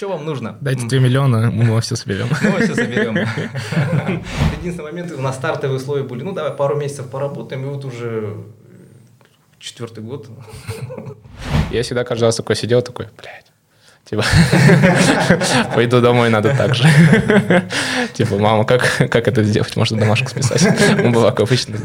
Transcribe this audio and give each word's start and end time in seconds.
Что 0.00 0.08
вам 0.08 0.24
нужно? 0.24 0.56
Дайте 0.62 0.86
2 0.86 0.98
миллиона, 0.98 1.50
мы 1.50 1.78
все 1.82 1.94
соберем. 1.94 2.28
Мы 2.40 2.62
все 2.62 2.74
соберем. 2.74 3.18
Единственный 4.58 4.84
момент, 4.84 5.12
у 5.12 5.20
нас 5.20 5.36
стартовые 5.36 5.76
условия 5.76 6.04
были, 6.04 6.22
ну 6.22 6.32
давай 6.32 6.52
пару 6.52 6.74
месяцев 6.74 7.10
поработаем, 7.10 7.64
и 7.64 7.68
вот 7.68 7.84
уже 7.84 8.34
четвертый 9.58 10.02
год. 10.02 10.26
Я 11.70 11.82
всегда 11.82 12.04
каждый 12.04 12.24
раз 12.24 12.36
такой 12.36 12.56
сидел, 12.56 12.80
такой, 12.80 13.08
блядь, 13.18 13.52
Типа, 14.06 14.24
пойду 15.74 16.00
домой, 16.00 16.30
надо 16.30 16.56
так 16.56 16.74
же. 16.74 16.84
Типа, 18.14 18.38
мама, 18.38 18.64
как, 18.64 18.80
как 19.10 19.28
это 19.28 19.44
сделать? 19.44 19.76
Можно 19.76 19.98
домашку 19.98 20.30
списать. 20.30 20.64
Он 21.04 21.12
была 21.12 21.30
как 21.30 21.40
обычно. 21.40 21.76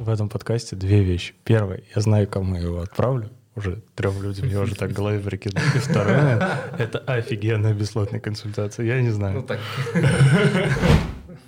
В 0.00 0.10
этом 0.10 0.28
подкасте 0.28 0.74
две 0.74 1.04
вещи. 1.04 1.34
Первое, 1.44 1.84
я 1.94 2.02
знаю, 2.02 2.26
кому 2.26 2.56
я 2.56 2.62
его 2.62 2.80
отправлю. 2.80 3.30
Уже 3.54 3.82
трем 3.94 4.22
людям 4.22 4.48
я 4.48 4.60
уже 4.60 4.74
так 4.74 4.90
в 4.92 4.94
голове 4.94 5.18
прикинул. 5.18 5.62
И 5.74 5.78
второе, 5.78 6.58
это 6.78 6.98
офигенная 7.00 7.74
бесплатная 7.74 8.20
консультация. 8.20 8.86
Я 8.86 9.00
не 9.02 9.10
знаю. 9.10 9.34
Ну 9.36 9.42
так. 9.42 9.60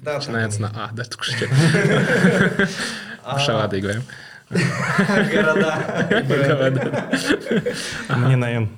Начинается 0.02 0.60
на 0.60 0.68
А, 0.74 0.90
да, 0.92 1.04
только 1.04 1.24
что. 1.24 1.46
В 3.36 3.38
шалады 3.38 3.80
играем. 3.80 4.02
Города. 4.50 6.06
Города. 6.28 7.10
Мне 8.10 8.36
на 8.36 8.50
Н. 8.52 8.68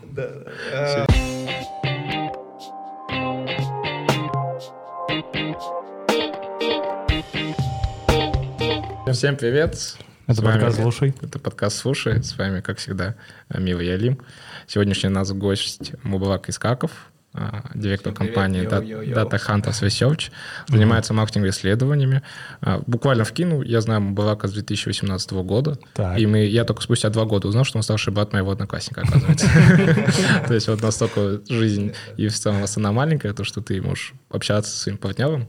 Всем 9.13 9.37
привет. 9.37 9.97
Это 10.27 10.43
подкаст 10.43 10.81
«Слушай». 10.81 11.15
Это 11.23 11.39
подкаст 11.39 11.79
«Слушай». 11.79 12.21
С 12.21 12.37
вами, 12.37 12.61
как 12.61 12.79
всегда, 12.79 13.15
Мила 13.49 13.79
Ялим. 13.79 14.19
Сегодняшний 14.67 15.09
у 15.09 15.13
нас 15.13 15.33
гость 15.33 15.93
Мубалак 16.03 16.49
Искаков, 16.49 16.91
а, 17.33 17.63
директор 17.75 18.13
Всем 18.13 18.27
компании 18.27 18.65
Data 18.65 19.39
Hunters 19.39 19.85
Research, 19.85 20.33
занимается 20.67 21.13
mm-hmm. 21.13 21.17
маркетинговыми 21.17 21.51
исследованиями. 21.51 22.23
А, 22.61 22.83
буквально 22.89 23.23
вкинул, 23.23 23.63
я 23.63 23.81
знаю 23.81 24.01
Мубалака 24.01 24.49
с 24.49 24.53
2018 24.53 25.31
года, 25.45 25.79
так. 25.95 26.19
и 26.19 26.27
мы, 26.27 26.45
я 26.45 26.65
только 26.65 26.83
спустя 26.83 27.09
два 27.09 27.25
года 27.25 27.47
узнал, 27.47 27.63
что 27.63 27.79
он 27.79 27.85
старший 27.85 28.13
брат 28.13 28.33
моего 28.33 28.51
одноклассника, 28.51 29.03
оказывается. 29.03 29.47
То 30.49 30.55
есть 30.55 30.67
вот 30.67 30.83
настолько 30.83 31.41
жизнь 31.49 31.93
и 32.17 32.27
в 32.27 32.35
целом 32.35 32.65
она 32.77 32.91
маленькая, 32.91 33.33
то, 33.33 33.45
что 33.45 33.61
ты 33.61 33.81
можешь 33.81 34.13
общаться 34.29 34.73
со 34.73 34.79
своим 34.79 34.99
партнером, 34.99 35.47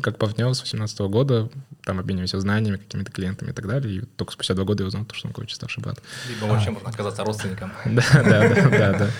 как 0.00 0.18
партнер 0.18 0.54
с 0.54 0.58
2018 0.58 1.00
года, 1.00 1.50
там 1.84 2.00
обмениваемся 2.00 2.38
знаниями, 2.40 2.76
какими-то 2.76 3.10
клиентами 3.12 3.50
и 3.50 3.52
так 3.52 3.66
далее. 3.66 3.96
И 3.96 4.00
только 4.02 4.32
спустя 4.32 4.54
два 4.54 4.64
года 4.64 4.82
я 4.82 4.88
узнал, 4.88 5.06
что 5.12 5.28
он 5.28 5.32
короче 5.32 5.54
старший 5.54 5.82
брат. 5.82 6.00
Либо 6.28 6.50
вообще 6.50 6.70
можно 6.70 6.90
оказаться 6.90 7.24
родственником. 7.24 7.72
Да, 7.84 8.02
да, 8.12 8.54
да, 8.54 8.68
да, 8.70 8.98
да. 8.98 9.10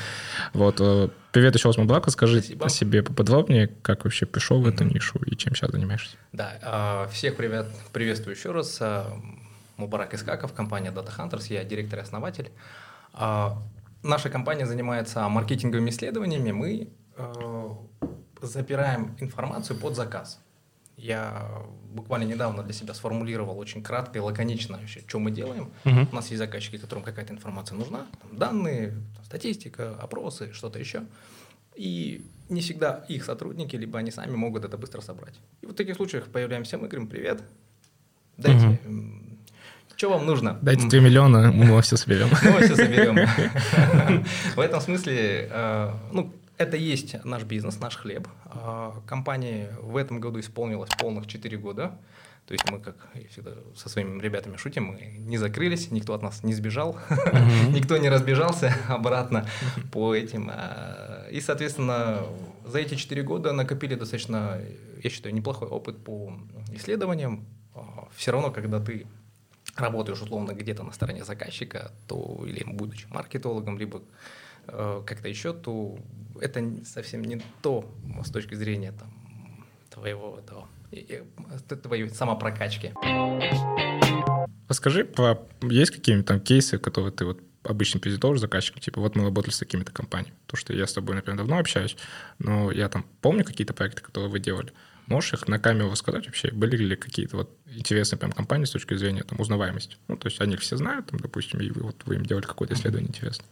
Вот. 0.53 0.81
Э, 0.81 1.09
привет 1.33 1.55
еще 1.55 1.69
раз, 1.69 1.77
Мублака. 1.77 2.11
Скажи 2.11 2.41
Спасибо. 2.41 2.67
о 2.67 2.69
себе 2.69 3.03
поподробнее, 3.03 3.69
как 3.69 4.05
вообще 4.05 4.27
пришел 4.27 4.61
в 4.61 4.67
эту 4.67 4.85
нишу 4.85 5.19
и 5.25 5.37
чем 5.37 5.55
сейчас 5.55 5.71
занимаешься. 5.71 6.17
Да, 6.33 6.59
а, 6.63 7.09
всех 7.09 7.37
привет, 7.37 7.67
приветствую 7.93 8.37
еще 8.37 8.53
раз. 8.53 8.79
А, 8.81 9.13
Мубарак 9.77 10.15
Искаков, 10.15 10.53
компания 10.53 10.91
Data 10.91 11.11
Hunters, 11.17 11.47
я 11.53 11.65
директор 11.65 12.01
и 12.01 12.03
основатель. 12.03 12.51
А, 13.13 13.63
наша 14.03 14.31
компания 14.31 14.67
занимается 14.67 15.27
маркетинговыми 15.29 15.91
исследованиями. 15.91 16.53
Мы 16.53 16.89
запираем 18.41 19.17
информацию 19.21 19.79
под 19.79 19.97
заказ. 19.97 20.41
Я 20.99 21.49
буквально 21.93 22.25
недавно 22.25 22.65
для 22.65 22.73
себя 22.73 22.93
сформулировал 22.93 23.57
очень 23.57 23.85
кратко 23.85 24.19
и 24.19 24.21
лаконично, 24.21 24.79
вообще, 24.79 25.01
что 25.07 25.21
мы 25.21 25.31
делаем. 25.31 25.71
Uh-huh. 25.85 26.09
У 26.11 26.15
нас 26.15 26.27
есть 26.27 26.39
заказчики, 26.39 26.77
которым 26.77 27.05
какая-то 27.05 27.33
информация 27.33 27.79
нужна, 27.79 28.07
там, 28.21 28.37
данные, 28.37 28.91
там, 29.15 29.25
статистика, 29.25 29.95
опросы, 30.01 30.53
что-то 30.53 30.81
еще. 30.81 31.05
И 31.77 32.27
не 32.49 32.61
всегда 32.61 33.05
их 33.09 33.25
сотрудники, 33.25 33.77
либо 33.77 33.97
они 34.01 34.11
сами 34.11 34.35
могут 34.35 34.65
это 34.65 34.77
быстро 34.77 35.01
собрать. 35.01 35.35
И 35.63 35.67
вот 35.67 35.77
в 35.77 35.79
таких 35.79 35.95
случаях 35.95 36.25
появляемся 36.25 36.79
мы, 36.79 36.89
говорим, 36.89 37.07
привет, 37.07 37.43
дайте, 38.37 38.67
uh-huh. 38.67 39.39
что 39.95 40.11
вам 40.11 40.27
нужно? 40.27 40.59
Дайте 40.63 40.89
2 40.89 40.99
миллиона, 40.99 41.53
мы 41.53 41.81
все 41.83 41.97
соберем. 41.97 42.29
Мы 42.31 42.63
все 42.63 42.75
соберем. 42.75 43.17
В 44.57 44.61
этом 44.61 44.81
смысле, 44.81 45.49
э, 45.49 45.93
ну, 46.13 46.33
это 46.57 46.77
есть 46.77 47.25
наш 47.25 47.45
бизнес, 47.45 47.79
наш 47.79 47.97
хлеб. 47.97 48.27
А, 48.63 49.01
компании 49.07 49.69
в 49.81 49.97
этом 49.97 50.21
году 50.21 50.41
исполнилось 50.41 50.91
полных 50.99 51.27
4 51.27 51.57
года. 51.59 51.99
То 52.47 52.53
есть 52.53 52.71
мы, 52.71 52.81
как 52.81 52.97
всегда 53.31 53.51
со 53.77 53.91
своими 53.91 54.23
ребятами 54.23 54.57
шутим, 54.57 54.85
мы 54.85 55.17
не 55.19 55.37
закрылись, 55.37 55.91
никто 55.91 56.15
от 56.15 56.23
нас 56.23 56.43
не 56.43 56.55
сбежал, 56.55 56.97
mm-hmm. 57.11 57.73
никто 57.73 57.99
не 57.99 58.09
разбежался 58.09 58.75
обратно 58.89 59.47
по 59.93 60.15
этим. 60.15 60.51
А, 60.51 61.29
и, 61.31 61.41
соответственно, 61.41 62.23
за 62.65 62.79
эти 62.79 62.95
4 62.95 63.23
года 63.23 63.53
накопили 63.53 63.95
достаточно, 63.95 64.61
я 65.03 65.11
считаю, 65.11 65.35
неплохой 65.35 65.69
опыт 65.69 66.03
по 66.03 66.33
исследованиям. 66.73 67.45
А, 67.75 68.09
Все 68.17 68.33
равно, 68.33 68.51
когда 68.51 68.81
ты 68.81 69.07
работаешь 69.77 70.21
условно 70.23 70.53
где-то 70.53 70.83
на 70.83 70.93
стороне 70.93 71.25
заказчика, 71.25 71.93
то 72.07 72.45
или 72.47 72.65
будучи 72.65 73.07
маркетологом, 73.11 73.79
либо 73.79 74.03
как-то 74.69 75.29
еще, 75.29 75.53
то 75.53 75.99
это 76.41 76.63
совсем 76.85 77.23
не 77.23 77.43
то 77.63 77.91
с 78.25 78.31
точки 78.31 78.55
зрения 78.55 78.93
там, 78.93 79.13
твоего 79.91 80.39
этого, 80.39 80.69
твоей 81.83 82.09
самопрокачки. 82.11 82.95
Расскажи, 84.69 85.05
про, 85.05 85.39
есть 85.63 85.91
какие-нибудь 85.91 86.27
там 86.27 86.41
кейсы, 86.41 86.79
которые 86.79 87.11
ты 87.11 87.25
вот 87.25 87.41
обычно 87.65 88.01
презентуешь 88.01 88.41
заказчикам, 88.41 88.81
типа, 88.81 89.01
вот 89.01 89.17
мы 89.17 89.25
работали 89.25 89.53
с 89.53 89.59
такими-то 89.59 89.93
компаниями. 89.93 90.37
То, 90.47 90.57
что 90.57 90.73
я 90.73 90.87
с 90.87 90.93
тобой, 90.93 91.17
например, 91.17 91.39
давно 91.39 91.59
общаюсь, 91.59 91.97
но 92.39 92.71
я 92.71 92.89
там 92.89 93.05
помню 93.21 93.45
какие-то 93.45 93.75
проекты, 93.75 94.03
которые 94.03 94.31
вы 94.31 94.39
делали. 94.39 94.73
Можешь 95.07 95.33
их 95.33 95.49
на 95.49 95.59
камеру 95.59 95.91
рассказать 95.91 96.27
вообще? 96.27 96.51
Были 96.51 96.77
ли 96.77 96.97
какие-то 96.97 97.39
вот 97.39 97.57
интересные 97.67 98.19
прям 98.19 98.33
компании 98.33 98.67
с 98.67 98.71
точки 98.71 98.95
зрения 98.95 99.23
там 99.23 99.41
узнаваемости? 99.41 99.97
Ну, 100.07 100.19
то 100.19 100.29
есть 100.29 100.41
они 100.41 100.57
все 100.57 100.77
знают, 100.77 101.07
там, 101.07 101.19
допустим, 101.19 101.61
и 101.61 101.71
вот, 101.71 102.03
вы 102.05 102.17
им 102.17 102.25
делали 102.25 102.45
какое-то 102.45 102.75
исследование 102.75 103.09
интересное. 103.09 103.49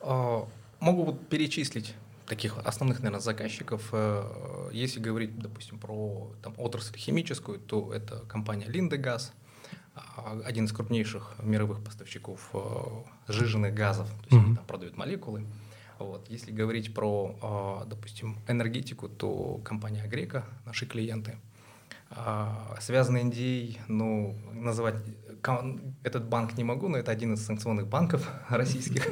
А, 0.00 0.48
могу 0.80 1.04
вот 1.04 1.28
перечислить 1.28 1.94
таких 2.26 2.58
основных, 2.58 3.00
наверное, 3.00 3.20
заказчиков. 3.20 3.88
Э, 3.92 4.70
если 4.72 5.00
говорить, 5.00 5.38
допустим, 5.38 5.78
про 5.78 6.32
там, 6.42 6.54
отрасль 6.58 6.96
химическую, 6.96 7.58
то 7.58 7.92
это 7.92 8.20
компания 8.28 8.66
Линдегаз, 8.66 9.32
а, 9.94 10.40
один 10.44 10.66
из 10.66 10.72
крупнейших 10.72 11.34
мировых 11.42 11.82
поставщиков 11.82 12.50
э, 12.54 12.58
сжиженных 13.28 13.74
газов, 13.74 14.08
то 14.08 14.14
есть 14.14 14.32
mm-hmm. 14.32 14.46
они 14.46 14.56
там 14.56 14.64
продают 14.64 14.96
молекулы. 14.96 15.44
Вот. 15.98 16.30
Если 16.30 16.52
говорить 16.52 16.94
про, 16.94 17.36
а, 17.42 17.84
допустим, 17.84 18.38
энергетику, 18.48 19.08
то 19.08 19.60
компания 19.64 20.06
Грека, 20.06 20.44
наши 20.64 20.86
клиенты. 20.86 21.36
Связанный 22.80 23.22
NDA, 23.22 23.78
ну, 23.88 24.36
называть 24.52 24.96
этот 26.02 26.28
банк 26.28 26.56
не 26.56 26.64
могу, 26.64 26.88
но 26.88 26.98
это 26.98 27.12
один 27.12 27.34
из 27.34 27.44
санкционных 27.44 27.86
банков 27.86 28.28
российских. 28.48 29.06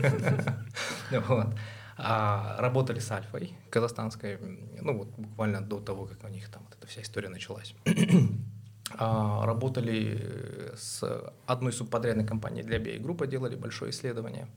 А, 2.00 2.54
работали 2.60 3.00
с 3.00 3.10
Альфой 3.10 3.54
казахстанской, 3.70 4.38
ну 4.80 4.98
вот 4.98 5.08
буквально 5.16 5.60
до 5.60 5.80
того, 5.80 6.06
как 6.06 6.22
у 6.22 6.28
них 6.28 6.48
там 6.48 6.62
эта 6.70 6.86
вся 6.86 7.02
история 7.02 7.28
началась. 7.28 7.74
А, 8.96 9.44
работали 9.44 10.72
с 10.74 11.04
одной 11.44 11.72
субподрядной 11.72 12.24
компанией 12.24 12.64
для 12.64 12.78
BI-группы, 12.78 13.26
делали 13.26 13.54
большое 13.54 13.90
исследование. 13.90 14.48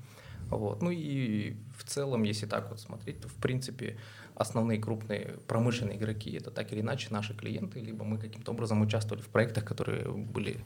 Вот. 0.52 0.82
Ну 0.82 0.92
и 0.92 1.56
в 1.78 1.84
целом, 1.84 2.24
если 2.24 2.46
так 2.46 2.70
вот 2.70 2.80
смотреть, 2.80 3.22
то 3.22 3.28
в 3.28 3.36
принципе 3.36 3.98
основные 4.36 4.80
крупные 4.80 5.36
промышленные 5.48 5.98
игроки 5.98 6.32
это 6.32 6.52
так 6.52 6.72
или 6.74 6.82
иначе 6.82 7.08
наши 7.10 7.34
клиенты, 7.34 7.80
либо 7.80 8.04
мы 8.04 8.18
каким-то 8.18 8.52
образом 8.52 8.82
участвовали 8.82 9.22
в 9.22 9.30
проектах, 9.30 9.66
которые 9.66 10.12
были, 10.12 10.58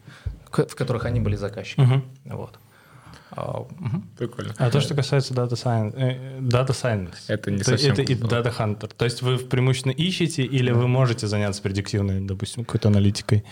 в 0.52 0.76
которых 0.76 1.06
они 1.06 1.20
были 1.20 1.36
заказчиками. 1.36 2.04
Uh-huh. 2.26 2.36
Вот. 2.36 2.60
А, 3.32 3.62
угу. 3.62 3.70
Прикольно. 4.18 4.54
А 4.58 4.70
то, 4.70 4.80
что 4.82 4.96
касается 4.96 5.34
Data 5.34 5.54
Science, 5.54 5.94
э, 5.96 6.40
Data 6.40 6.70
Science 6.70 7.16
это 7.28 7.52
не 7.52 7.64
совсем... 7.64 7.94
Это 7.94 8.02
и 8.02 8.16
Data 8.16 8.56
Hunter. 8.56 8.92
То 8.96 9.06
есть 9.06 9.22
вы 9.22 9.38
преимущественно 9.38 9.94
ищете 9.94 10.44
или 10.44 10.72
вы 10.72 10.88
можете 10.88 11.28
заняться 11.28 11.62
предиктивной, 11.62 12.22
допустим, 12.22 12.66
какой-то 12.66 12.90
аналитикой? 12.90 13.44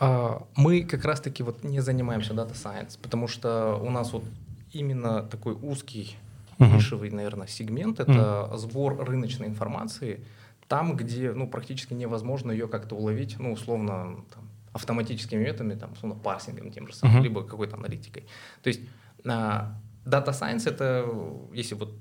А, 0.00 0.42
мы 0.56 0.82
как 0.82 1.04
раз-таки 1.04 1.42
вот 1.42 1.62
не 1.62 1.80
занимаемся 1.80 2.32
Data 2.32 2.54
Science, 2.54 2.98
потому 3.00 3.28
что 3.28 3.78
у 3.82 3.90
нас 3.90 4.12
вот 4.12 4.24
именно 4.72 5.22
такой 5.22 5.54
узкий 5.54 6.16
uh-huh. 6.58 6.74
нишевый, 6.74 7.10
наверное, 7.10 7.46
сегмент— 7.46 8.00
это 8.00 8.12
uh-huh. 8.12 8.56
сбор 8.56 9.04
рыночной 9.04 9.46
информации 9.46 10.24
там, 10.68 10.96
где 10.96 11.32
ну, 11.32 11.48
практически 11.48 11.94
невозможно 11.94 12.52
ее 12.52 12.68
как-то 12.68 12.94
уловить, 12.94 13.38
ну, 13.38 13.52
условно, 13.52 14.24
там, 14.34 14.48
автоматическими 14.72 15.42
методами, 15.42 15.74
там, 15.74 15.92
условно, 15.92 16.18
парсингом 16.18 16.70
тем 16.70 16.86
же 16.86 16.94
самым, 16.94 17.18
uh-huh. 17.18 17.22
либо 17.22 17.42
какой-то 17.42 17.76
аналитикой. 17.76 18.26
То 18.62 18.68
есть 18.68 18.80
а, 19.24 19.74
Data 20.04 20.28
Science— 20.28 20.62
это, 20.68 21.06
если 21.54 21.74
вот 21.74 21.94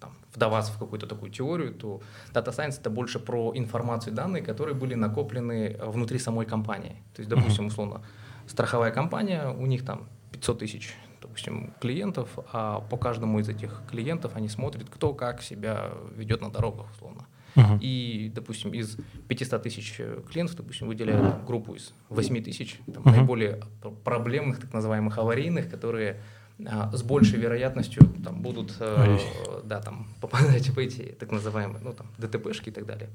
там, 0.00 0.12
вдаваться 0.34 0.72
в 0.72 0.78
какую-то 0.78 1.06
такую 1.06 1.32
теорию, 1.32 1.74
то 1.74 2.00
Data 2.32 2.54
Science— 2.56 2.78
это 2.80 2.90
больше 2.90 3.18
про 3.18 3.52
информацию 3.56 4.12
и 4.12 4.16
данные, 4.16 4.42
которые 4.42 4.74
были 4.74 4.94
накоплены 4.94 5.76
внутри 5.80 6.18
самой 6.18 6.46
компании. 6.46 6.96
То 7.14 7.22
есть, 7.22 7.28
допустим, 7.28 7.66
условно, 7.66 8.02
страховая 8.46 8.92
компания, 8.92 9.48
у 9.48 9.66
них 9.66 9.84
там 9.84 10.08
500 10.32 10.58
тысяч 10.60 10.94
допустим, 11.36 11.74
клиентов, 11.80 12.30
а 12.52 12.80
по 12.80 12.96
каждому 12.96 13.40
из 13.40 13.48
этих 13.48 13.82
клиентов 13.90 14.32
они 14.36 14.48
смотрят, 14.48 14.88
кто 14.88 15.12
как 15.12 15.42
себя 15.42 15.90
ведет 16.16 16.40
на 16.40 16.50
дорогах, 16.50 16.86
условно. 16.94 17.26
Uh-huh. 17.54 17.78
И, 17.80 18.32
допустим, 18.34 18.72
из 18.72 18.96
500 19.28 19.62
тысяч 19.62 20.00
клиентов, 20.30 20.56
допустим, 20.56 20.88
выделяют 20.88 21.44
группу 21.44 21.74
из 21.74 21.92
8 22.08 22.42
тысяч 22.42 22.80
там, 22.92 23.02
uh-huh. 23.02 23.10
наиболее 23.10 23.60
проблемных, 24.04 24.60
так 24.60 24.72
называемых 24.72 25.18
аварийных, 25.18 25.70
которые 25.70 26.20
а, 26.66 26.90
с 26.96 27.02
большей 27.02 27.38
вероятностью 27.38 28.02
там, 28.24 28.40
будут 28.40 28.74
э, 28.80 29.18
да, 29.64 29.80
там, 29.80 30.08
попадать 30.22 30.70
в 30.70 30.78
эти 30.78 31.14
так 31.20 31.30
называемые 31.30 31.80
ну, 31.82 31.92
там, 31.92 32.06
ДТПшки 32.16 32.70
и 32.70 32.72
так 32.72 32.86
далее. 32.86 33.10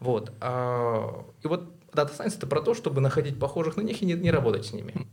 Вот. 0.00 0.32
А, 0.40 1.24
и 1.44 1.46
вот 1.46 1.72
Data 1.92 2.10
Science 2.16 2.36
это 2.36 2.48
про 2.48 2.62
то, 2.62 2.74
чтобы 2.74 3.00
находить 3.00 3.38
похожих 3.38 3.76
на 3.76 3.82
них 3.82 4.02
и 4.02 4.06
не, 4.06 4.14
не 4.14 4.32
работать 4.32 4.66
с 4.66 4.72
ними. 4.72 5.06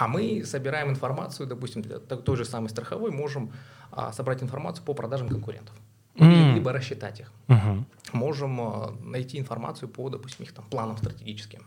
А 0.00 0.08
мы 0.08 0.44
собираем 0.44 0.88
информацию, 0.88 1.46
допустим, 1.46 1.82
для 1.82 1.98
той 1.98 2.36
же 2.36 2.44
самой 2.46 2.70
страховой, 2.70 3.10
можем 3.10 3.52
а, 3.92 4.12
собрать 4.12 4.42
информацию 4.42 4.84
по 4.84 4.94
продажам 4.94 5.28
конкурентов. 5.28 5.74
Mm. 6.14 6.54
Либо 6.54 6.72
рассчитать 6.72 7.20
их. 7.20 7.32
Uh-huh. 7.48 7.84
Можем 8.12 8.60
а, 8.60 8.94
найти 9.04 9.38
информацию 9.38 9.90
по, 9.90 10.08
допустим, 10.08 10.46
их 10.46 10.52
там, 10.52 10.64
планам 10.70 10.96
стратегическим. 10.96 11.60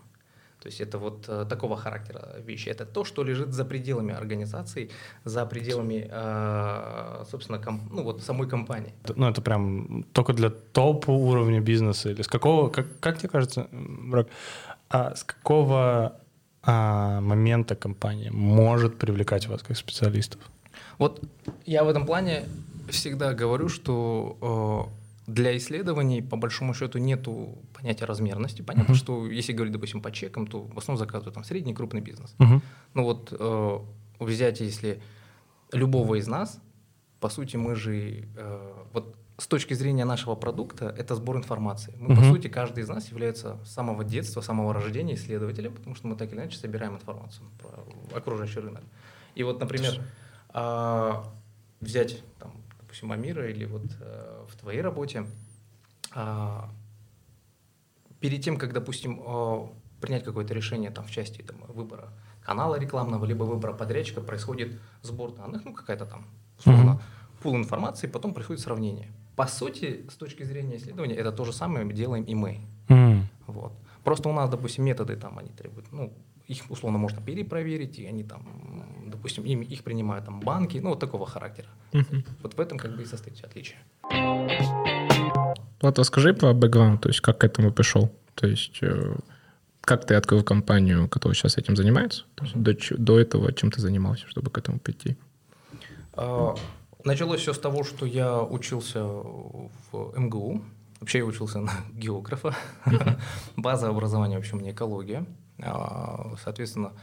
То 0.60 0.70
есть 0.70 0.82
это 0.82 0.98
вот 0.98 1.26
э, 1.28 1.46
такого 1.50 1.76
характера 1.76 2.22
вещи. 2.48 2.70
Это 2.70 2.86
то, 2.86 3.04
что 3.04 3.24
лежит 3.24 3.54
за 3.54 3.66
пределами 3.66 4.14
организации, 4.14 4.90
за 5.26 5.46
пределами, 5.46 6.08
э, 6.10 7.26
собственно, 7.30 7.60
ком, 7.60 7.82
ну 7.92 8.04
вот 8.04 8.24
самой 8.24 8.48
компании. 8.48 8.94
Ну 9.16 9.30
это 9.30 9.42
прям 9.42 10.04
только 10.14 10.34
для 10.34 10.50
топ 10.50 11.10
уровня 11.10 11.60
бизнеса 11.60 12.10
или 12.10 12.22
с 12.22 12.28
какого, 12.28 12.70
как, 12.70 12.86
как 13.00 13.18
тебе 13.18 13.30
кажется, 13.30 13.68
Брак, 13.72 14.28
а 14.90 15.16
с 15.16 15.24
какого 15.24 16.16
а, 16.64 17.22
момента 17.22 17.76
компания 17.76 18.32
может 18.32 18.98
привлекать 18.98 19.48
вас 19.48 19.62
как 19.62 19.78
специалистов? 19.78 20.42
Вот 20.98 21.22
я 21.66 21.84
в 21.84 21.90
этом 21.90 22.06
плане 22.06 22.46
всегда 22.90 23.34
говорю, 23.34 23.70
что 23.70 24.90
э, 25.28 25.32
для 25.32 25.58
исследований, 25.58 26.22
по 26.22 26.38
большому 26.38 26.74
счету, 26.74 27.00
нету 27.00 27.58
понятия 27.74 28.06
размерности. 28.06 28.62
Понятно, 28.62 28.94
uh-huh. 28.94 28.98
что 28.98 29.28
если 29.28 29.54
говорить, 29.54 29.74
допустим, 29.74 30.02
по 30.02 30.12
чекам, 30.12 30.48
то 30.48 30.62
в 30.62 30.78
основном 30.78 31.06
заказывают 31.06 31.34
там 31.34 31.44
средний 31.44 31.74
крупный 31.74 32.02
бизнес. 32.02 32.36
Uh-huh. 32.40 32.62
Ну 32.94 33.04
вот 33.04 33.34
э, 33.38 33.80
взять, 34.20 34.62
если 34.62 35.02
любого 35.72 36.16
из 36.16 36.28
нас, 36.28 36.60
по 37.20 37.30
сути, 37.30 37.58
мы 37.58 37.76
же 37.76 38.28
э, 38.36 38.74
вот 38.94 39.16
с 39.38 39.48
точки 39.48 39.74
зрения 39.74 40.06
нашего 40.06 40.36
продукта 40.36 40.94
это 40.98 41.16
сбор 41.16 41.38
информации. 41.38 41.96
Мы, 41.98 42.14
uh-huh. 42.14 42.18
по 42.18 42.24
сути, 42.24 42.48
каждый 42.48 42.84
из 42.84 42.90
нас 42.90 43.10
является 43.10 43.58
с 43.66 43.72
самого 43.72 44.04
детства, 44.04 44.42
с 44.42 44.46
самого 44.46 44.74
рождения 44.74 45.16
исследователем, 45.16 45.74
потому 45.74 45.96
что 45.96 46.08
мы 46.08 46.16
так 46.16 46.32
или 46.32 46.40
иначе 46.40 46.58
собираем 46.58 46.96
информацию 46.96 47.46
про 47.60 48.18
окружающий 48.18 48.60
рынок. 48.60 48.84
И 49.34 49.44
вот, 49.44 49.60
например, 49.60 50.02
э, 50.54 51.14
взять 51.82 52.24
там, 52.38 52.54
допустим, 52.80 53.12
Амира 53.12 53.50
или 53.50 53.66
вот 53.66 53.86
э, 54.00 54.46
в 54.48 54.56
твоей 54.56 54.82
работе, 54.82 55.26
э, 56.16 56.60
перед 58.20 58.44
тем, 58.44 58.58
как, 58.58 58.72
допустим, 58.72 59.20
э, 59.26 59.68
принять 60.00 60.24
какое-то 60.24 60.54
решение 60.54 60.92
там, 60.92 61.06
в 61.06 61.12
части 61.12 61.42
там, 61.42 61.58
выбора 61.68 62.10
канала 62.44 62.76
рекламного, 62.76 63.26
либо 63.26 63.46
выбора 63.46 63.74
подрядчика, 63.74 64.22
происходит 64.22 64.80
сбор 65.02 65.32
данных, 65.32 65.66
ну, 65.66 65.74
какая-то 65.74 66.06
там, 66.06 66.26
условно, 66.60 66.92
mm-hmm. 66.92 67.42
пул 67.42 67.56
информации, 67.56 68.08
потом 68.08 68.34
происходит 68.34 68.62
сравнение. 68.62 69.12
По 69.36 69.48
сути, 69.48 70.06
с 70.10 70.16
точки 70.16 70.44
зрения 70.44 70.78
исследования, 70.78 71.16
это 71.16 71.32
то 71.32 71.46
же 71.46 71.54
самое 71.54 71.92
делаем 71.94 72.24
и 72.24 72.36
мы. 72.36 72.60
Mm-hmm. 72.88 73.22
Вот. 73.48 73.74
Просто 74.04 74.30
у 74.30 74.34
нас, 74.34 74.50
допустим, 74.50 74.84
методы 74.84 75.16
там, 75.16 75.40
они 75.40 75.50
требуют, 75.50 75.92
ну, 75.92 76.14
их 76.48 76.70
условно 76.70 76.98
можно 76.98 77.22
перепроверить, 77.22 78.00
и 78.00 78.06
они 78.06 78.24
там, 78.24 78.42
допустим, 79.08 79.44
им, 79.46 79.62
их 79.62 79.84
принимают 79.84 80.26
там 80.26 80.40
банки, 80.40 80.78
ну 80.78 80.90
вот 80.90 81.00
такого 81.00 81.26
характера. 81.26 81.68
Uh-huh. 81.94 82.26
Вот 82.42 82.56
в 82.56 82.60
этом 82.60 82.78
как 82.78 82.96
бы 82.96 83.04
и 83.04 83.06
состоит 83.06 83.44
отличие. 83.44 83.78
Влад, 85.82 86.00
расскажи 86.00 86.34
про 86.34 86.54
бэкграунд, 86.54 87.02
то 87.02 87.10
есть 87.10 87.22
как 87.22 87.38
к 87.40 87.44
этому 87.44 87.72
пришел, 87.72 88.12
то 88.36 88.48
есть 88.48 88.80
э, 88.82 89.16
как 89.82 90.06
ты 90.06 90.16
открыл 90.16 90.44
компанию, 90.44 91.08
которая 91.08 91.36
сейчас 91.36 91.58
этим 91.58 91.76
занимается, 91.76 92.26
есть 92.42 92.56
до, 92.56 92.74
до 92.98 93.20
этого 93.20 93.54
чем 93.54 93.72
ты 93.72 93.82
занимался, 93.82 94.28
чтобы 94.28 94.50
к 94.50 94.58
этому 94.58 94.80
прийти? 94.80 95.18
А, 96.14 96.56
началось 97.04 97.42
все 97.42 97.54
с 97.54 97.60
того, 97.60 97.84
что 97.84 98.06
я 98.06 98.42
учился 98.42 99.04
в 99.04 100.14
МГУ, 100.16 100.62
вообще 101.00 101.20
я 101.20 101.26
учился 101.26 101.60
на 101.60 101.72
географа, 101.94 102.56
база 103.56 103.90
образования 103.90 104.36
вообще 104.36 104.56
у 104.56 104.60
меня 104.60 104.72
экология. 104.72 105.26
А, 105.62 106.36
соответственно, 106.44 106.94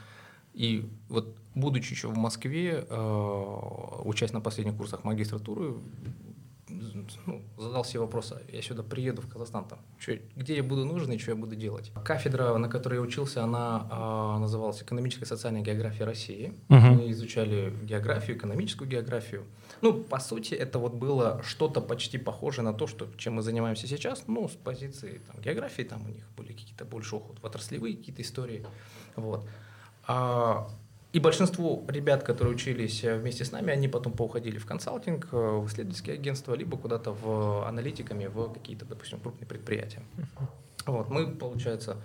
и 0.53 0.91
вот 1.09 1.37
будучи 1.55 1.93
еще 1.93 2.09
в 2.09 2.17
Москве, 2.17 2.85
а, 2.89 4.03
учась 4.05 4.33
на 4.33 4.41
последних 4.41 4.77
курсах 4.77 5.05
магистратуры, 5.05 5.75
ну, 7.27 7.43
задал 7.59 7.85
себе 7.85 8.01
вопрос, 8.01 8.33
а 8.33 8.41
я 8.51 8.63
сюда 8.63 8.83
приеду 8.83 9.23
в 9.23 9.29
Казахстан, 9.29 9.65
там, 9.65 9.79
что, 9.99 10.17
где 10.37 10.57
я 10.57 10.63
буду 10.63 10.85
нужен 10.85 11.11
и 11.13 11.19
что 11.19 11.33
я 11.33 11.37
буду 11.37 11.57
делать. 11.57 11.93
Кафедра, 12.05 12.57
на 12.57 12.69
которой 12.69 12.95
я 12.95 13.01
учился, 13.01 13.43
она 13.45 13.87
а, 13.91 14.39
называлась 14.39 14.83
«Экономическая 14.83 15.25
и 15.25 15.29
социальная 15.29 15.63
география 15.63 16.05
России». 16.05 16.55
Uh-huh. 16.69 16.95
Мы 16.95 17.11
изучали 17.11 17.73
географию, 17.83 18.37
экономическую 18.37 18.89
географию. 18.89 19.45
Ну, 19.83 19.95
по 19.95 20.19
сути, 20.19 20.55
это 20.55 20.79
вот 20.79 20.95
было 20.95 21.43
что-то 21.43 21.81
почти 21.81 22.19
похожее 22.19 22.65
на 22.65 22.75
то, 22.75 22.87
что, 22.87 23.09
чем 23.17 23.35
мы 23.35 23.43
занимаемся 23.43 23.87
сейчас, 23.87 24.25
ну, 24.27 24.49
с 24.49 24.53
позиции 24.53 25.21
там, 25.27 25.41
географии, 25.41 25.83
там 25.83 26.05
у 26.05 26.09
них 26.09 26.25
были 26.37 26.53
какие-то 26.53 26.85
больше 26.85 27.17
уход 27.17 27.39
в 27.41 27.47
отраслевые 27.47 27.97
какие-то 27.97 28.23
истории. 28.23 28.67
Вот. 29.17 29.49
А, 30.07 30.69
и 31.13 31.19
большинство 31.19 31.83
ребят, 31.89 32.23
которые 32.23 32.55
учились 32.55 33.03
вместе 33.03 33.45
с 33.45 33.53
нами, 33.53 33.73
они 33.73 33.89
потом 33.89 34.13
поуходили 34.13 34.59
в 34.59 34.67
консалтинг, 34.67 35.29
э, 35.33 35.37
в 35.37 35.67
исследовательские 35.67 36.15
агентства, 36.15 36.55
либо 36.55 36.77
куда-то 36.77 37.13
в 37.13 37.67
аналитиками, 37.67 38.27
в 38.27 38.53
какие-то, 38.53 38.85
допустим, 38.85 39.19
крупные 39.19 39.49
предприятия. 39.49 40.03
Вот, 40.87 41.09
мы, 41.09 41.27
получается, 41.27 41.97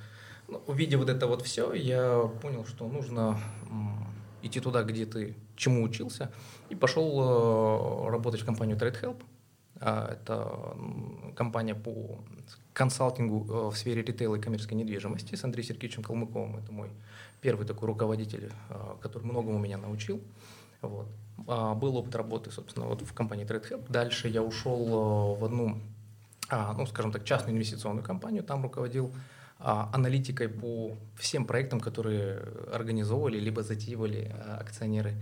ну, 0.47 0.61
увидев 0.67 0.99
вот 0.99 1.09
это 1.09 1.27
вот 1.27 1.43
все, 1.43 1.73
я 1.73 2.29
понял, 2.41 2.65
что 2.65 2.87
нужно 2.87 3.39
идти 4.45 4.59
туда, 4.59 4.83
где 4.83 5.05
ты 5.05 5.35
чему 5.55 5.83
учился, 5.83 6.31
и 6.69 6.75
пошел 6.75 8.07
э, 8.07 8.09
работать 8.09 8.41
в 8.41 8.45
компанию 8.45 8.77
Trade 8.77 9.01
Help. 9.01 9.23
А, 9.81 10.13
это 10.13 10.77
компания 11.35 11.75
по 11.75 12.19
консалтингу 12.73 13.69
в 13.71 13.75
сфере 13.75 14.03
ритейла 14.03 14.35
и 14.35 14.41
коммерческой 14.41 14.75
недвижимости 14.75 15.35
с 15.35 15.43
Андреем 15.43 15.67
Сергеевичем 15.67 16.03
Калмыковым. 16.03 16.57
Это 16.57 16.71
мой 16.71 16.89
первый 17.45 17.65
такой 17.65 17.87
руководитель, 17.87 18.51
а, 18.69 18.97
который 19.01 19.23
многому 19.23 19.59
меня 19.59 19.77
научил. 19.77 20.19
Вот. 20.81 21.07
А, 21.47 21.75
был 21.75 21.95
опыт 21.97 22.15
работы, 22.15 22.51
собственно, 22.51 22.87
вот 22.87 23.01
в 23.01 23.13
компании 23.13 23.45
TradeHelp. 23.45 23.85
Дальше 23.89 24.27
я 24.27 24.41
ушел 24.41 24.87
а, 24.89 25.35
в 25.35 25.45
одну, 25.45 25.79
ну, 26.51 26.85
скажем 26.87 27.11
так, 27.11 27.23
частную 27.23 27.55
инвестиционную 27.55 28.03
компанию, 28.03 28.43
там 28.43 28.63
руководил 28.63 29.11
аналитикой 29.57 30.49
по 30.49 30.97
всем 31.17 31.45
проектам, 31.45 31.79
которые 31.79 32.39
организовывали 32.73 33.39
либо 33.39 33.63
затеивали 33.63 34.35
акционеры. 34.59 35.13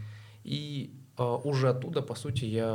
И 0.43 0.91
уже 1.17 1.69
оттуда, 1.69 2.01
по 2.01 2.15
сути, 2.15 2.45
я 2.45 2.65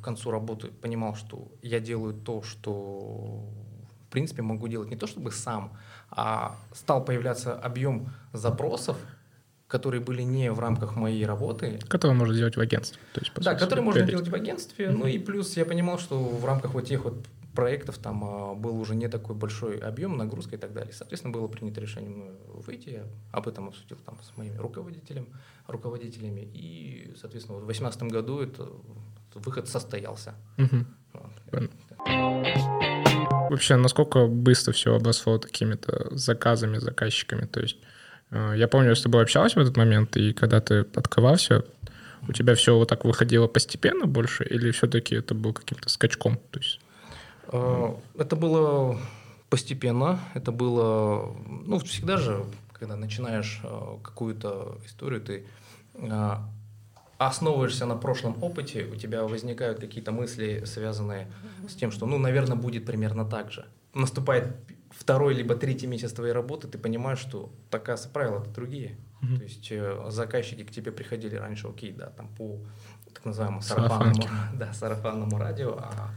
к 0.00 0.04
концу 0.04 0.30
работы 0.30 0.68
понимал, 0.68 1.14
что 1.16 1.48
я 1.62 1.80
делаю 1.80 2.14
то, 2.14 2.42
что 2.42 3.44
в 4.06 4.12
принципе 4.12 4.42
могу 4.42 4.68
делать 4.68 4.90
не 4.90 4.96
то 4.96 5.06
чтобы 5.06 5.32
сам, 5.32 5.76
а 6.10 6.56
стал 6.72 7.04
появляться 7.04 7.54
объем 7.54 8.12
запросов, 8.32 8.96
которые 9.68 10.00
были 10.00 10.22
не 10.22 10.50
в 10.50 10.58
рамках 10.58 10.96
моей 10.96 11.24
работы. 11.24 11.78
Которые 11.88 12.16
можно 12.16 12.34
делать 12.34 12.56
в 12.56 12.60
агентстве. 12.60 13.00
То 13.14 13.20
есть, 13.20 13.32
да, 13.36 13.52
сути, 13.52 13.62
которые 13.62 13.84
можно 13.84 14.02
делать 14.02 14.28
в 14.28 14.34
агентстве. 14.34 14.86
Mm-hmm. 14.86 14.96
Ну 14.96 15.06
и 15.06 15.18
плюс 15.18 15.56
я 15.56 15.64
понимал, 15.64 15.98
что 15.98 16.18
в 16.18 16.44
рамках 16.44 16.74
вот 16.74 16.86
тех 16.86 17.04
вот 17.04 17.24
проектов 17.60 17.98
там 17.98 18.24
а, 18.24 18.54
был 18.54 18.80
уже 18.80 18.94
не 18.94 19.06
такой 19.08 19.34
большой 19.34 19.76
объем, 19.76 20.16
нагрузка 20.16 20.56
и 20.56 20.58
так 20.58 20.72
далее. 20.72 20.94
Соответственно, 20.94 21.34
было 21.34 21.46
принято 21.46 21.78
решение 21.78 22.08
ну, 22.08 22.60
выйти. 22.66 22.88
Я 22.88 23.04
об 23.32 23.46
этом 23.48 23.68
обсудил 23.68 23.98
там 23.98 24.18
с 24.22 24.34
моими 24.38 24.56
руководителем, 24.56 25.28
руководителями. 25.66 26.40
И, 26.54 27.12
соответственно, 27.20 27.58
вот 27.58 27.64
в 27.64 27.66
2018 27.66 28.02
году 28.04 28.40
это, 28.40 28.62
этот 29.28 29.44
выход 29.44 29.68
состоялся. 29.68 30.34
Вот. 31.12 31.70
Вообще, 33.50 33.76
насколько 33.76 34.26
быстро 34.26 34.72
все 34.72 34.94
обросло 34.94 35.36
такими-то 35.36 36.16
заказами, 36.16 36.78
заказчиками? 36.78 37.44
То 37.44 37.60
есть 37.60 37.76
э, 38.30 38.54
я 38.56 38.68
помню, 38.68 38.88
я 38.88 38.94
с 38.94 39.02
тобой 39.02 39.22
общался 39.22 39.58
в 39.58 39.62
этот 39.62 39.76
момент, 39.76 40.16
и 40.16 40.32
когда 40.32 40.62
ты 40.62 40.86
открывался, 40.94 41.66
у 42.26 42.32
тебя 42.32 42.54
все 42.54 42.74
вот 42.74 42.88
так 42.88 43.04
выходило 43.04 43.48
постепенно 43.48 44.06
больше, 44.06 44.44
или 44.44 44.70
все-таки 44.70 45.14
это 45.16 45.34
был 45.34 45.52
каким-то 45.52 45.90
скачком? 45.90 46.40
То 46.50 46.60
есть... 46.60 46.80
Э, 47.52 47.94
это 48.18 48.36
было 48.36 48.98
постепенно, 49.48 50.20
это 50.34 50.52
было, 50.52 51.36
ну, 51.66 51.78
всегда 51.80 52.16
же, 52.16 52.44
когда 52.72 52.96
начинаешь 52.96 53.60
э, 53.64 53.98
какую-то 54.02 54.78
историю, 54.86 55.20
ты 55.20 55.46
основываешься 57.18 57.84
на 57.84 57.96
прошлом 57.96 58.42
опыте, 58.42 58.86
у 58.90 58.96
тебя 58.96 59.24
возникают 59.24 59.78
какие-то 59.78 60.10
мысли, 60.10 60.64
связанные 60.64 61.30
с 61.68 61.74
тем, 61.74 61.90
что, 61.90 62.06
ну, 62.06 62.16
наверное, 62.16 62.56
будет 62.56 62.86
примерно 62.86 63.26
так 63.26 63.52
же. 63.52 63.66
Наступает 63.92 64.56
второй 64.90 65.34
либо 65.34 65.54
третий 65.54 65.86
месяц 65.86 66.12
твоей 66.12 66.32
работы, 66.32 66.66
ты 66.66 66.78
понимаешь, 66.78 67.18
что, 67.18 67.52
оказывается, 67.70 68.08
правила-то 68.08 68.50
другие. 68.50 68.96
Mm-hmm. 69.20 69.36
То 69.36 69.42
есть 69.42 69.68
э, 69.70 70.06
заказчики 70.08 70.64
к 70.64 70.70
тебе 70.70 70.92
приходили 70.92 71.36
раньше, 71.36 71.68
окей, 71.68 71.92
да, 71.92 72.06
там 72.06 72.28
по 72.28 72.58
так 73.12 73.24
называемому 73.26 73.60
сарафанному, 73.60 74.28
да, 74.54 74.72
сарафанному 74.72 75.36
радио, 75.38 75.76
а 75.78 76.10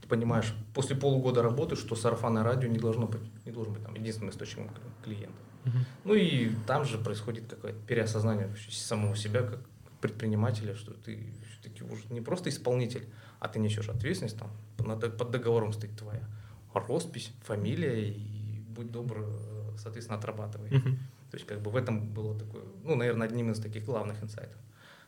ты 0.00 0.08
понимаешь, 0.08 0.54
после 0.74 0.96
полугода 0.96 1.42
работы, 1.42 1.76
что 1.76 1.96
сарафанное 1.96 2.42
радио 2.42 2.68
не 2.68 2.78
должно 2.78 3.06
быть, 3.06 3.22
не 3.46 3.52
должен 3.52 3.72
быть 3.72 3.82
там, 3.82 3.94
единственным 3.94 4.30
источником 4.30 4.70
клиентов. 5.02 5.40
Uh-huh. 5.64 5.70
Ну 6.04 6.14
и 6.14 6.50
там 6.66 6.84
же 6.84 6.98
происходит 6.98 7.46
какое-то 7.48 7.78
переосознание 7.86 8.54
самого 8.70 9.16
себя 9.16 9.42
как 9.42 9.60
предпринимателя, 10.02 10.74
что 10.74 10.92
ты 10.92 11.32
все-таки 11.50 11.82
уже 11.84 12.02
не 12.10 12.20
просто 12.20 12.50
исполнитель, 12.50 13.06
а 13.40 13.48
ты 13.48 13.58
несешь 13.58 13.88
ответственность, 13.88 14.38
там, 14.38 14.50
под 14.76 15.30
договором 15.30 15.72
стоит 15.72 15.96
твоя 15.96 16.22
роспись, 16.74 17.32
фамилия, 17.42 18.10
и 18.10 18.60
будь 18.68 18.92
добр, 18.92 19.24
соответственно, 19.78 20.18
отрабатывай. 20.18 20.68
Uh-huh. 20.68 20.96
То 21.30 21.36
есть 21.38 21.46
как 21.46 21.62
бы 21.62 21.70
в 21.70 21.76
этом 21.76 22.06
было 22.12 22.38
такое, 22.38 22.62
ну, 22.82 22.94
наверное, 22.94 23.26
одним 23.26 23.50
из 23.50 23.58
таких 23.58 23.84
главных 23.84 24.22
инсайтов. 24.22 24.60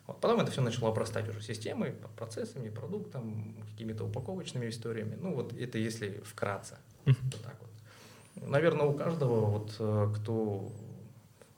Вот. 0.06 0.20
Потом 0.20 0.40
это 0.40 0.50
все 0.50 0.60
начало 0.60 0.90
обрастать 0.90 1.28
уже 1.28 1.42
системой, 1.42 1.94
процессами, 2.16 2.68
продуктом, 2.68 3.56
какими-то 3.70 4.04
упаковочными 4.04 4.68
историями. 4.68 5.16
Ну 5.20 5.34
вот 5.34 5.52
это 5.52 5.78
если 5.78 6.22
вкратце. 6.24 6.78
Вот 7.04 7.42
так 7.42 7.56
вот. 7.60 8.48
Наверное, 8.48 8.86
у 8.86 8.92
каждого, 8.92 9.46
вот, 9.46 9.74
э, 9.78 10.12
кто 10.16 10.70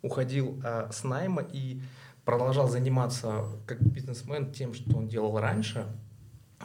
уходил 0.03 0.61
а, 0.65 0.91
с 0.93 1.03
найма 1.03 1.43
и 1.43 1.81
продолжал 2.25 2.69
заниматься 2.69 3.47
как 3.67 3.83
бизнесмен 3.83 4.53
тем, 4.53 4.75
что 4.75 4.97
он 4.97 5.09
делал 5.09 5.39
раньше, 5.41 5.87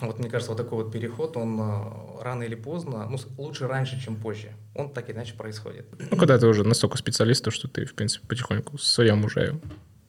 вот 0.01 0.19
мне 0.19 0.29
кажется, 0.29 0.51
вот 0.51 0.57
такой 0.57 0.83
вот 0.83 0.91
переход, 0.91 1.37
он 1.37 1.59
э, 1.59 2.21
рано 2.21 2.43
или 2.43 2.55
поздно, 2.55 3.07
ну, 3.07 3.17
лучше 3.37 3.67
раньше, 3.67 4.01
чем 4.01 4.15
позже. 4.15 4.51
Он 4.75 4.91
так 4.91 5.09
иначе 5.09 5.35
происходит. 5.35 5.85
Ну, 6.11 6.17
когда 6.17 6.37
ты 6.37 6.47
уже 6.47 6.63
настолько 6.63 6.97
специалист, 6.97 7.49
что 7.51 7.67
ты, 7.67 7.85
в 7.85 7.93
принципе, 7.93 8.27
потихоньку 8.27 8.77
в 8.77 8.83
своем 8.83 9.23
уже 9.23 9.59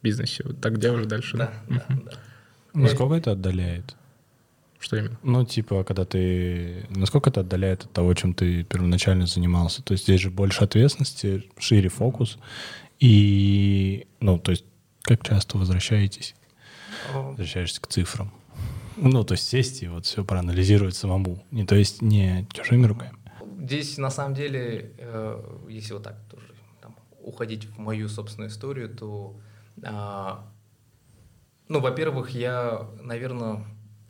бизнесе 0.05 0.45
вот 0.45 0.61
так 0.61 0.79
делаешь 0.79 1.07
дальше. 1.07 1.37
Да, 1.37 1.51
да, 1.69 1.85
да. 1.89 2.13
Насколько 2.75 3.15
это 3.15 3.33
отдаляет? 3.33 3.97
Что 4.79 4.99
именно? 4.99 5.19
Ну, 5.23 5.45
типа, 5.47 5.83
когда 5.83 6.05
ты... 6.05 6.87
Насколько 6.91 7.31
это 7.31 7.41
отдаляет 7.41 7.85
от 7.85 7.93
того, 7.93 8.13
чем 8.15 8.35
ты 8.35 8.65
первоначально 8.65 9.27
занимался? 9.27 9.83
То 9.83 9.93
есть 9.93 10.05
здесь 10.05 10.21
же 10.21 10.31
больше 10.31 10.63
ответственности, 10.63 11.45
шире 11.59 11.89
фокус. 11.89 12.39
И, 13.01 14.07
ну, 14.21 14.39
то 14.39 14.51
есть, 14.51 14.65
как 15.03 15.27
часто 15.27 15.57
возвращаетесь? 15.57 16.35
Возвращаешься 17.15 17.81
к 17.81 17.87
цифрам. 17.87 18.31
Ну, 18.97 19.25
то 19.25 19.33
есть 19.33 19.49
сесть 19.49 19.83
и 19.83 19.89
вот 19.89 20.05
все 20.05 20.23
проанализировать 20.23 20.95
самому. 20.95 21.43
Не, 21.51 21.65
то 21.65 21.75
есть 21.75 22.03
не 22.03 22.47
чужими 22.53 22.87
руками. 22.87 23.17
Здесь, 23.63 23.97
на 23.97 24.11
самом 24.11 24.35
деле, 24.35 24.93
э, 24.99 25.65
если 25.71 25.95
вот 25.95 26.03
так 26.03 26.17
тоже 26.31 26.47
там, 26.83 26.95
уходить 27.23 27.65
в 27.65 27.79
мою 27.79 28.09
собственную 28.09 28.51
историю, 28.51 28.91
то 28.91 29.35
ну, 31.69 31.81
во-первых, 31.81 32.31
я, 32.31 32.87
наверное, 33.03 33.65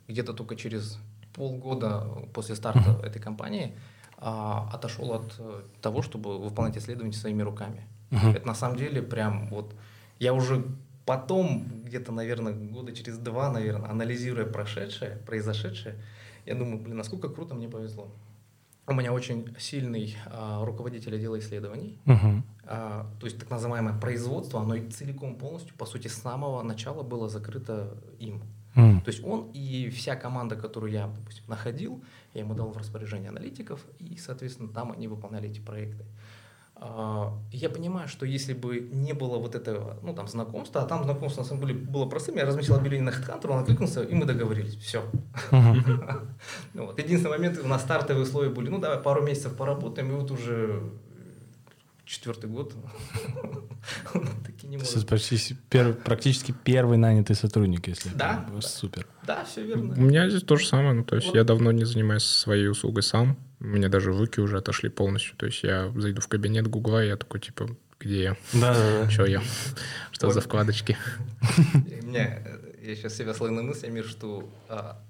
где-то 0.07 0.33
только 0.33 0.55
через 0.55 0.99
полгода 1.33 2.07
после 2.33 2.55
старта 2.55 2.99
этой 3.03 3.21
компании 3.21 3.75
а, 4.17 4.69
отошел 4.71 5.11
от 5.13 5.35
э, 5.39 5.61
того, 5.81 6.01
чтобы 6.01 6.39
выполнять 6.39 6.77
исследования 6.77 7.13
своими 7.13 7.41
руками. 7.41 7.85
Uh-huh. 8.11 8.35
Это 8.35 8.47
на 8.47 8.55
самом 8.55 8.77
деле 8.77 9.01
прям 9.01 9.49
вот 9.49 9.73
я 10.19 10.33
уже 10.33 10.65
потом 11.05 11.65
где-то, 11.83 12.11
наверное, 12.11 12.53
года 12.53 12.93
через 12.93 13.17
два, 13.17 13.51
наверное, 13.51 13.89
анализируя 13.89 14.45
прошедшее, 14.45 15.17
произошедшее, 15.25 15.95
я 16.45 16.55
думаю, 16.55 16.79
блин, 16.79 16.97
насколько 16.97 17.29
круто 17.29 17.55
мне 17.55 17.67
повезло. 17.67 18.07
У 18.87 18.93
меня 18.93 19.13
очень 19.13 19.55
сильный 19.57 20.15
а, 20.27 20.63
руководитель 20.63 21.15
отдела 21.15 21.39
исследований. 21.39 21.99
Uh-huh. 22.05 22.41
А, 22.65 23.11
то 23.19 23.25
есть 23.25 23.39
так 23.39 23.49
называемое 23.49 23.99
производство, 23.99 24.61
оно 24.61 24.75
и 24.75 24.89
целиком 24.89 25.37
полностью, 25.37 25.75
по 25.75 25.85
сути, 25.85 26.07
с 26.07 26.13
самого 26.13 26.61
начала 26.61 27.01
было 27.01 27.27
закрыто 27.27 27.97
им. 28.19 28.43
Uh-huh. 28.75 29.01
То 29.01 29.07
есть 29.07 29.23
он 29.23 29.49
и 29.53 29.89
вся 29.89 30.15
команда, 30.15 30.55
которую 30.55 30.91
я, 30.91 31.07
допустим, 31.07 31.45
находил, 31.47 32.03
я 32.33 32.41
ему 32.41 32.53
дал 32.53 32.71
в 32.71 32.77
распоряжение 32.77 33.29
аналитиков, 33.29 33.83
и, 33.97 34.17
соответственно, 34.17 34.69
там 34.69 34.91
они 34.91 35.07
выполняли 35.07 35.49
эти 35.49 35.61
проекты. 35.61 36.05
А, 36.77 37.33
я 37.51 37.69
понимаю, 37.69 38.07
что 38.07 38.25
если 38.25 38.53
бы 38.53 38.79
не 38.91 39.13
было 39.13 39.37
вот 39.37 39.55
этого, 39.55 39.97
ну, 40.03 40.13
там, 40.13 40.27
знакомства, 40.27 40.81
а 40.81 40.85
там 40.85 41.03
знакомство, 41.03 41.41
на 41.41 41.47
самом 41.47 41.65
деле, 41.65 41.73
было 41.73 42.05
простым, 42.05 42.35
я 42.35 42.45
разместил 42.45 42.75
объявление 42.75 43.11
на 43.11 43.15
HeadHunter, 43.15 43.47
он 43.47 43.59
откликнулся, 43.59 44.03
и 44.03 44.13
мы 44.13 44.25
договорились, 44.25 44.75
все. 44.75 45.03
Вот. 46.73 46.99
Единственный 46.99 47.31
момент, 47.31 47.59
у 47.63 47.67
нас 47.67 47.81
стартовые 47.81 48.23
условия 48.23 48.49
были, 48.49 48.69
ну, 48.69 48.79
давай 48.79 48.99
пару 48.99 49.21
месяцев 49.21 49.55
поработаем, 49.55 50.11
и 50.11 50.15
вот 50.15 50.31
уже 50.31 50.83
четвертый 52.05 52.49
год. 52.49 52.73
Таки. 54.45 54.77
Почти 55.07 55.55
первый, 55.69 55.93
практически 55.93 56.53
первый 56.63 56.97
нанятый 56.97 57.35
сотрудник, 57.35 57.87
если 57.87 58.09
да, 58.09 58.45
супер. 58.61 59.07
Да, 59.25 59.43
все 59.45 59.63
верно. 59.63 59.93
У 59.95 60.01
меня 60.01 60.29
здесь 60.29 60.43
то 60.43 60.55
же 60.55 60.65
самое. 60.65 60.93
Ну, 60.93 61.03
то 61.03 61.15
есть 61.15 61.33
я 61.33 61.43
давно 61.43 61.71
не 61.71 61.85
занимаюсь 61.85 62.23
своей 62.23 62.67
услугой 62.67 63.03
сам. 63.03 63.37
Меня 63.65 63.89
даже 63.89 64.11
руки 64.11 64.39
уже 64.39 64.57
отошли 64.57 64.89
полностью. 64.89 65.35
То 65.37 65.47
есть 65.47 65.63
я 65.63 65.91
зайду 65.95 66.21
в 66.21 66.27
кабинет 66.27 66.67
Гугла, 66.67 67.03
и 67.03 67.07
я 67.07 67.17
такой, 67.17 67.39
типа, 67.39 67.75
где 67.99 68.23
я? 68.23 68.37
Да, 68.53 68.73
да, 68.73 69.01
да. 69.01 69.09
Что 69.09 69.25
я? 69.25 69.41
Что 70.11 70.29
за 70.29 70.41
вкладочки? 70.41 70.97
Меня, 72.03 72.39
я 72.81 72.95
сейчас 72.95 73.15
себя 73.15 73.33
слою 73.33 73.53
на 73.53 73.63
мыслями, 73.63 74.01
что 74.01 74.47
а, 74.69 75.01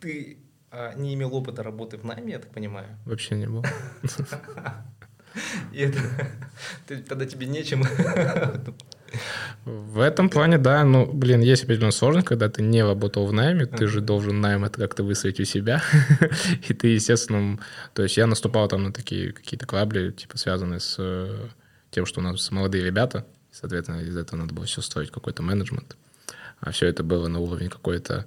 ты 0.00 0.38
а, 0.70 0.94
не 0.94 1.14
имел 1.14 1.34
опыта 1.34 1.62
работы 1.62 1.98
в 1.98 2.04
найме, 2.04 2.32
я 2.32 2.38
так 2.38 2.50
понимаю. 2.50 2.88
Вообще 3.04 3.34
не 3.34 3.46
был. 3.46 3.64
И 5.72 5.80
это, 5.80 5.98
тогда 7.08 7.26
тебе 7.26 7.46
нечем. 7.46 7.82
В 9.64 10.00
этом 10.00 10.28
плане, 10.28 10.58
да, 10.58 10.84
ну, 10.84 11.06
блин, 11.06 11.40
есть 11.40 11.64
определенная 11.64 11.90
сложность, 11.90 12.26
когда 12.26 12.48
ты 12.48 12.62
не 12.62 12.82
работал 12.82 13.26
в 13.26 13.32
найме, 13.32 13.64
mm-hmm. 13.64 13.76
ты 13.76 13.86
же 13.88 14.00
должен 14.00 14.40
найм 14.40 14.64
это 14.64 14.78
как-то 14.78 15.02
высветить 15.02 15.40
у 15.40 15.44
себя, 15.44 15.82
и 16.68 16.74
ты, 16.74 16.88
естественно, 16.88 17.58
то 17.94 18.02
есть 18.02 18.16
я 18.16 18.26
наступал 18.26 18.68
там 18.68 18.84
на 18.84 18.92
такие 18.92 19.32
какие-то 19.32 19.66
клабли, 19.66 20.12
типа, 20.12 20.38
связанные 20.38 20.80
с 20.80 20.96
э, 20.98 21.48
тем, 21.90 22.06
что 22.06 22.20
у 22.20 22.22
нас 22.22 22.50
молодые 22.50 22.84
ребята, 22.84 23.26
соответственно, 23.50 24.00
из 24.00 24.16
этого 24.16 24.40
надо 24.40 24.54
было 24.54 24.66
все 24.66 24.82
строить, 24.82 25.10
какой-то 25.10 25.42
менеджмент, 25.42 25.96
а 26.60 26.70
все 26.70 26.86
это 26.86 27.02
было 27.02 27.26
на 27.28 27.40
уровне 27.40 27.68
какой-то 27.68 28.26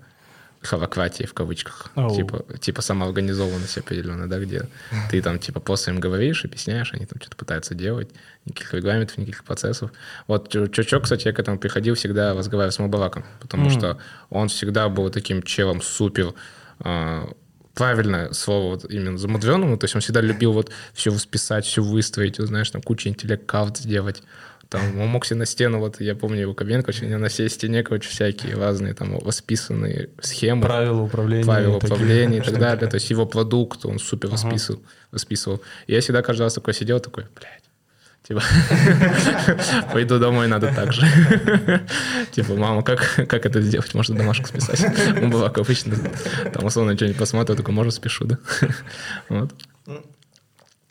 холократии 0.61 1.23
в 1.23 1.33
кавычках. 1.33 1.91
Oh. 1.95 2.13
Типа, 2.13 2.45
типа 2.59 2.81
самоорганизованность 2.81 3.77
определенная, 3.77 4.27
да, 4.27 4.39
где 4.39 4.67
ты 5.09 5.21
там 5.21 5.39
типа 5.39 5.59
просто 5.59 5.91
им 5.91 5.99
говоришь, 5.99 6.43
объясняешь, 6.45 6.93
они 6.93 7.05
там 7.05 7.19
что-то 7.21 7.37
пытаются 7.37 7.75
делать, 7.75 8.09
никаких 8.45 8.73
регламентов, 8.73 9.17
никаких 9.17 9.43
процессов. 9.43 9.91
Вот 10.27 10.49
Чучок, 10.49 11.03
кстати, 11.03 11.27
я 11.27 11.33
к 11.33 11.39
этому 11.39 11.57
приходил 11.57 11.95
всегда 11.95 12.33
разговаривать 12.33 12.75
с 12.75 12.79
Мабалаком, 12.79 13.25
потому 13.39 13.67
mm. 13.67 13.77
что 13.77 13.97
он 14.29 14.49
всегда 14.49 14.89
был 14.89 15.09
таким 15.09 15.43
челом 15.43 15.81
супер 15.81 16.33
э, 16.79 17.27
правильное 17.73 18.33
слово 18.33 18.75
вот 18.75 18.91
именно 18.91 19.17
замудренному, 19.17 19.77
то 19.77 19.85
есть 19.85 19.95
он 19.95 20.01
всегда 20.01 20.19
любил 20.19 20.51
вот 20.51 20.71
все 20.93 21.11
восписать, 21.11 21.65
все 21.65 21.81
выстроить, 21.81 22.35
знаешь, 22.35 22.69
там 22.69 22.81
кучу 22.81 23.07
интеллект-карт 23.07 23.77
сделать, 23.77 24.23
там 24.69 25.01
он 25.01 25.07
мог 25.07 25.25
себе 25.25 25.39
на 25.39 25.45
стену, 25.47 25.79
вот 25.79 25.99
я 25.99 26.15
помню 26.15 26.41
его 26.41 26.53
кабинет, 26.53 26.85
короче, 26.85 27.05
у 27.05 27.09
него 27.09 27.19
на 27.19 27.29
всей 27.29 27.49
стене, 27.49 27.81
короче, 27.81 28.07
всякие 28.07 28.55
разные 28.55 28.93
там 28.93 29.17
расписанные 29.17 30.09
схемы. 30.21 30.61
Правила 30.61 31.01
управления. 31.01 31.43
Правила 31.43 31.77
управления 31.77 32.37
и 32.37 32.41
так 32.41 32.59
далее. 32.59 32.87
То 32.87 32.95
есть 32.95 33.09
его 33.09 33.25
продукт 33.25 33.85
он 33.85 33.97
супер 33.97 34.29
расписывал. 34.29 34.83
расписывал. 35.11 35.61
И 35.87 35.93
я 35.93 36.01
всегда 36.01 36.21
каждый 36.21 36.43
раз 36.43 36.53
такой 36.53 36.75
сидел, 36.75 36.99
такой, 36.99 37.25
блядь, 37.35 37.63
Типа, 38.21 38.43
пойду 39.91 40.19
домой, 40.19 40.47
надо 40.47 40.71
так 40.75 40.93
же. 40.93 41.01
Типа, 42.31 42.53
мама, 42.53 42.83
как, 42.83 42.99
как 43.27 43.45
это 43.47 43.59
сделать? 43.61 43.91
Можно 43.95 44.17
домашку 44.17 44.45
списать? 44.45 44.85
Он 45.19 45.31
была, 45.31 45.47
как 45.47 45.65
обычно, 45.65 45.95
там 46.53 46.63
условно 46.63 46.95
что-нибудь 46.95 47.17
посмотрю, 47.17 47.55
только 47.55 47.71
можно 47.71 47.91
спешу, 47.91 48.25
да? 48.25 48.37
Вот. 49.29 49.51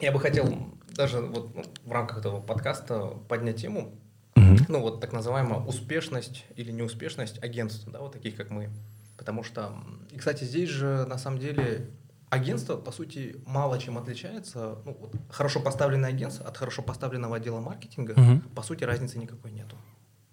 Я 0.01 0.11
бы 0.11 0.19
хотел 0.19 0.78
даже 0.99 1.21
вот 1.21 1.55
ну, 1.55 1.63
в 1.85 1.93
рамках 1.93 2.19
этого 2.19 2.41
подкаста 2.41 3.13
поднять 3.29 3.63
тему, 3.63 3.95
угу. 4.37 4.57
ну 4.69 4.81
вот 4.81 5.01
так 5.01 5.13
называемая 5.13 5.61
успешность 5.61 6.45
или 6.57 6.73
неуспешность 6.73 7.43
агентств, 7.43 7.89
да, 7.91 8.01
вот 8.01 8.13
таких 8.13 8.37
как 8.37 8.51
мы. 8.51 8.69
Потому 9.17 9.43
что, 9.43 9.73
и, 10.11 10.19
кстати, 10.19 10.45
здесь 10.45 10.69
же 10.69 11.07
на 11.07 11.17
самом 11.17 11.39
деле 11.39 11.91
агентство, 12.31 12.77
по 12.77 12.93
сути, 12.93 13.37
мало 13.47 13.79
чем 13.79 13.97
отличается. 13.97 14.79
Ну, 14.85 14.97
вот, 15.01 15.15
хорошо 15.31 15.61
поставленное 15.61 16.11
агентство 16.11 16.47
от 16.47 16.57
хорошо 16.57 16.83
поставленного 16.83 17.37
отдела 17.37 17.61
маркетинга, 17.61 18.13
угу. 18.13 18.41
по 18.55 18.63
сути, 18.63 18.85
разницы 18.85 19.19
никакой 19.19 19.53
нету. 19.53 19.77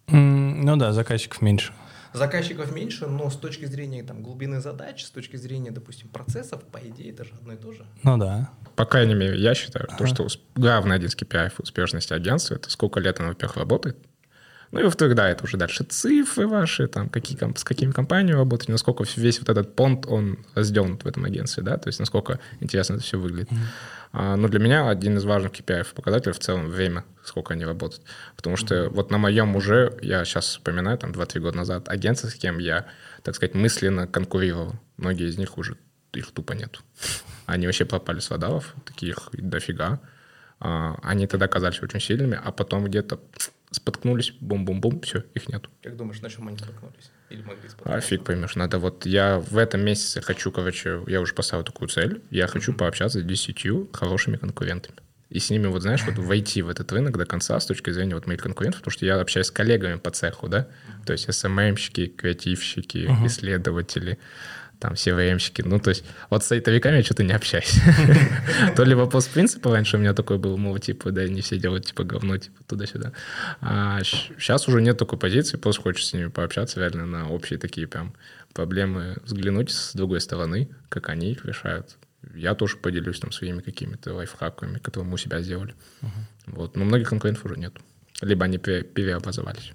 Mm, 0.07 0.63
ну 0.63 0.77
да, 0.77 0.93
заказчиков 0.93 1.41
меньше. 1.41 1.73
Заказчиков 2.15 2.71
меньше, 2.73 3.07
но 3.07 3.29
с 3.29 3.35
точки 3.35 3.65
зрения 3.65 4.03
там, 4.03 4.23
глубины 4.23 4.61
задач, 4.61 5.03
с 5.03 5.09
точки 5.09 5.35
зрения, 5.35 5.71
допустим, 5.71 6.09
процессов, 6.09 6.63
по 6.63 6.77
идее, 6.77 7.11
это 7.11 7.25
же 7.25 7.31
одно 7.33 7.53
и 7.53 7.57
то 7.57 7.73
же. 7.73 7.85
Ну 8.03 8.17
да. 8.17 8.49
По 8.75 8.85
крайней 8.85 9.15
мере, 9.15 9.37
я 9.37 9.53
считаю, 9.53 9.85
ага. 9.89 9.97
то, 9.97 10.07
что 10.07 10.27
главный 10.55 10.95
один 10.95 11.09
из 11.09 11.15
KPI 11.15 11.51
успешности 11.57 12.13
агентства— 12.13 12.55
это 12.55 12.69
сколько 12.69 12.99
лет 12.99 13.19
оно, 13.19 13.29
во-первых, 13.29 13.57
работает, 13.57 13.97
Ну 14.75 14.81
и 14.81 14.83
во-вторых, 14.83 15.15
да, 15.15 15.29
это 15.29 15.45
уже 15.45 15.55
дальше 15.55 15.85
цифры 15.85 16.47
ваши, 16.47 16.87
там, 16.87 17.07
какие, 17.07 17.39
с 17.57 17.63
какими 17.63 17.91
компаниями 17.91 18.35
работать, 18.35 18.67
насколько 18.67 19.05
весь 19.15 19.39
вот 19.39 19.47
этот 19.47 19.73
понт, 19.73 20.05
он 20.05 20.37
разделан 20.53 20.97
в 20.97 21.07
этом 21.07 21.23
агентстве, 21.23 21.63
да, 21.63 21.77
то 21.77 21.87
есть 21.87 21.97
насколько 21.97 22.41
интересно 22.59 22.95
это 22.95 23.03
все 23.03 23.17
выглядит. 23.17 23.49
Mm-hmm. 23.49 23.57
А, 24.11 24.35
ну, 24.35 24.49
для 24.49 24.59
меня 24.59 24.89
один 24.89 25.15
из 25.17 25.23
важных 25.23 25.53
KPI 25.53 25.93
показателей 25.95 26.33
в 26.33 26.39
целом 26.39 26.67
время, 26.67 27.05
сколько 27.23 27.53
они 27.53 27.63
работают. 27.63 28.03
Потому 28.35 28.57
что 28.57 28.75
mm-hmm. 28.75 28.89
вот 28.89 29.11
на 29.11 29.17
моем 29.17 29.55
уже, 29.55 29.97
я 30.01 30.25
сейчас 30.25 30.47
вспоминаю, 30.47 30.97
там, 30.97 31.11
2-3 31.11 31.39
года 31.39 31.55
назад, 31.55 31.87
агентство, 31.87 32.27
с 32.27 32.35
кем 32.35 32.57
я, 32.57 32.85
так 33.23 33.33
сказать, 33.35 33.55
мысленно 33.55 34.07
конкурировал. 34.07 34.73
Многие 34.97 35.29
из 35.29 35.37
них 35.37 35.57
уже, 35.57 35.77
их 36.11 36.31
тупо 36.31 36.51
нет. 36.51 36.81
Они 37.45 37.65
вообще 37.65 37.85
попали 37.85 38.19
с 38.19 38.29
водалов, 38.29 38.75
таких 38.83 39.29
дофига. 39.31 40.01
А, 40.59 40.99
они 41.01 41.27
тогда 41.27 41.47
казались 41.47 41.81
очень 41.81 42.01
сильными, 42.01 42.37
а 42.43 42.51
потом 42.51 42.83
где-то 42.83 43.21
споткнулись, 43.71 44.33
бум-бум-бум, 44.39 45.01
все, 45.01 45.23
их 45.33 45.47
нету. 45.49 45.69
Как 45.83 45.95
думаешь, 45.95 46.21
на 46.21 46.29
чем 46.29 46.47
они 46.47 46.57
споткнулись? 46.57 47.11
Или 47.29 47.41
могли 47.41 47.69
споткнуться? 47.69 47.97
А 47.97 48.01
фиг 48.01 48.23
поймешь, 48.23 48.55
надо 48.55 48.79
вот, 48.79 49.05
я 49.05 49.39
в 49.39 49.57
этом 49.57 49.81
месяце 49.81 50.21
хочу, 50.21 50.51
короче, 50.51 51.01
я 51.07 51.21
уже 51.21 51.33
поставил 51.33 51.63
такую 51.63 51.89
цель, 51.89 52.21
я 52.29 52.47
хочу 52.47 52.71
mm-hmm. 52.71 52.77
пообщаться 52.77 53.19
с 53.19 53.23
десятью 53.23 53.89
хорошими 53.91 54.37
конкурентами. 54.37 54.97
И 55.29 55.39
с 55.39 55.49
ними, 55.49 55.67
вот 55.67 55.81
знаешь, 55.81 56.03
вот 56.05 56.17
войти 56.17 56.61
в 56.61 56.69
этот 56.69 56.91
рынок 56.91 57.17
до 57.17 57.25
конца 57.25 57.59
с 57.59 57.65
точки 57.65 57.89
зрения 57.89 58.15
вот 58.15 58.27
моих 58.27 58.41
конкурентов, 58.41 58.81
потому 58.81 58.91
что 58.91 59.05
я 59.05 59.19
общаюсь 59.19 59.47
с 59.47 59.51
коллегами 59.51 59.95
по 59.95 60.11
цеху, 60.11 60.47
да, 60.47 60.67
то 61.05 61.13
есть 61.13 61.27
SMM-щики, 61.27 62.07
креативщики, 62.07 62.99
uh-huh. 62.99 63.27
исследователи, 63.27 64.19
там 64.79 64.93
CVM-щики. 64.93 65.63
Ну, 65.63 65.79
то 65.79 65.89
есть 65.89 66.03
вот 66.29 66.43
с 66.43 66.47
сайтовиками 66.47 66.97
я 66.97 67.03
что-то 67.03 67.23
не 67.23 67.33
общаюсь. 67.33 67.79
То 68.75 68.83
ли 68.83 68.95
вопрос 68.95 69.27
принципа 69.27 69.71
раньше 69.71 69.97
у 69.97 69.99
меня 69.99 70.13
такой 70.13 70.37
был, 70.37 70.57
мол, 70.57 70.77
типа, 70.77 71.11
да, 71.11 71.27
не 71.27 71.41
все 71.41 71.57
делают, 71.57 71.85
типа, 71.85 72.03
говно, 72.03 72.37
типа, 72.37 72.63
туда-сюда. 72.65 73.13
А 73.61 74.03
сейчас 74.03 74.67
уже 74.67 74.81
нет 74.81 74.97
такой 74.97 75.19
позиции, 75.19 75.57
просто 75.57 75.81
хочется 75.81 76.09
с 76.09 76.13
ними 76.13 76.27
пообщаться 76.27 76.79
реально 76.79 77.05
на 77.05 77.29
общие 77.29 77.59
такие 77.59 77.87
прям 77.87 78.13
проблемы, 78.53 79.17
взглянуть 79.23 79.71
с 79.71 79.93
другой 79.93 80.21
стороны, 80.21 80.69
как 80.89 81.09
они 81.09 81.31
их 81.31 81.45
решают. 81.45 81.97
Я 82.33 82.55
тоже 82.55 82.77
поделюсь 82.77 83.19
там 83.19 83.31
своими 83.31 83.61
какими-то 83.61 84.13
лайфхаками, 84.13 84.79
которые 84.79 85.07
мы 85.07 85.15
у 85.15 85.17
себя 85.17 85.41
сделали. 85.41 85.75
Вот. 86.47 86.75
Но 86.75 86.85
многих 86.85 87.09
конкурентов 87.09 87.45
уже 87.45 87.57
нет. 87.57 87.73
Либо 88.21 88.45
они 88.45 88.57
переобразовались. 88.57 89.73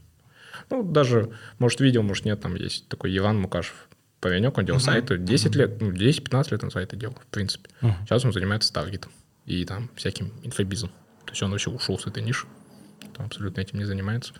Ну, 0.70 0.82
даже, 0.82 1.30
может, 1.58 1.80
видел, 1.80 2.02
может, 2.02 2.24
нет, 2.24 2.40
там 2.40 2.54
есть 2.54 2.88
такой 2.88 3.16
Иван 3.16 3.38
Мукашев, 3.40 3.88
паренек, 4.20 4.56
он 4.58 4.64
делал 4.64 4.78
uh-huh. 4.80 4.84
сайты 4.84 5.18
10 5.18 5.54
лет, 5.54 5.80
ну, 5.80 5.90
10-15 5.90 6.50
лет 6.50 6.64
он 6.64 6.70
сайты 6.70 6.96
делал, 6.96 7.14
в 7.14 7.26
принципе. 7.26 7.70
Uh-huh. 7.80 7.94
Сейчас 8.04 8.24
он 8.24 8.32
занимается 8.32 8.72
таргетом 8.72 9.12
и 9.46 9.64
там 9.64 9.90
всяким 9.96 10.32
инфобизом. 10.42 10.90
То 11.24 11.32
есть 11.32 11.42
он 11.42 11.50
вообще 11.50 11.70
ушел 11.70 11.98
с 11.98 12.06
этой 12.06 12.22
ниши, 12.22 12.46
там 13.16 13.26
абсолютно 13.26 13.60
этим 13.60 13.78
не 13.78 13.84
занимается. 13.84 14.34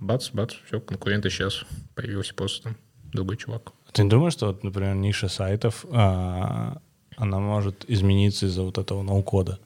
Бац, 0.00 0.30
бац, 0.30 0.54
все, 0.66 0.80
конкурент 0.80 1.24
исчез, 1.26 1.64
появился 1.94 2.34
просто 2.34 2.64
там 2.64 2.76
другой 3.12 3.36
чувак. 3.36 3.72
Ты 3.92 4.02
не 4.02 4.10
думаешь, 4.10 4.32
что, 4.32 4.48
вот, 4.48 4.64
например, 4.64 4.94
ниша 4.94 5.28
сайтов, 5.28 5.84
а, 5.90 6.80
она 7.16 7.38
может 7.38 7.84
измениться 7.88 8.46
из-за 8.46 8.62
вот 8.62 8.78
этого 8.78 9.02
ноу-кода? 9.02 9.58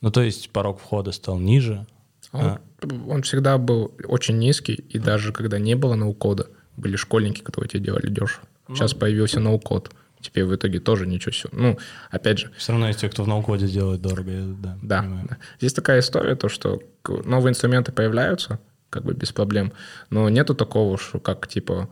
Ну, 0.00 0.10
то 0.10 0.22
есть 0.22 0.50
порог 0.50 0.80
входа 0.80 1.12
стал 1.12 1.38
ниже. 1.38 1.86
Он, 2.32 2.44
а... 2.44 2.60
он 3.08 3.22
всегда 3.22 3.58
был 3.58 3.94
очень 4.04 4.38
низкий, 4.38 4.74
и 4.74 4.98
даже 4.98 5.32
когда 5.32 5.58
не 5.58 5.76
было 5.76 5.94
ноу-кода, 5.94 6.48
были 6.76 6.96
школьники, 6.96 7.40
которые 7.40 7.68
тебе 7.68 7.84
делали 7.84 8.08
дешево. 8.08 8.44
Ну, 8.68 8.76
Сейчас 8.76 8.94
появился 8.94 9.40
ноу-код. 9.40 9.90
Теперь 10.20 10.44
в 10.44 10.54
итоге 10.54 10.78
тоже 10.78 11.06
ничего 11.06 11.32
себе. 11.32 11.50
Ну, 11.52 11.78
опять 12.10 12.38
же... 12.38 12.50
Все 12.56 12.72
равно 12.72 12.86
есть 12.86 13.00
те, 13.00 13.08
кто 13.08 13.24
в 13.24 13.28
ноу-коде 13.28 13.66
делает 13.66 14.00
дорого. 14.00 14.30
да, 14.62 14.78
да, 14.80 15.02
да. 15.02 15.36
Здесь 15.58 15.72
такая 15.72 16.00
история, 16.00 16.36
то, 16.36 16.48
что 16.48 16.80
новые 17.24 17.50
инструменты 17.50 17.90
появляются, 17.90 18.60
как 18.88 19.04
бы 19.04 19.14
без 19.14 19.32
проблем, 19.32 19.72
но 20.10 20.28
нету 20.28 20.54
такого, 20.54 20.96
что 20.98 21.18
как, 21.18 21.48
типа... 21.48 21.88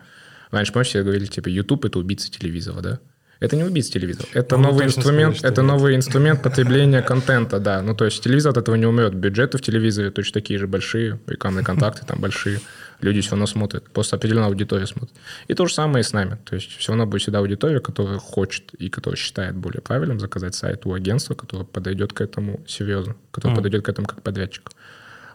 Раньше, 0.53 0.73
помнишь, 0.73 0.89
все 0.89 1.03
говорили, 1.03 1.27
типа, 1.27 1.49
YouTube— 1.49 1.85
это 1.87 1.99
убийца 1.99 2.31
телевизора, 2.31 2.81
да? 2.81 3.01
Это 3.41 3.57
не 3.57 3.65
убийца 3.65 3.93
телевизор. 3.93 4.27
Это 4.35 4.59
ну, 4.59 4.65
новый 4.65 4.87
инструмент, 4.87 5.39
сказать, 5.39 5.53
это 5.53 5.63
новый 5.63 5.97
инструмент 5.97 6.43
потребления 6.43 7.03
контента, 7.03 7.59
да. 7.59 7.81
Ну, 7.81 7.95
то 7.95 8.05
есть 8.05 8.23
телевизор 8.23 8.51
от 8.51 8.59
этого 8.59 8.75
не 8.75 8.85
умрет. 8.85 9.15
Бюджеты 9.15 9.59
в 9.59 9.63
телевизоре 9.63 10.11
точно 10.11 10.35
такие 10.35 10.59
же 10.59 10.67
большие, 10.67 11.19
рекламные 11.27 11.65
контакты 11.65 12.05
там 12.05 12.21
большие 12.21 12.61
люди 13.01 13.21
все 13.21 13.33
равно 13.33 13.47
смотрят, 13.47 13.91
просто 13.91 14.17
определенная 14.17 14.49
аудитория 14.49 14.87
смотрит. 14.87 15.15
И 15.49 15.55
то 15.55 15.67
же 15.67 15.75
самое 15.75 16.01
и 16.01 16.05
с 16.05 16.13
нами. 16.13 16.39
То 16.45 16.55
есть 16.55 16.77
все 16.77 16.93
равно 16.93 17.07
будет 17.07 17.23
всегда 17.23 17.39
аудитория, 17.39 17.81
которая 17.81 18.19
хочет 18.19 18.75
и 18.75 18.89
которая 18.89 19.17
считает 19.17 19.57
более 19.57 19.81
правильным 19.81 20.21
заказать 20.21 20.55
сайт 20.55 20.87
у 20.87 20.93
агентства, 20.93 21.35
которое 21.35 21.65
подойдет 21.65 22.13
к 22.13 22.21
этому 22.21 22.61
серьезно, 22.67 23.17
которое 23.31 23.55
mm. 23.55 23.57
подойдет 23.57 23.85
к 23.85 23.89
этому 23.89 24.07
как 24.07 24.23
подрядчик. 24.23 24.71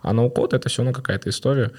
А 0.02 0.14
ноу-код— 0.14 0.54
это 0.56 0.70
все 0.70 0.84
равно 0.84 0.94
какая-то 0.94 1.30
история. 1.30 1.72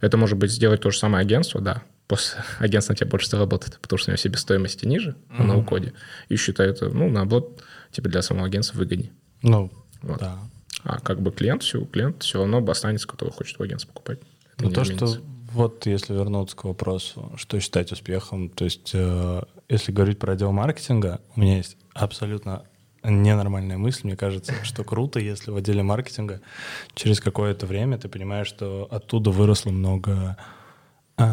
Это 0.00 0.16
может 0.16 0.38
быть 0.38 0.50
сделать 0.50 0.80
то 0.80 0.90
же 0.90 0.98
самое 0.98 1.22
агентство, 1.22 1.60
да, 1.60 1.82
после 2.08 2.42
агентства 2.58 2.92
на 2.92 2.96
тебя 2.96 3.08
больше 3.08 3.28
заработает, 3.28 3.78
потому 3.80 3.98
что 3.98 4.10
у 4.10 4.12
него 4.12 4.16
себестоимости 4.16 4.86
ниже 4.86 5.10
mm-hmm. 5.10 5.38
на 5.38 5.44
ноу-коде, 5.44 5.92
и 6.28 6.36
считают, 6.36 6.80
ну, 6.80 7.08
наоборот, 7.08 7.62
типа 7.92 8.08
для 8.08 8.22
самого 8.22 8.46
агентства 8.46 8.78
выгоднее. 8.78 9.12
Ну, 9.42 9.70
вот. 10.02 10.18
да. 10.18 10.38
А 10.82 10.98
как 10.98 11.20
бы 11.20 11.30
клиент, 11.30 11.62
все, 11.62 11.84
клиент 11.84 12.22
все 12.22 12.38
равно 12.38 12.64
останется, 12.70 13.06
который 13.06 13.30
хочет 13.30 13.58
в 13.58 13.62
агентство 13.62 13.92
покупать. 13.92 14.18
Ну, 14.58 14.70
то, 14.70 14.84
что 14.84 15.06
вот 15.52 15.86
если 15.86 16.14
вернуться 16.14 16.56
к 16.56 16.64
вопросу, 16.64 17.32
что 17.36 17.58
считать 17.60 17.92
успехом, 17.92 18.48
то 18.48 18.64
есть 18.64 18.90
э, 18.94 19.42
если 19.68 19.92
говорить 19.92 20.18
про 20.18 20.32
отдел 20.32 20.52
маркетинга, 20.52 21.20
у 21.34 21.40
меня 21.40 21.56
есть 21.56 21.76
абсолютно 21.94 22.64
ненормальная 23.02 23.78
мысль, 23.78 24.02
мне 24.04 24.16
кажется, 24.16 24.52
что 24.62 24.84
круто, 24.84 25.18
если 25.18 25.50
в 25.50 25.56
отделе 25.56 25.82
маркетинга 25.82 26.40
через 26.94 27.20
какое-то 27.20 27.66
время 27.66 27.98
ты 27.98 28.08
понимаешь, 28.08 28.46
что 28.46 28.86
оттуда 28.90 29.30
выросло 29.30 29.70
много 29.70 30.36
э, 31.16 31.24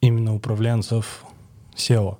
именно 0.00 0.34
управленцев 0.34 1.24
SEO, 1.74 2.18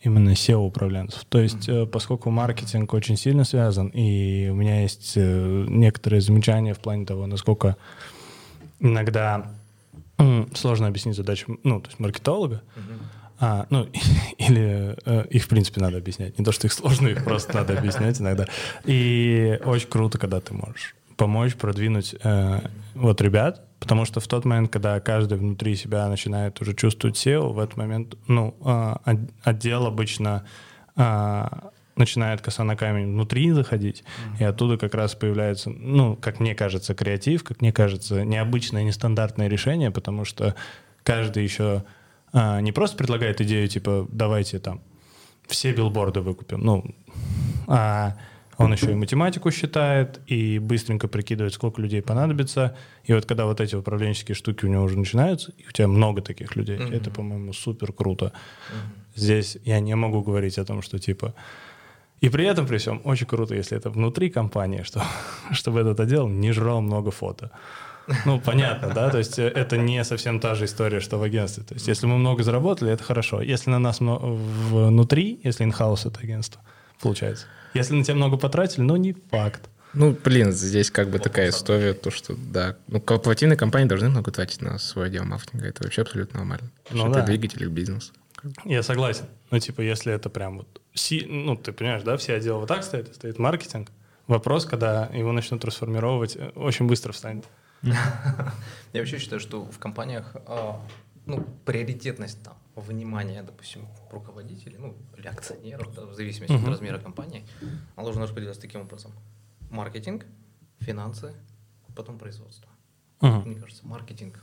именно 0.00 0.30
SEO-управленцев. 0.30 1.24
То 1.28 1.40
есть, 1.40 1.68
э, 1.68 1.86
поскольку 1.86 2.30
маркетинг 2.30 2.92
очень 2.92 3.16
сильно 3.16 3.44
связан, 3.44 3.88
и 3.88 4.48
у 4.50 4.54
меня 4.54 4.82
есть 4.82 5.14
э, 5.16 5.64
некоторые 5.68 6.20
замечания 6.20 6.74
в 6.74 6.80
плане 6.80 7.06
того, 7.06 7.26
насколько 7.26 7.76
иногда 8.80 9.50
сложно 10.54 10.86
объяснить 10.88 11.16
задачу, 11.16 11.58
ну, 11.62 11.80
то 11.80 11.88
есть 11.88 12.00
маркетолога, 12.00 12.62
uh-huh. 12.76 12.98
а, 13.40 13.66
ну, 13.70 13.86
или 14.38 14.96
э, 15.04 15.26
их, 15.28 15.44
в 15.44 15.48
принципе, 15.48 15.80
надо 15.80 15.98
объяснять. 15.98 16.38
Не 16.38 16.44
то, 16.44 16.52
что 16.52 16.66
их 16.66 16.72
сложно, 16.72 17.08
их 17.08 17.24
просто 17.24 17.54
надо 17.54 17.78
объяснять 17.78 18.20
иногда. 18.20 18.46
И 18.84 19.60
очень 19.64 19.88
круто, 19.88 20.18
когда 20.18 20.40
ты 20.40 20.54
можешь 20.54 20.94
помочь 21.16 21.54
продвинуть 21.56 22.14
э, 22.22 22.60
вот 22.94 23.20
ребят, 23.20 23.64
потому 23.80 24.04
что 24.04 24.20
в 24.20 24.28
тот 24.28 24.44
момент, 24.44 24.70
когда 24.70 25.00
каждый 25.00 25.38
внутри 25.38 25.74
себя 25.76 26.08
начинает 26.08 26.60
уже 26.60 26.74
чувствовать 26.74 27.16
SEO, 27.16 27.52
в 27.52 27.58
этот 27.58 27.76
момент, 27.76 28.16
ну, 28.26 28.54
э, 28.64 29.16
отдел 29.42 29.86
обычно 29.86 30.44
э, 30.96 31.46
начинает 31.96 32.40
коса 32.40 32.64
на 32.64 32.76
камень 32.76 33.06
внутри 33.06 33.50
заходить, 33.52 34.02
mm-hmm. 34.02 34.40
и 34.40 34.44
оттуда 34.44 34.76
как 34.76 34.94
раз 34.94 35.14
появляется, 35.14 35.70
ну, 35.70 36.16
как 36.16 36.40
мне 36.40 36.54
кажется, 36.54 36.94
креатив, 36.94 37.42
как 37.42 37.60
мне 37.60 37.72
кажется, 37.72 38.24
необычное, 38.24 38.84
нестандартное 38.84 39.48
решение, 39.48 39.90
потому 39.90 40.24
что 40.24 40.54
каждый 41.02 41.42
еще 41.42 41.84
а, 42.32 42.60
не 42.60 42.72
просто 42.72 42.96
предлагает 42.96 43.40
идею, 43.40 43.66
типа, 43.68 44.06
давайте 44.10 44.58
там 44.58 44.80
все 45.46 45.72
билборды 45.72 46.20
выкупим, 46.20 46.60
ну, 46.60 46.94
а 47.66 48.16
он 48.58 48.72
еще 48.72 48.92
и 48.92 48.94
математику 48.94 49.50
считает, 49.50 50.20
и 50.26 50.58
быстренько 50.58 51.08
прикидывает, 51.08 51.52
сколько 51.52 51.80
людей 51.80 52.00
понадобится. 52.00 52.74
И 53.04 53.12
вот 53.12 53.26
когда 53.26 53.44
вот 53.44 53.60
эти 53.60 53.74
управленческие 53.74 54.34
штуки 54.34 54.64
у 54.64 54.68
него 54.68 54.82
уже 54.82 54.98
начинаются, 54.98 55.52
и 55.58 55.68
у 55.68 55.72
тебя 55.72 55.88
много 55.88 56.22
таких 56.22 56.56
людей, 56.56 56.78
mm-hmm. 56.78 56.96
это, 56.96 57.10
по-моему, 57.10 57.52
супер 57.52 57.92
круто. 57.92 58.26
Mm-hmm. 58.26 59.16
Здесь 59.16 59.58
я 59.64 59.80
не 59.80 59.94
могу 59.94 60.22
говорить 60.22 60.58
о 60.58 60.64
том, 60.64 60.80
что 60.80 60.98
типа 60.98 61.34
и 62.20 62.28
при 62.28 62.46
этом, 62.46 62.66
при 62.66 62.78
всем, 62.78 63.00
очень 63.04 63.26
круто, 63.26 63.54
если 63.54 63.76
это 63.76 63.90
внутри 63.90 64.30
компании, 64.30 64.82
что, 64.82 65.02
чтобы 65.52 65.80
этот 65.80 66.00
отдел 66.00 66.28
не 66.28 66.52
жрал 66.52 66.80
много 66.80 67.10
фото. 67.10 67.50
Ну, 68.24 68.40
понятно, 68.40 68.92
да, 68.94 69.10
то 69.10 69.18
есть 69.18 69.38
э, 69.38 69.48
это 69.48 69.76
не 69.76 70.04
совсем 70.04 70.38
та 70.38 70.54
же 70.54 70.66
история, 70.66 71.00
что 71.00 71.18
в 71.18 71.22
агентстве. 71.22 71.64
То 71.64 71.74
есть 71.74 71.88
если 71.88 72.06
мы 72.06 72.18
много 72.18 72.42
заработали, 72.44 72.92
это 72.92 73.02
хорошо. 73.02 73.42
Если 73.42 73.68
на 73.68 73.78
нас 73.80 73.98
внутри, 74.00 75.40
если 75.42 75.64
инхаус 75.64 76.06
это 76.06 76.20
агентство, 76.20 76.60
получается. 77.00 77.46
Если 77.74 77.94
на 77.94 78.04
тебя 78.04 78.14
много 78.14 78.36
потратили, 78.36 78.82
ну, 78.82 78.96
не 78.96 79.14
факт. 79.30 79.68
Ну, 79.92 80.16
блин, 80.24 80.52
здесь 80.52 80.90
как 80.90 81.10
бы 81.10 81.18
такая 81.18 81.48
история, 81.48 81.94
то, 81.94 82.10
что, 82.10 82.34
да, 82.36 82.76
ну, 82.86 83.00
корпоративные 83.00 83.56
компании 83.56 83.88
должны 83.88 84.08
много 84.08 84.30
тратить 84.30 84.62
на 84.62 84.78
свой 84.78 85.06
отдел 85.06 85.24
маркетинга, 85.24 85.66
это 85.66 85.82
вообще 85.82 86.02
абсолютно 86.02 86.40
нормально. 86.40 86.70
Ну, 86.90 87.10
да. 87.10 87.20
Это 87.20 87.26
двигатель 87.26 87.62
их 87.62 87.70
бизнеса. 87.70 88.12
Я 88.64 88.82
согласен. 88.82 89.24
Ну, 89.50 89.58
типа, 89.58 89.80
если 89.80 90.12
это 90.12 90.28
прям 90.28 90.58
вот... 90.58 90.80
Си, 90.96 91.26
ну, 91.28 91.56
ты 91.56 91.72
понимаешь, 91.72 92.02
да, 92.02 92.16
все 92.16 92.34
отделы 92.34 92.60
вот 92.60 92.68
так 92.68 92.82
стоят, 92.82 93.14
стоит 93.14 93.38
маркетинг. 93.38 93.90
Вопрос, 94.26 94.64
когда 94.64 95.06
его 95.06 95.30
начнут 95.30 95.60
трансформировать, 95.60 96.36
э, 96.36 96.48
очень 96.56 96.86
быстро 96.86 97.12
встанет. 97.12 97.44
Я 97.82 99.00
вообще 99.00 99.18
считаю, 99.18 99.40
что 99.40 99.64
в 99.64 99.78
компаниях 99.78 100.34
а, 100.46 100.80
ну, 101.26 101.46
приоритетность 101.64 102.42
там, 102.42 102.56
внимания, 102.74 103.42
допустим, 103.42 103.86
руководителей, 104.10 104.78
ну, 104.78 104.96
или 105.18 105.26
акционеров, 105.28 105.94
да, 105.94 106.06
в 106.06 106.14
зависимости 106.14 106.54
от 106.54 106.66
размера 106.66 106.98
компании, 106.98 107.46
она 107.94 108.04
должна 108.04 108.22
распределяться 108.22 108.62
таким 108.62 108.80
образом. 108.80 109.12
Маркетинг, 109.70 110.24
финансы, 110.80 111.34
потом 111.94 112.18
производство. 112.18 112.70
Uh-huh. 113.20 113.44
Мне 113.44 113.56
кажется, 113.56 113.86
маркетинг. 113.86 114.42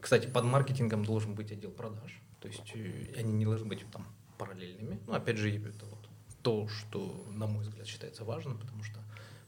Кстати, 0.00 0.26
под 0.26 0.44
маркетингом 0.44 1.04
должен 1.04 1.34
быть 1.34 1.52
отдел 1.52 1.70
продаж. 1.70 2.20
То 2.40 2.48
есть 2.48 2.72
э, 2.74 3.14
они 3.16 3.32
не 3.32 3.44
должны 3.44 3.66
быть 3.66 3.84
там 3.90 4.06
параллельными. 4.38 5.00
Ну, 5.06 5.12
опять 5.12 5.36
же, 5.36 5.54
это 5.54 5.84
вот 5.86 6.08
то, 6.42 6.68
что, 6.68 7.26
на 7.30 7.46
мой 7.46 7.64
взгляд, 7.64 7.86
считается 7.86 8.24
важным, 8.24 8.58
потому 8.58 8.82
что 8.82 9.00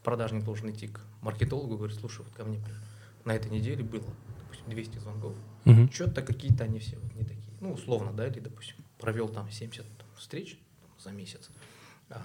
продажник 0.03 0.45
должен 0.45 0.71
идти 0.71 0.89
к 0.89 1.01
маркетологу 1.23 1.75
и 1.75 1.77
говорить, 1.79 1.99
слушай, 1.99 2.23
вот 2.25 2.35
ко 2.35 2.45
мне 2.45 2.61
на 3.25 3.33
этой 3.33 3.51
неделе 3.51 3.85
было, 3.85 4.07
допустим, 4.39 4.71
200 4.71 4.99
звонков. 4.99 5.35
Uh-huh. 5.65 5.93
Что-то 5.93 6.23
какие-то 6.23 6.65
они 6.65 6.79
все 6.79 6.99
вот 6.99 7.15
не 7.15 7.23
такие. 7.23 7.55
Ну, 7.61 7.73
условно, 7.73 8.13
да, 8.13 8.27
или, 8.27 8.41
допустим, 8.41 8.77
провел 8.99 9.29
там 9.29 9.51
70 9.51 9.87
там, 9.99 10.09
встреч 10.17 10.59
там, 10.81 10.91
за 10.99 11.13
месяц. 11.13 11.51
А, 12.09 12.23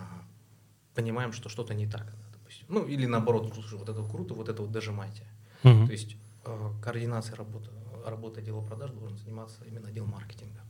понимаем, 0.93 1.33
что 1.33 1.49
что-то 1.49 1.73
не 1.73 1.87
так, 1.87 2.13
допустим. 2.33 2.65
Ну, 2.69 2.85
или 2.85 3.05
наоборот, 3.05 3.51
слушай, 3.53 3.77
вот 3.77 3.89
это 3.89 4.03
круто, 4.03 4.33
вот 4.33 4.49
это 4.49 4.61
вот 4.61 4.71
дожимайте. 4.71 5.23
Uh-huh. 5.63 5.85
То 5.85 5.91
есть 5.91 6.15
э, 6.45 6.71
координация 6.81 7.35
работы, 7.35 7.69
работы 8.05 8.39
отдела 8.39 8.61
продаж 8.61 8.91
должен 8.91 9.17
заниматься 9.17 9.63
именно 9.65 9.89
отдел 9.89 10.05
маркетинга. 10.05 10.61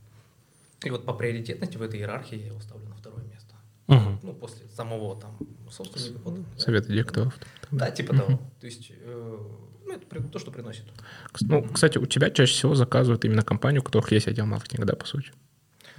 И 0.84 0.90
вот 0.90 1.04
по 1.04 1.14
приоритетности 1.14 1.76
в 1.76 1.82
этой 1.82 2.00
иерархии 2.00 2.36
я 2.36 2.46
его 2.46 2.60
ставлю 2.60 2.88
на 2.88 2.94
второе 2.94 3.24
место. 3.24 3.54
Uh-huh. 3.86 4.18
Ну, 4.22 4.34
после 4.34 4.66
самого 4.68 5.18
там 5.20 5.38
собственника. 5.70 6.18
Вот, 6.24 6.40
Совета 6.58 6.88
да, 6.88 6.92
директоров. 6.92 7.38
Да, 7.70 7.90
типа 7.90 8.12
uh-huh. 8.12 8.18
того. 8.18 8.40
То 8.60 8.66
есть 8.66 8.90
э, 8.90 9.38
ну, 9.86 9.92
это 9.92 10.28
то, 10.28 10.38
что 10.38 10.50
приносит. 10.50 10.84
Ну, 11.40 11.62
кстати, 11.62 11.98
у 11.98 12.06
тебя 12.06 12.30
чаще 12.30 12.52
всего 12.52 12.74
заказывают 12.74 13.24
именно 13.24 13.42
компанию, 13.42 13.82
у 13.82 13.84
которых 13.84 14.10
есть 14.12 14.26
отдел 14.26 14.46
маркетинга, 14.46 14.84
да, 14.86 14.96
по 14.96 15.06
сути? 15.06 15.32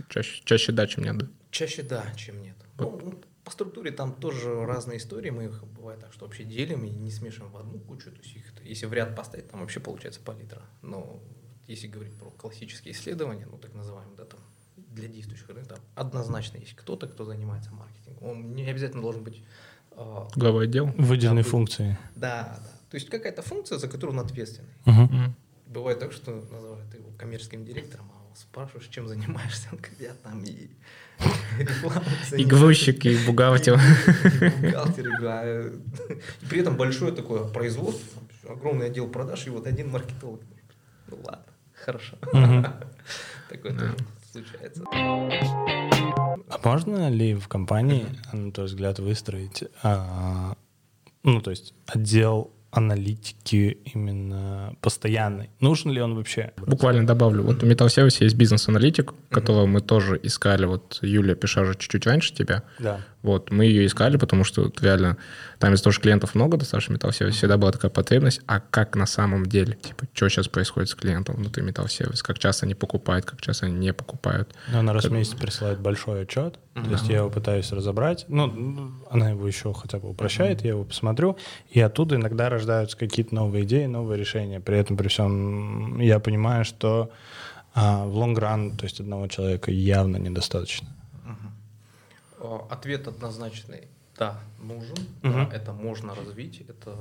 Чаще, 0.09 0.41
чаще 0.43 0.71
да, 0.73 0.85
чем 0.85 1.05
нет, 1.05 1.17
да? 1.17 1.27
Чаще 1.49 1.83
да, 1.83 2.05
чем 2.15 2.41
нет. 2.41 2.55
Вот. 2.77 3.03
Ну, 3.03 3.21
по 3.43 3.51
структуре 3.51 3.91
там 3.91 4.13
тоже 4.13 4.65
разные 4.65 4.97
истории. 4.97 5.29
Мы 5.29 5.45
их 5.45 5.63
бывает 5.63 6.01
так, 6.01 6.11
что 6.11 6.25
вообще 6.25 6.43
делим 6.43 6.83
и 6.83 6.89
не 6.89 7.11
смешиваем 7.11 7.53
в 7.53 7.57
одну 7.57 7.79
кучу. 7.79 8.11
То 8.11 8.17
есть 8.21 8.35
их, 8.35 8.43
если 8.63 8.85
в 8.85 8.93
ряд 8.93 9.15
поставить, 9.15 9.49
там 9.49 9.61
вообще 9.61 9.79
получается 9.79 10.19
палитра. 10.19 10.61
Но 10.81 11.23
если 11.65 11.87
говорить 11.87 12.13
про 12.15 12.29
классические 12.31 12.93
исследования, 12.93 13.47
ну 13.49 13.57
так 13.57 13.73
называемые, 13.73 14.17
да, 14.17 14.25
там 14.25 14.41
для 14.97 15.07
действующих 15.07 15.49
рынков, 15.49 15.79
однозначно 15.95 16.57
есть 16.57 16.75
кто-то, 16.75 17.07
кто 17.07 17.25
занимается 17.25 17.71
маркетингом. 17.71 18.29
Он 18.29 18.55
не 18.55 18.69
обязательно 18.69 19.01
должен 19.01 19.23
быть 19.23 19.43
э, 19.91 20.27
глава 20.35 20.61
отдела. 20.63 20.93
Выделенной 20.97 21.43
да, 21.43 21.49
функции. 21.49 21.97
Да, 22.15 22.59
да. 22.63 22.71
То 22.89 22.95
есть 22.95 23.09
какая-то 23.09 23.41
функция, 23.41 23.77
за 23.77 23.87
которую 23.87 24.19
он 24.19 24.25
ответственный. 24.25 24.69
Угу. 24.85 25.33
Бывает 25.67 25.99
так, 25.99 26.11
что 26.13 26.31
называют 26.31 26.93
его 26.93 27.09
коммерческим 27.17 27.65
директором, 27.65 28.11
а 28.13 28.35
спрашиваешь, 28.35 28.87
чем 28.87 29.07
занимаешься, 29.07 29.67
он 29.71 29.77
говорит, 29.77 29.99
я 29.99 30.13
там 30.23 30.43
и 30.43 30.69
И 32.37 32.45
грузчик, 32.45 33.05
и 33.05 33.17
бухгалтер. 33.25 33.79
Бухгалтер. 34.61 35.73
При 36.49 36.59
этом 36.59 36.77
большое 36.77 37.11
такое 37.11 37.43
производство, 37.43 38.21
огромный 38.47 38.87
отдел 38.87 39.07
продаж, 39.07 39.47
и 39.47 39.49
вот 39.49 39.67
один 39.67 39.89
маркетолог. 39.89 40.41
Ну 41.07 41.17
ладно, 41.23 41.45
хорошо. 41.73 42.17
Такое 43.49 43.73
тоже 43.73 43.95
случается. 44.43 44.83
А 46.49 46.59
можно 46.63 47.09
ли 47.09 47.33
в 47.33 47.47
компании, 47.47 48.05
на 48.31 48.51
твой 48.51 48.67
взгляд, 48.67 48.99
выстроить, 48.99 49.63
а, 49.83 50.55
ну, 51.23 51.41
то 51.41 51.51
есть 51.51 51.73
отдел 51.85 52.51
аналитики 52.69 53.77
именно 53.93 54.75
постоянной. 54.81 55.49
Нужен 55.59 55.91
ли 55.91 56.01
он 56.01 56.15
вообще? 56.15 56.51
Буквально 56.57 57.07
добавлю. 57.07 57.43
Вот 57.43 57.63
у 57.63 57.65
Metal 57.65 57.87
Service 57.87 58.23
есть 58.23 58.35
бизнес-аналитик, 58.35 59.13
которого 59.29 59.65
мы 59.65 59.81
тоже 59.81 60.19
искали. 60.21 60.65
Вот 60.65 60.99
Юлия 61.01 61.35
Пишажа 61.35 61.75
чуть-чуть 61.75 62.05
раньше 62.05 62.33
тебя. 62.33 62.63
Да. 62.79 63.01
Вот, 63.23 63.51
мы 63.51 63.65
ее 63.65 63.85
искали, 63.85 64.17
потому 64.17 64.43
что 64.43 64.71
реально 64.79 65.17
там 65.57 65.73
из-за 65.73 65.83
того, 65.83 65.91
что 65.91 66.03
клиентов 66.03 66.35
много 66.35 66.55
достаточно 66.57 66.97
Service, 66.97 67.31
всегда 67.31 67.57
была 67.57 67.71
такая 67.71 67.89
потребность, 67.89 68.41
а 68.45 68.59
как 68.59 68.95
на 68.95 69.07
самом 69.07 69.47
деле, 69.47 69.73
типа, 69.75 70.05
что 70.13 70.29
сейчас 70.29 70.47
происходит 70.47 70.89
с 70.89 70.95
клиентом 70.95 71.35
внутри 71.35 71.63
Metal 71.63 71.85
Service, 71.85 72.21
как 72.21 72.37
часто 72.37 72.65
они 72.65 72.75
покупают, 72.75 73.25
как 73.25 73.41
часто 73.41 73.65
они 73.65 73.75
не 73.75 73.91
покупают. 73.91 74.53
Ну, 74.71 74.79
она 74.79 74.93
раз 74.93 75.05
в 75.05 75.11
месяц 75.11 75.33
присылает 75.33 75.79
большой 75.79 76.23
отчет, 76.23 76.59
mm-hmm. 76.75 76.85
то 76.85 76.91
есть 76.91 77.09
я 77.09 77.17
его 77.17 77.29
пытаюсь 77.29 77.71
разобрать, 77.71 78.25
ну, 78.27 78.91
она 79.09 79.31
его 79.31 79.47
еще 79.47 79.73
хотя 79.73 79.97
бы 79.97 80.09
упрощает, 80.09 80.61
mm-hmm. 80.61 80.65
я 80.65 80.69
его 80.69 80.83
посмотрю, 80.83 81.37
и 81.71 81.81
оттуда 81.81 82.15
иногда 82.15 82.49
рождаются 82.49 82.97
какие-то 82.97 83.33
новые 83.33 83.63
идеи, 83.63 83.87
новые 83.87 84.19
решения. 84.19 84.59
При 84.59 84.77
этом, 84.77 84.95
при 84.95 85.07
всем, 85.07 85.99
я 85.99 86.19
понимаю, 86.19 86.65
что 86.65 87.11
а, 87.73 88.05
в 88.05 88.15
лонгран, 88.15 88.77
то 88.77 88.85
есть 88.85 88.99
одного 88.99 89.27
человека 89.27 89.71
явно 89.71 90.17
недостаточно. 90.17 90.87
Э, 92.37 92.59
ответ 92.69 93.07
однозначный. 93.07 93.87
Да, 94.17 94.39
нужен. 94.59 94.97
Угу. 95.23 95.33
Да, 95.33 95.49
это 95.53 95.73
можно 95.73 96.15
развить. 96.15 96.61
Это 96.67 96.97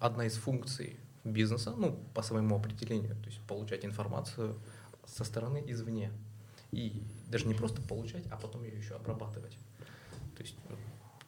одна 0.00 0.26
из 0.26 0.34
функций 0.36 0.98
бизнеса, 1.24 1.74
ну, 1.76 1.98
по 2.14 2.22
своему 2.22 2.56
определению. 2.56 3.16
То 3.16 3.26
есть 3.26 3.40
получать 3.42 3.84
информацию 3.84 4.56
со 5.06 5.24
стороны 5.24 5.62
извне. 5.66 6.10
И 6.70 7.02
даже 7.28 7.46
не 7.46 7.54
просто 7.54 7.80
получать, 7.82 8.24
а 8.30 8.36
потом 8.36 8.64
ее 8.64 8.76
еще 8.76 8.94
обрабатывать. 8.94 9.56
То 10.36 10.42
есть 10.42 10.56
э, 10.68 10.74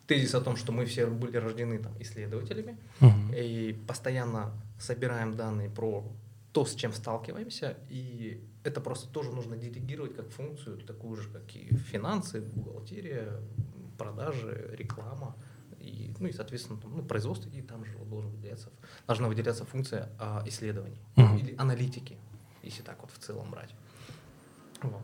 тезис 0.06 0.34
о 0.34 0.40
том, 0.40 0.56
что 0.56 0.72
мы 0.72 0.84
все 0.86 1.06
были 1.06 1.36
рождены 1.36 1.78
там, 1.78 1.92
исследователями 2.00 2.76
угу. 3.00 3.32
и 3.34 3.72
постоянно 3.86 4.52
собираем 4.78 5.36
данные 5.36 5.70
про 5.70 6.04
то, 6.52 6.64
с 6.64 6.74
чем 6.74 6.92
сталкиваемся, 6.92 7.76
и 7.90 8.42
это 8.66 8.80
просто 8.80 9.08
тоже 9.08 9.30
нужно 9.30 9.56
делегировать 9.56 10.16
как 10.16 10.28
функцию, 10.30 10.78
такую 10.78 11.16
же, 11.16 11.30
как 11.30 11.54
и 11.54 11.74
финансы, 11.76 12.40
бухгалтерия, 12.40 13.40
продажи, 13.96 14.74
реклама, 14.76 15.36
и, 15.78 16.12
ну 16.18 16.26
и, 16.26 16.32
соответственно, 16.32 16.80
там, 16.80 16.96
ну, 16.96 17.02
производство, 17.04 17.48
и 17.50 17.62
там 17.62 17.84
же 17.84 17.96
должен 17.98 18.30
выделяться, 18.32 18.70
должна 19.06 19.28
выделяться 19.28 19.64
функция 19.64 20.10
а, 20.18 20.42
исследований 20.46 20.98
uh-huh. 21.14 21.38
или 21.38 21.54
аналитики, 21.56 22.18
если 22.62 22.82
так 22.82 23.00
вот 23.00 23.12
в 23.12 23.18
целом 23.18 23.50
брать. 23.50 23.72
Вот. 24.82 25.02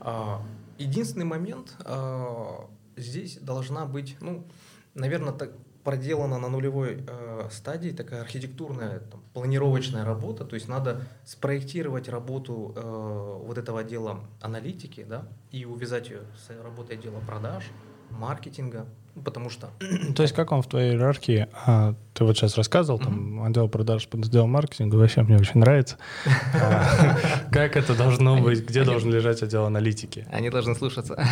А, 0.00 0.46
единственный 0.78 1.24
момент, 1.24 1.74
а, 1.80 2.70
здесь 2.96 3.38
должна 3.38 3.84
быть, 3.84 4.16
ну, 4.20 4.46
наверное, 4.94 5.32
так, 5.32 5.50
проделана 5.84 6.38
на 6.38 6.48
нулевой 6.48 7.04
э, 7.06 7.48
стадии 7.50 7.90
такая 7.90 8.20
архитектурная 8.20 9.00
там, 9.00 9.22
планировочная 9.34 10.04
работа, 10.04 10.44
то 10.44 10.54
есть 10.54 10.68
надо 10.68 11.02
спроектировать 11.24 12.08
работу 12.08 12.72
э, 12.76 13.40
вот 13.46 13.58
этого 13.58 13.80
отдела 13.80 14.20
аналитики, 14.40 15.04
да, 15.04 15.26
и 15.50 15.64
увязать 15.64 16.08
ее 16.10 16.22
с 16.36 16.50
работой 16.62 16.96
отдела 16.96 17.20
продаж, 17.20 17.64
маркетинга, 18.10 18.86
потому 19.24 19.50
что... 19.50 19.70
То 20.14 20.22
есть 20.22 20.34
как 20.34 20.52
он 20.52 20.62
в 20.62 20.66
твоей 20.66 20.92
иерархии, 20.92 21.48
а, 21.66 21.94
ты 22.14 22.24
вот 22.24 22.36
сейчас 22.36 22.56
рассказывал, 22.56 22.98
там, 22.98 23.40
mm-hmm. 23.40 23.46
отдел 23.46 23.68
продаж 23.68 24.08
под 24.08 24.24
отдел 24.24 24.46
маркетинга, 24.46 24.96
вообще 24.96 25.22
мне 25.22 25.36
очень 25.36 25.60
нравится. 25.60 25.96
А, 26.54 27.16
как 27.50 27.76
это 27.76 27.94
должно 27.94 28.40
быть, 28.40 28.64
где 28.66 28.84
должен 28.84 29.10
лежать 29.10 29.42
отдел 29.42 29.64
аналитики? 29.64 30.26
Они 30.30 30.50
должны 30.50 30.74
слушаться. 30.74 31.22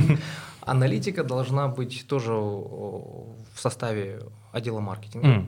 Аналитика 0.60 1.22
должна 1.22 1.68
быть 1.68 2.06
тоже 2.08 2.32
в 2.32 3.36
составе 3.54 4.20
отдела 4.52 4.80
маркетинга. 4.80 5.46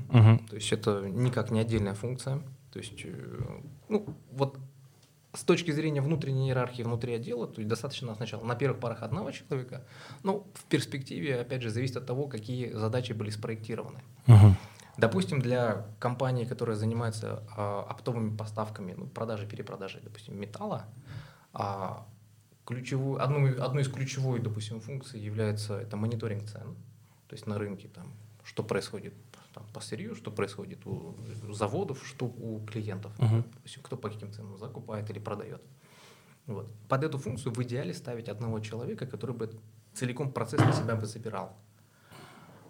То 0.49 0.55
есть 0.55 0.73
это 0.73 1.03
никак 1.07 1.51
не 1.51 1.61
отдельная 1.61 1.95
функция. 1.95 2.41
То 2.73 2.79
есть, 2.79 3.01
э, 3.05 3.11
ну, 3.89 4.07
вот 4.31 4.57
с 5.39 5.45
точки 5.45 5.71
зрения 5.71 6.01
внутренней 6.01 6.49
иерархии 6.49 6.83
внутри 6.83 7.15
отдела, 7.15 7.47
то 7.47 7.61
есть 7.61 7.69
достаточно 7.69 8.13
сначала 8.17 8.43
на 8.45 8.57
первых 8.57 8.81
порах 8.81 9.03
одного 9.05 9.31
человека, 9.31 9.85
но 10.25 10.45
в 10.55 10.65
перспективе, 10.65 11.41
опять 11.41 11.63
же, 11.63 11.71
зависит 11.71 11.97
от 11.97 12.07
того, 12.07 12.27
какие 12.27 12.73
задачи 12.73 13.13
были 13.13 13.31
спроектированы. 13.31 14.01
Uh-huh. 14.27 14.53
Допустим, 14.97 15.41
для 15.41 15.87
компании, 16.01 16.45
которая 16.45 16.77
занимается 16.77 17.45
а, 17.57 17.87
оптовыми 17.89 18.37
поставками, 18.37 18.95
ну, 18.97 19.07
продажей, 19.07 19.47
перепродажей, 19.47 20.01
допустим, 20.03 20.37
металла, 20.41 20.87
а, 21.53 22.05
ключевую, 22.67 23.23
одну, 23.23 23.63
одну 23.63 23.79
из 23.79 23.89
ключевой, 23.89 24.41
допустим, 24.41 24.81
функций 24.81 25.21
является 25.21 25.79
это 25.79 25.97
мониторинг 25.97 26.49
цен, 26.49 26.75
то 27.29 27.35
есть 27.35 27.47
на 27.47 27.59
рынке, 27.59 27.87
там, 27.87 28.13
что 28.43 28.65
происходит 28.65 29.15
там, 29.55 29.65
по 29.73 29.81
сырью, 29.81 30.15
что 30.15 30.31
происходит 30.31 30.87
у 30.87 31.15
заводов, 31.53 32.07
что 32.07 32.27
у 32.27 32.61
клиентов, 32.67 33.13
uh-huh. 33.19 33.45
допустим, 33.55 33.83
кто 33.83 33.97
по 33.97 34.09
каким 34.09 34.33
ценам 34.33 34.57
закупает 34.59 35.11
или 35.11 35.19
продает. 35.19 35.63
Вот. 36.47 36.67
Под 36.89 37.05
эту 37.05 37.19
функцию 37.19 37.53
в 37.53 37.63
идеале 37.63 37.93
ставить 37.93 38.29
одного 38.29 38.61
человека, 38.61 39.07
который 39.07 39.37
бы 39.37 39.51
целиком 39.93 40.33
процесс 40.33 40.61
на 40.61 40.73
себя 40.73 40.97
бы 40.97 41.07
забирал. 41.07 41.57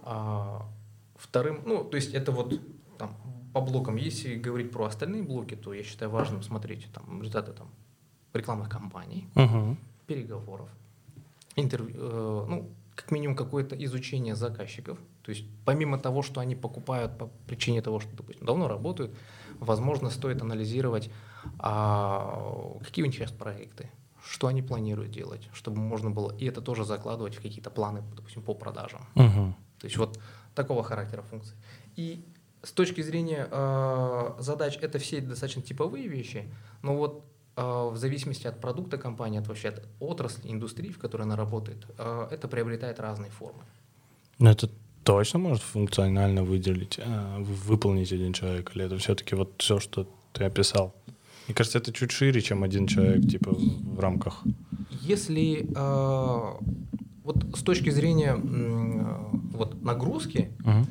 А, 0.02 0.68
вторым, 1.14 1.62
ну, 1.64 1.84
то 1.84 1.96
есть 1.96 2.14
это 2.14 2.32
вот 2.32 2.60
там, 2.98 3.16
по 3.52 3.60
блокам. 3.60 3.96
Если 3.96 4.34
говорить 4.36 4.72
про 4.72 4.86
остальные 4.86 5.22
блоки, 5.22 5.54
то 5.54 5.72
я 5.72 5.82
считаю 5.82 6.10
важным 6.10 6.42
смотреть 6.42 6.88
там, 6.92 7.20
результаты 7.20 7.52
там, 7.52 7.70
рекламных 8.32 8.68
кампаний, 8.68 9.28
uh-huh. 9.34 9.76
переговоров, 10.06 10.68
интервью, 11.56 11.96
э, 11.96 12.46
ну, 12.48 12.70
как 12.94 13.10
минимум 13.10 13.36
какое-то 13.36 13.76
изучение 13.84 14.34
заказчиков. 14.34 14.98
То 15.28 15.32
есть 15.34 15.44
помимо 15.66 15.98
того, 15.98 16.22
что 16.22 16.40
они 16.40 16.56
покупают 16.56 17.18
по 17.18 17.26
причине 17.46 17.82
того, 17.82 18.00
что, 18.00 18.16
допустим, 18.16 18.46
давно 18.46 18.66
работают, 18.66 19.14
возможно, 19.60 20.08
стоит 20.08 20.40
анализировать, 20.40 21.10
а, 21.58 22.78
какие 22.82 23.02
у 23.02 23.06
них 23.06 23.14
сейчас 23.14 23.30
проекты, 23.30 23.90
что 24.24 24.46
они 24.46 24.62
планируют 24.62 25.10
делать, 25.10 25.50
чтобы 25.52 25.82
можно 25.82 26.08
было 26.08 26.34
и 26.38 26.46
это 26.46 26.62
тоже 26.62 26.86
закладывать 26.86 27.34
в 27.34 27.42
какие-то 27.42 27.68
планы, 27.68 28.02
допустим, 28.16 28.40
по 28.40 28.54
продажам. 28.54 29.06
Uh-huh. 29.16 29.52
То 29.78 29.86
есть 29.86 29.98
вот 29.98 30.18
такого 30.54 30.82
характера 30.82 31.20
функции. 31.20 31.54
И 31.96 32.24
С 32.62 32.72
точки 32.72 33.02
зрения 33.02 33.48
э, 33.50 34.34
задач, 34.38 34.78
это 34.80 34.98
все 34.98 35.20
достаточно 35.20 35.60
типовые 35.60 36.08
вещи, 36.08 36.50
но 36.80 36.96
вот 36.96 37.22
э, 37.56 37.62
в 37.62 37.98
зависимости 37.98 38.46
от 38.46 38.62
продукта 38.62 38.96
компании, 38.96 39.40
от 39.40 39.46
вообще 39.46 39.68
от 39.68 39.86
отрасли, 40.00 40.50
индустрии, 40.50 40.90
в 40.90 40.98
которой 40.98 41.24
она 41.24 41.36
работает, 41.36 41.86
э, 41.98 42.28
это 42.30 42.48
приобретает 42.48 42.98
разные 42.98 43.30
формы. 43.30 43.62
Но 44.38 44.50
это 44.50 44.70
точно 45.04 45.38
может 45.38 45.62
функционально 45.62 46.44
выделить, 46.44 46.98
э, 46.98 47.42
выполнить 47.66 48.12
один 48.12 48.32
человек, 48.32 48.72
или 48.74 48.84
это 48.84 48.96
все-таки 48.98 49.34
вот 49.34 49.52
все, 49.58 49.80
что 49.80 50.06
ты 50.32 50.44
описал? 50.44 50.94
Мне 51.46 51.54
кажется, 51.54 51.78
это 51.78 51.92
чуть 51.92 52.10
шире, 52.10 52.40
чем 52.40 52.62
один 52.62 52.86
человек, 52.86 53.26
типа, 53.28 53.52
в 53.52 54.00
рамках. 54.00 54.44
Если 55.00 55.66
э, 55.74 56.52
вот 57.24 57.56
с 57.56 57.62
точки 57.62 57.90
зрения 57.90 58.36
э, 58.36 59.14
вот 59.56 59.82
нагрузки, 59.82 60.50
uh 60.64 60.84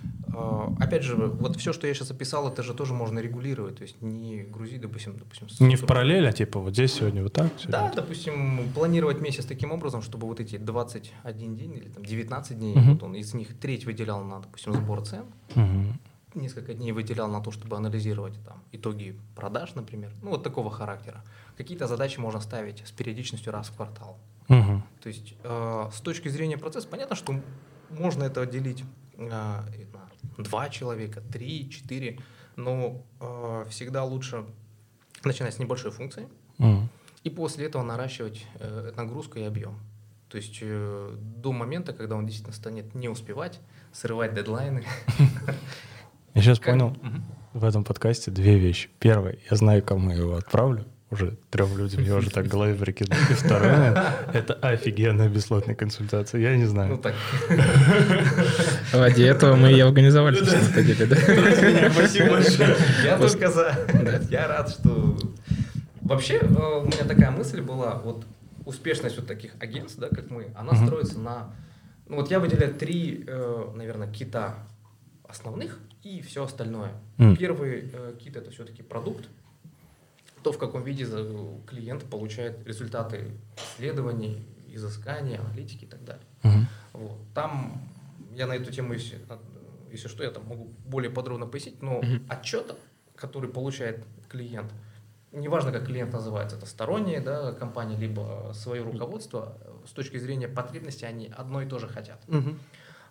опять 0.80 1.04
же, 1.04 1.15
вот 1.15 1.58
все, 1.58 1.73
что 1.73 1.88
я 1.88 1.93
сейчас 1.93 2.12
описал, 2.12 2.47
это 2.47 2.63
же 2.63 2.73
тоже 2.73 2.93
можно 2.93 3.19
регулировать, 3.19 3.78
то 3.78 3.84
есть 3.84 4.02
не 4.02 4.43
грузить, 4.43 4.82
допустим, 4.82 5.17
допустим. 5.17 5.47
Не 5.67 5.76
в 5.76 5.86
параллель, 5.86 6.28
а 6.28 6.32
типа 6.32 6.60
вот 6.60 6.73
здесь 6.73 6.93
сегодня 6.93 7.23
вот 7.23 7.34
так. 7.34 7.47
Сегодня 7.58 7.71
да, 7.71 7.84
вот. 7.86 7.95
допустим, 7.95 8.69
планировать 8.73 9.21
месяц 9.21 9.45
таким 9.45 9.71
образом, 9.71 10.02
чтобы 10.02 10.28
вот 10.28 10.39
эти 10.39 10.58
21 10.58 11.56
день 11.56 11.73
или 11.73 11.89
там 11.89 12.04
19 12.04 12.58
дней, 12.58 12.76
uh 12.76 12.93
вот 12.93 13.04
он 13.04 13.15
из 13.15 13.34
них 13.34 13.58
треть 13.60 13.86
выделял 13.86 14.23
на, 14.23 14.39
допустим, 14.39 14.73
сбор 14.73 15.02
цен. 15.06 15.26
uh 15.56 15.93
несколько 16.38 16.73
дней 16.73 16.91
выделял 16.91 17.28
на 17.28 17.41
то, 17.41 17.52
чтобы 17.52 17.78
анализировать 17.78 18.34
там, 18.45 18.63
итоги 18.71 19.15
продаж, 19.36 19.76
например, 19.76 20.12
ну 20.21 20.30
вот 20.30 20.43
такого 20.43 20.69
характера. 20.69 21.23
Какие-то 21.58 21.88
задачи 21.88 22.19
можно 22.19 22.39
ставить 22.39 22.84
с 22.86 22.91
периодичностью 22.91 23.52
раз 23.52 23.67
в 23.69 23.76
квартал. 23.76 24.17
Угу. 24.50 24.84
То 25.02 25.10
есть 25.10 25.34
э, 25.43 25.89
с 25.91 26.02
точки 26.02 26.30
зрения 26.30 26.58
процесса 26.58 26.88
понятно, 26.88 27.15
что 27.15 27.41
можно 27.89 28.23
это 28.23 28.45
делить 28.45 28.84
э, 29.17 29.28
на 29.28 29.65
два 30.38 30.70
человека, 30.70 31.22
три, 31.22 31.70
четыре, 31.70 32.20
но 32.56 33.06
э, 33.20 33.66
всегда 33.70 34.04
лучше 34.04 34.46
начинать 35.24 35.54
с 35.54 35.60
небольшой 35.60 35.92
функции 35.92 36.28
угу. 36.60 36.88
и 37.24 37.30
после 37.30 37.66
этого 37.66 37.84
наращивать 37.84 38.46
э, 38.60 38.92
нагрузку 38.96 39.40
и 39.40 39.44
объем. 39.44 39.80
То 40.30 40.38
есть 40.38 40.60
э, 40.62 41.16
до 41.18 41.52
момента, 41.52 41.94
когда 41.94 42.16
он 42.16 42.26
действительно 42.26 42.56
станет 42.56 42.94
не 42.96 43.10
успевать, 43.10 43.60
срывать 43.92 44.34
дедлайны, 44.34 44.84
Я 46.38 46.44
сейчас 46.44 46.60
понял 46.60 46.96
в 47.54 47.66
этом 47.66 47.84
подкасте 47.84 48.30
две 48.30 48.60
вещи. 48.60 48.90
Первое, 49.00 49.40
я 49.50 49.58
знаю, 49.58 49.82
кому 49.82 50.12
я 50.12 50.18
его 50.18 50.36
отправлю. 50.36 50.86
Уже 51.10 51.38
трем 51.52 51.78
людям 51.78 52.04
я 52.04 52.15
уже 52.15 52.30
так 52.30 52.46
в 52.48 52.50
голове 52.50 52.76
прикинул. 52.76 53.17
И 53.30 53.34
второе, 53.34 54.13
это 54.34 54.54
офигенная 54.56 55.30
бесплатная 55.30 55.76
консультация. 55.76 56.41
Я 56.41 56.58
не 56.58 56.65
знаю. 56.65 56.91
Ну 56.91 56.98
так. 56.98 57.15
Ради 58.93 59.24
этого 59.24 59.56
мы 59.56 59.72
и 59.72 59.80
организовали. 59.80 60.36
Спасибо 61.93 62.32
большое. 62.32 62.76
Я 63.06 63.17
только 63.17 63.50
за. 63.50 63.78
Я 64.30 64.48
рад, 64.48 64.70
что... 64.70 65.17
Вообще, 66.02 66.36
э, 66.36 66.46
у 66.46 66.86
меня 66.86 67.04
такая 67.06 67.32
мысль 67.32 67.62
была, 67.62 67.96
вот 67.96 68.26
успешность 68.65 69.17
вот 69.17 69.28
таких 69.28 69.56
агентств, 69.60 70.00
да, 70.00 70.08
как 70.08 70.30
мы, 70.30 70.48
она 70.56 70.74
строится 70.76 71.20
на... 71.20 71.54
Ну 72.08 72.17
вот 72.17 72.32
я 72.32 72.39
выделяю 72.39 72.74
три, 72.74 73.26
э, 73.28 73.72
наверное, 73.76 74.08
кита 74.10 74.56
основных, 75.28 75.80
и 76.04 76.22
все 76.22 76.46
остальное. 76.46 76.91
Первый 77.38 77.89
э, 77.91 78.13
кит 78.20 78.38
это 78.38 78.52
все-таки 78.52 78.84
продукт, 78.84 79.28
то, 80.48 80.54
в 80.54 80.58
каком 80.58 80.82
виде 80.82 81.06
клиент 81.66 82.06
получает 82.06 82.66
результаты 82.66 83.34
исследований, 83.58 84.48
изыскания, 84.70 85.42
аналитики 85.42 85.84
и 85.84 85.88
так 85.88 86.06
далее. 86.06 86.26
Mm-hmm. 86.44 86.66
Вот. 86.94 87.18
Там 87.36 87.82
я 88.34 88.48
на 88.48 88.54
эту 88.54 88.72
тему, 88.72 88.94
если, 88.94 89.20
если 89.92 90.08
что, 90.08 90.24
я 90.24 90.32
там 90.32 90.46
могу 90.46 90.70
более 90.86 91.12
подробно 91.12 91.48
пояснить, 91.48 91.82
но 91.82 92.00
mm-hmm. 92.00 92.28
отчет, 92.30 92.76
который 93.18 93.50
получает 93.50 94.06
клиент, 94.30 94.72
неважно, 95.34 95.74
как 95.74 95.86
клиент 95.86 96.14
называется, 96.14 96.56
это 96.56 96.66
сторонняя 96.66 97.22
да, 97.22 97.52
компания, 97.52 97.98
либо 97.98 98.54
свое 98.56 98.84
руководство, 98.84 99.58
с 99.86 99.92
точки 99.92 100.16
зрения 100.16 100.48
потребности 100.48 101.04
они 101.04 101.30
одно 101.36 101.62
и 101.62 101.66
то 101.66 101.78
же 101.78 101.90
хотят. 101.90 102.24
Mm-hmm 102.28 102.56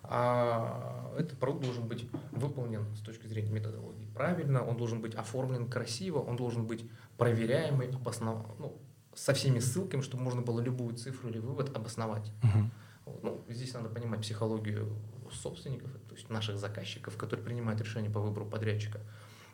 а 0.09 1.15
этот 1.19 1.39
продукт 1.39 1.65
должен 1.65 1.87
быть 1.87 2.09
выполнен 2.33 2.85
с 2.95 3.01
точки 3.01 3.27
зрения 3.27 3.51
методологии 3.51 4.07
правильно, 4.17 4.67
он 4.67 4.77
должен 4.77 5.01
быть 5.01 5.15
оформлен 5.15 5.69
красиво, 5.69 6.19
он 6.19 6.37
должен 6.37 6.67
быть 6.67 6.91
проверяемый, 7.19 7.89
обоснов... 7.89 8.47
ну, 8.59 8.81
со 9.15 9.33
всеми 9.35 9.61
ссылками, 9.61 10.01
чтобы 10.01 10.23
можно 10.25 10.43
было 10.43 10.61
любую 10.61 10.97
цифру 10.97 11.29
или 11.29 11.39
вывод 11.39 11.77
обосновать. 11.77 12.33
Uh-huh. 12.43 13.19
Ну, 13.23 13.45
здесь 13.49 13.73
надо 13.75 13.89
понимать 13.89 14.21
психологию 14.21 14.97
собственников, 15.31 15.91
то 16.09 16.15
есть 16.15 16.29
наших 16.31 16.59
заказчиков, 16.59 17.17
которые 17.17 17.45
принимают 17.45 17.81
решение 17.81 18.11
по 18.11 18.21
выбору 18.21 18.47
подрядчика. 18.47 19.01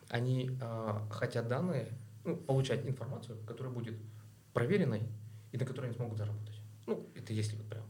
Они 0.09 0.57
э, 0.61 0.99
хотят 1.09 1.47
данные, 1.47 1.87
ну, 2.23 2.35
получать 2.35 2.85
информацию, 2.85 3.37
которая 3.45 3.73
будет 3.73 3.95
проверенной 4.53 5.03
и 5.51 5.57
на 5.57 5.65
которой 5.65 5.87
они 5.87 5.95
смогут 5.95 6.17
заработать. 6.17 6.59
Ну, 6.87 7.05
это 7.15 7.33
если 7.33 7.55
вот 7.57 7.67
прям 7.69 7.83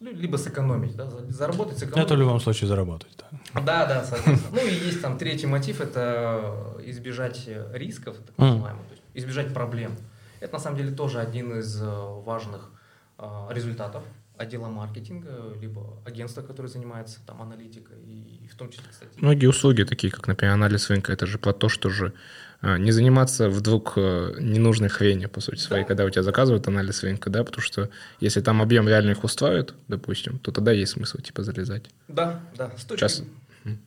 ну, 0.00 0.12
либо 0.12 0.36
сэкономить, 0.36 0.94
да, 0.96 1.10
заработать, 1.28 1.78
сэкономить. 1.78 2.06
Это 2.06 2.14
в 2.14 2.18
любом 2.18 2.40
случае 2.40 2.68
заработать, 2.68 3.16
да. 3.18 3.60
Да, 3.60 3.86
да, 3.86 4.04
соответственно. 4.04 4.60
Ну 4.60 4.66
и 4.66 4.72
есть 4.72 5.02
там 5.02 5.18
третий 5.18 5.46
мотив, 5.46 5.80
это 5.80 6.76
избежать 6.84 7.48
рисков, 7.72 8.16
так 8.24 8.38
называемых, 8.38 8.86
то 8.86 8.92
есть 8.92 9.02
избежать 9.14 9.52
проблем. 9.52 9.96
Это 10.40 10.52
на 10.52 10.58
самом 10.60 10.76
деле 10.76 10.92
тоже 10.92 11.18
один 11.18 11.58
из 11.58 11.82
э, 11.82 11.86
важных 11.86 12.70
э, 13.18 13.48
результатов 13.50 14.04
отдела 14.36 14.68
маркетинга, 14.68 15.52
либо 15.60 16.00
агентства, 16.06 16.42
которое 16.42 16.68
занимается 16.68 17.18
там 17.26 17.42
аналитикой, 17.42 17.98
и 18.00 18.48
в 18.48 18.54
том 18.56 18.70
числе, 18.70 18.84
кстати. 18.88 19.10
Многие 19.16 19.46
услуги, 19.46 19.82
такие 19.82 20.12
как, 20.12 20.28
например, 20.28 20.54
анализ 20.54 20.88
рынка, 20.90 21.12
это 21.12 21.26
же 21.26 21.38
про 21.38 21.52
то, 21.52 21.68
что 21.68 21.90
же 21.90 22.12
не 22.62 22.90
заниматься 22.90 23.48
вдруг 23.48 23.92
э, 23.96 24.34
ненужной 24.40 24.88
хренью, 24.88 25.28
по 25.28 25.40
сути 25.40 25.60
своей, 25.60 25.84
да. 25.84 25.88
когда 25.88 26.04
у 26.04 26.10
тебя 26.10 26.22
заказывают 26.22 26.66
анализ 26.66 27.02
рынка, 27.02 27.30
да, 27.30 27.44
потому 27.44 27.62
что 27.62 27.88
если 28.20 28.40
там 28.40 28.60
объем 28.60 28.88
реально 28.88 29.12
их 29.12 29.22
устраивает, 29.22 29.74
допустим, 29.86 30.38
то 30.38 30.50
тогда 30.50 30.72
есть 30.72 30.92
смысл, 30.92 31.18
типа, 31.18 31.42
залезать. 31.42 31.84
Да, 32.08 32.40
да, 32.56 32.72
с 32.76 32.84
точки... 32.84 33.00
Сейчас... 33.00 33.22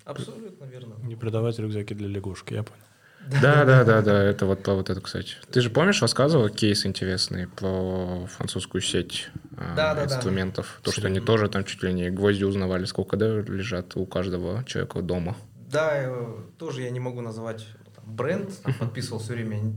Абсолютно 0.06 0.66
верно. 0.66 0.94
Не 1.04 1.16
продавать 1.16 1.58
рюкзаки 1.60 1.94
для 1.96 2.08
лягушки, 2.08 2.54
я 2.54 2.64
понял. 2.64 2.84
Да, 3.42 3.66
да, 3.66 3.84
да, 3.84 4.02
да, 4.02 4.24
это 4.24 4.46
вот 4.46 4.64
про 4.64 4.74
вот 4.74 4.90
это, 4.90 5.00
кстати. 5.00 5.36
Ты 5.52 5.62
же 5.62 5.70
помнишь, 5.70 6.02
рассказывал 6.02 6.50
кейс 6.50 6.86
интересный 6.86 7.48
про 7.48 8.26
французскую 8.28 8.82
сеть 8.82 9.30
а, 9.58 9.76
да, 9.76 9.94
да, 9.94 10.06
инструментов? 10.06 10.80
Да. 10.80 10.92
То, 10.92 10.98
что 10.98 11.08
они 11.08 11.20
тоже 11.20 11.48
там 11.48 11.64
чуть 11.64 11.84
ли 11.84 11.94
не 11.94 12.10
гвозди 12.10 12.44
узнавали, 12.44 12.86
сколько 12.86 13.18
да, 13.18 13.28
лежат 13.28 13.96
у 13.96 14.06
каждого 14.06 14.64
человека 14.66 15.02
дома. 15.02 15.36
Да, 15.72 15.92
э, 15.94 16.28
тоже 16.58 16.82
я 16.82 16.90
не 16.90 17.00
могу 17.00 17.22
называть 17.22 17.66
бренд, 18.12 18.56
там, 18.62 18.74
подписывал 18.74 19.20
все 19.20 19.34
время 19.34 19.74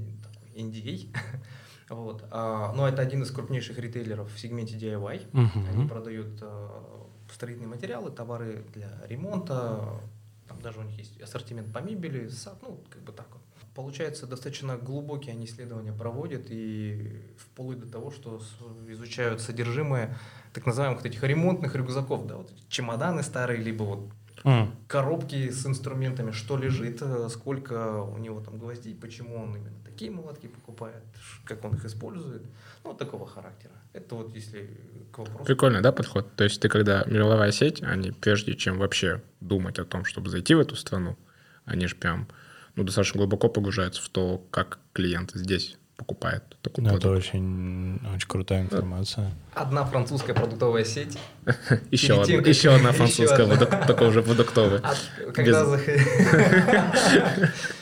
NDA. 0.55 1.15
вот. 1.89 2.25
А, 2.31 2.73
но 2.73 2.89
это 2.89 3.03
один 3.03 3.23
из 3.23 3.31
крупнейших 3.31 3.79
ритейлеров 3.79 4.33
в 4.33 4.39
сегменте 4.39 4.77
DIY. 4.77 5.31
Uh-huh. 5.33 5.69
Они 5.71 5.89
продают 5.89 6.39
а, 6.43 7.09
строительные 7.33 7.69
материалы, 7.69 8.11
товары 8.11 8.65
для 8.75 8.91
ремонта, 9.07 10.01
там 10.49 10.61
даже 10.61 10.81
у 10.81 10.83
них 10.83 10.99
есть 10.99 11.21
ассортимент 11.21 11.73
по 11.73 11.79
мебели, 11.79 12.29
сад, 12.29 12.59
ну, 12.63 12.83
как 12.91 13.03
бы 13.03 13.13
так 13.13 13.27
вот. 13.33 13.43
Получается, 13.75 14.29
достаточно 14.29 14.77
глубокие 14.77 15.33
они 15.33 15.47
исследования 15.47 15.93
проводят 15.93 16.47
и 16.49 17.21
вплоть 17.37 17.81
до 17.81 17.91
того, 17.91 18.13
что 18.13 18.41
изучают 18.87 19.41
содержимое 19.41 20.17
так 20.53 20.65
называемых 20.67 20.99
вот 21.03 21.07
этих 21.07 21.23
ремонтных 21.25 21.75
рюкзаков, 21.75 22.27
да, 22.27 22.37
вот 22.37 22.53
чемоданы 22.69 23.25
старые, 23.25 23.61
либо 23.61 23.83
вот 23.83 24.11
mm. 24.45 24.71
коробки 24.87 25.51
с 25.51 25.67
инструментами, 25.67 26.31
что 26.31 26.57
лежит, 26.57 27.03
э, 27.03 27.29
сколько 27.31 28.03
у 28.03 28.19
него 28.19 28.41
там 28.41 28.59
гвоздей, 28.59 28.95
почему 28.95 29.43
он 29.43 29.57
именно 29.57 29.79
такие 29.85 30.11
молотки 30.11 30.47
покупает, 30.47 31.03
как 31.45 31.65
он 31.65 31.75
их 31.75 31.85
использует, 31.85 32.43
ну, 32.85 32.91
вот 32.91 32.99
такого 32.99 33.27
характера. 33.27 33.73
Это 33.93 34.15
вот 34.15 34.35
если 34.35 34.81
к 35.13 35.19
вопросу. 35.19 35.45
Прикольно, 35.45 35.83
да, 35.83 35.93
подход? 35.93 36.35
То 36.37 36.45
есть 36.45 36.61
ты 36.61 36.69
когда 36.69 37.05
мировая 37.07 37.53
сеть, 37.53 37.83
они 37.83 38.11
прежде 38.11 38.55
чем 38.55 38.79
вообще 38.79 39.23
думать 39.41 39.79
о 39.79 39.85
том, 39.85 40.05
чтобы 40.05 40.31
зайти 40.31 40.55
в 40.55 40.61
эту 40.61 40.77
страну, 40.77 41.17
они 41.65 41.87
же 41.87 41.97
прям 41.97 42.29
ну, 42.77 42.85
достаточно 42.85 43.19
глубоко 43.19 43.49
погружаются 43.49 44.03
в 44.03 44.09
то, 44.09 44.39
как 44.51 44.79
клиент 44.93 45.31
здесь 45.35 45.79
покупает 45.97 46.43
такой 46.63 46.85
продукт. 46.85 47.05
Это 47.05 47.15
очень, 47.15 48.01
очень 48.15 48.29
крутая 48.29 48.63
информация. 48.63 49.31
Одна 49.55 49.85
французская 49.85 50.35
продуктовая 50.35 50.85
сеть. 50.85 51.17
Еще, 51.91 52.15
одна, 52.15 52.25
тем, 52.25 52.43
еще 52.45 52.75
одна 52.75 52.93
французская, 52.93 53.47
такая 53.57 54.09
уже 54.09 54.23
продуктовая. 54.23 54.81
А, 54.83 54.95
когда 55.33 55.63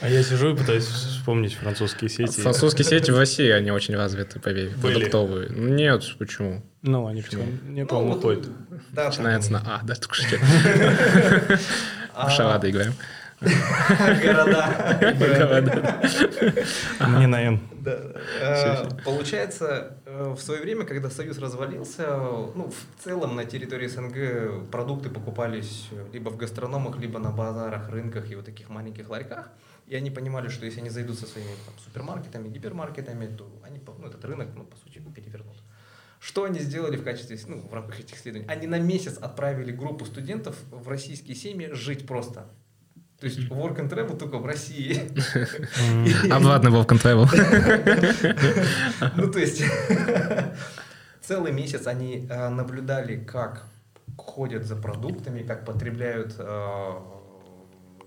А 0.01 0.09
я 0.09 0.23
сижу 0.23 0.53
и 0.53 0.55
пытаюсь 0.57 0.85
вспомнить 0.85 1.55
французские 1.55 2.09
сети. 2.09 2.41
Французские 2.41 2.85
сети 2.85 3.11
в 3.11 3.17
России, 3.19 3.49
они 3.49 3.71
очень 3.71 3.95
развиты, 3.95 4.39
поверь, 4.39 4.71
продуктовые. 4.79 5.49
Нет, 5.49 6.03
почему? 6.19 6.61
Ну, 6.81 7.07
они 7.07 7.21
почему? 7.21 7.45
Не, 7.63 7.85
по-моему, 7.85 8.19
ходят. 8.19 8.47
Начинается 8.91 9.53
на 9.53 9.59
А, 9.65 9.81
да, 9.83 9.95
только 9.95 10.15
что. 10.15 10.37
В 12.15 12.29
шарады 12.29 12.69
играем. 12.69 12.93
Города. 14.23 15.13
Не 17.19 17.27
на 17.27 17.41
Н. 17.41 17.59
Э, 17.85 18.87
получается, 19.03 19.97
э, 20.05 20.33
в 20.37 20.41
свое 20.41 20.61
время, 20.61 20.85
когда 20.85 21.09
Союз 21.09 21.37
развалился, 21.37 22.17
ну, 22.55 22.71
в 22.71 23.03
целом 23.03 23.35
на 23.35 23.45
территории 23.45 23.87
СНГ 23.87 24.71
продукты 24.71 25.09
покупались 25.09 25.89
либо 26.13 26.29
в 26.29 26.37
гастрономах, 26.37 26.97
либо 26.97 27.19
на 27.19 27.31
базарах, 27.31 27.89
рынках 27.89 28.31
и 28.31 28.35
вот 28.35 28.45
таких 28.45 28.69
маленьких 28.69 29.09
ларьках. 29.09 29.49
И 29.87 29.95
они 29.95 30.09
понимали, 30.11 30.47
что 30.47 30.65
если 30.65 30.79
они 30.79 30.89
зайдут 30.89 31.19
со 31.19 31.25
своими 31.25 31.51
там, 31.65 31.75
супермаркетами, 31.83 32.47
гипермаркетами, 32.47 33.27
то 33.35 33.51
они 33.63 33.81
ну, 33.85 34.07
этот 34.07 34.23
рынок, 34.23 34.49
ну, 34.55 34.63
по 34.63 34.77
сути, 34.77 35.01
перевернут. 35.13 35.57
Что 36.19 36.45
они 36.45 36.59
сделали 36.59 36.95
в 36.95 37.03
качестве, 37.03 37.37
ну, 37.47 37.59
в 37.59 37.73
рамках 37.73 37.99
этих 37.99 38.15
исследований? 38.15 38.49
Они 38.49 38.65
на 38.65 38.79
месяц 38.79 39.17
отправили 39.17 39.73
группу 39.73 40.05
студентов 40.05 40.55
в 40.71 40.87
российские 40.87 41.35
семьи 41.35 41.69
жить 41.73 42.07
просто. 42.07 42.47
То 43.23 43.29
есть 43.29 43.39
work 43.49 43.77
and 43.77 43.89
travel 43.89 44.17
только 44.17 44.37
в 44.37 44.45
России. 44.45 44.99
Обратно 46.29 46.67
work 46.67 46.87
and 46.87 47.01
travel. 47.01 47.25
Ну, 49.15 49.31
то 49.31 49.39
есть 49.39 49.63
целый 51.21 51.53
месяц 51.53 51.87
они 51.87 52.27
э, 52.29 52.49
наблюдали, 52.49 53.15
как 53.15 53.65
ходят 54.17 54.65
за 54.65 54.75
продуктами, 54.75 55.41
как 55.41 55.63
потребляют 55.63 56.35
э, 56.37 56.91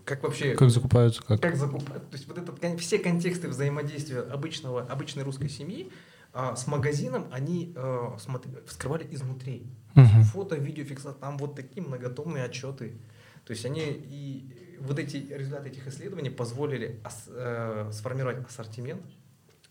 как 0.05 0.23
вообще... 0.23 0.55
Как 0.55 0.69
закупаются, 0.69 1.23
как? 1.23 1.41
Как 1.41 1.57
закупают. 1.57 2.11
То 2.11 2.17
есть 2.19 2.29
вот 2.29 2.37
это, 2.37 2.77
все 2.77 2.99
контексты 2.99 3.49
взаимодействия 3.49 4.21
обычного, 4.21 4.83
обычной 4.83 5.23
русской 5.23 5.49
семьи 5.49 5.91
а, 6.35 6.57
с 6.57 6.67
магазином, 6.67 7.25
они 7.33 7.73
а, 7.75 8.19
смотри, 8.19 8.53
вскрывали 8.67 9.09
изнутри. 9.11 9.67
Угу. 9.95 10.25
Фото, 10.35 10.57
видеофиксация, 10.57 11.15
там 11.15 11.39
вот 11.39 11.57
такие 11.57 11.83
многотомные 11.83 12.45
отчеты. 12.45 12.99
То 13.47 13.53
есть 13.53 13.65
они 13.65 13.83
и 13.83 14.66
вот 14.81 14.99
эти 14.99 15.17
результаты 15.17 15.69
этих 15.69 15.87
исследований 15.87 16.31
позволили 16.31 17.01
э, 17.29 17.91
сформировать 17.93 18.39
ассортимент, 18.47 19.03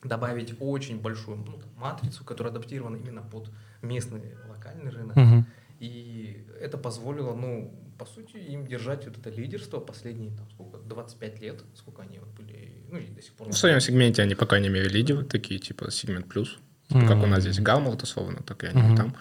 добавить 0.03 0.55
очень 0.59 0.99
большую 0.99 1.37
ну, 1.37 1.59
матрицу, 1.77 2.23
которая 2.23 2.51
адаптирована 2.51 2.97
именно 2.97 3.21
под 3.21 3.49
местный 3.81 4.21
локальный 4.47 4.91
рынок. 4.91 5.17
Угу. 5.17 5.45
И 5.79 6.45
это 6.59 6.77
позволило, 6.77 7.35
ну, 7.35 7.73
по 7.97 8.05
сути, 8.05 8.37
им 8.37 8.65
держать 8.65 9.05
вот 9.05 9.17
это 9.17 9.29
лидерство 9.29 9.79
последние, 9.79 10.31
там, 10.31 10.49
сколько, 10.51 10.77
25 10.77 11.41
лет, 11.41 11.63
сколько 11.75 12.01
они 12.01 12.19
вот 12.19 12.29
были, 12.29 12.83
ну, 12.89 12.97
и 12.97 13.07
до 13.07 13.21
сих 13.21 13.33
пор. 13.33 13.49
В 13.49 13.57
своем 13.57 13.79
сегменте 13.79 14.21
они 14.21 14.35
пока 14.35 14.59
не 14.59 14.69
мере 14.69 14.87
лидеры, 14.87 15.23
такие, 15.23 15.59
типа, 15.59 15.91
сегмент 15.91 16.27
плюс. 16.27 16.59
Mm-hmm. 16.89 17.07
Как 17.07 17.23
у 17.23 17.25
нас 17.25 17.41
здесь 17.41 17.59
вот 17.59 18.03
условно, 18.03 18.41
так 18.45 18.63
и 18.63 18.67
они 18.67 18.81
mm-hmm. 18.81 18.97
там. 18.97 19.15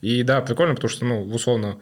И 0.00 0.22
да, 0.22 0.40
прикольно, 0.40 0.74
потому 0.74 0.90
что, 0.90 1.04
ну, 1.04 1.22
условно, 1.22 1.78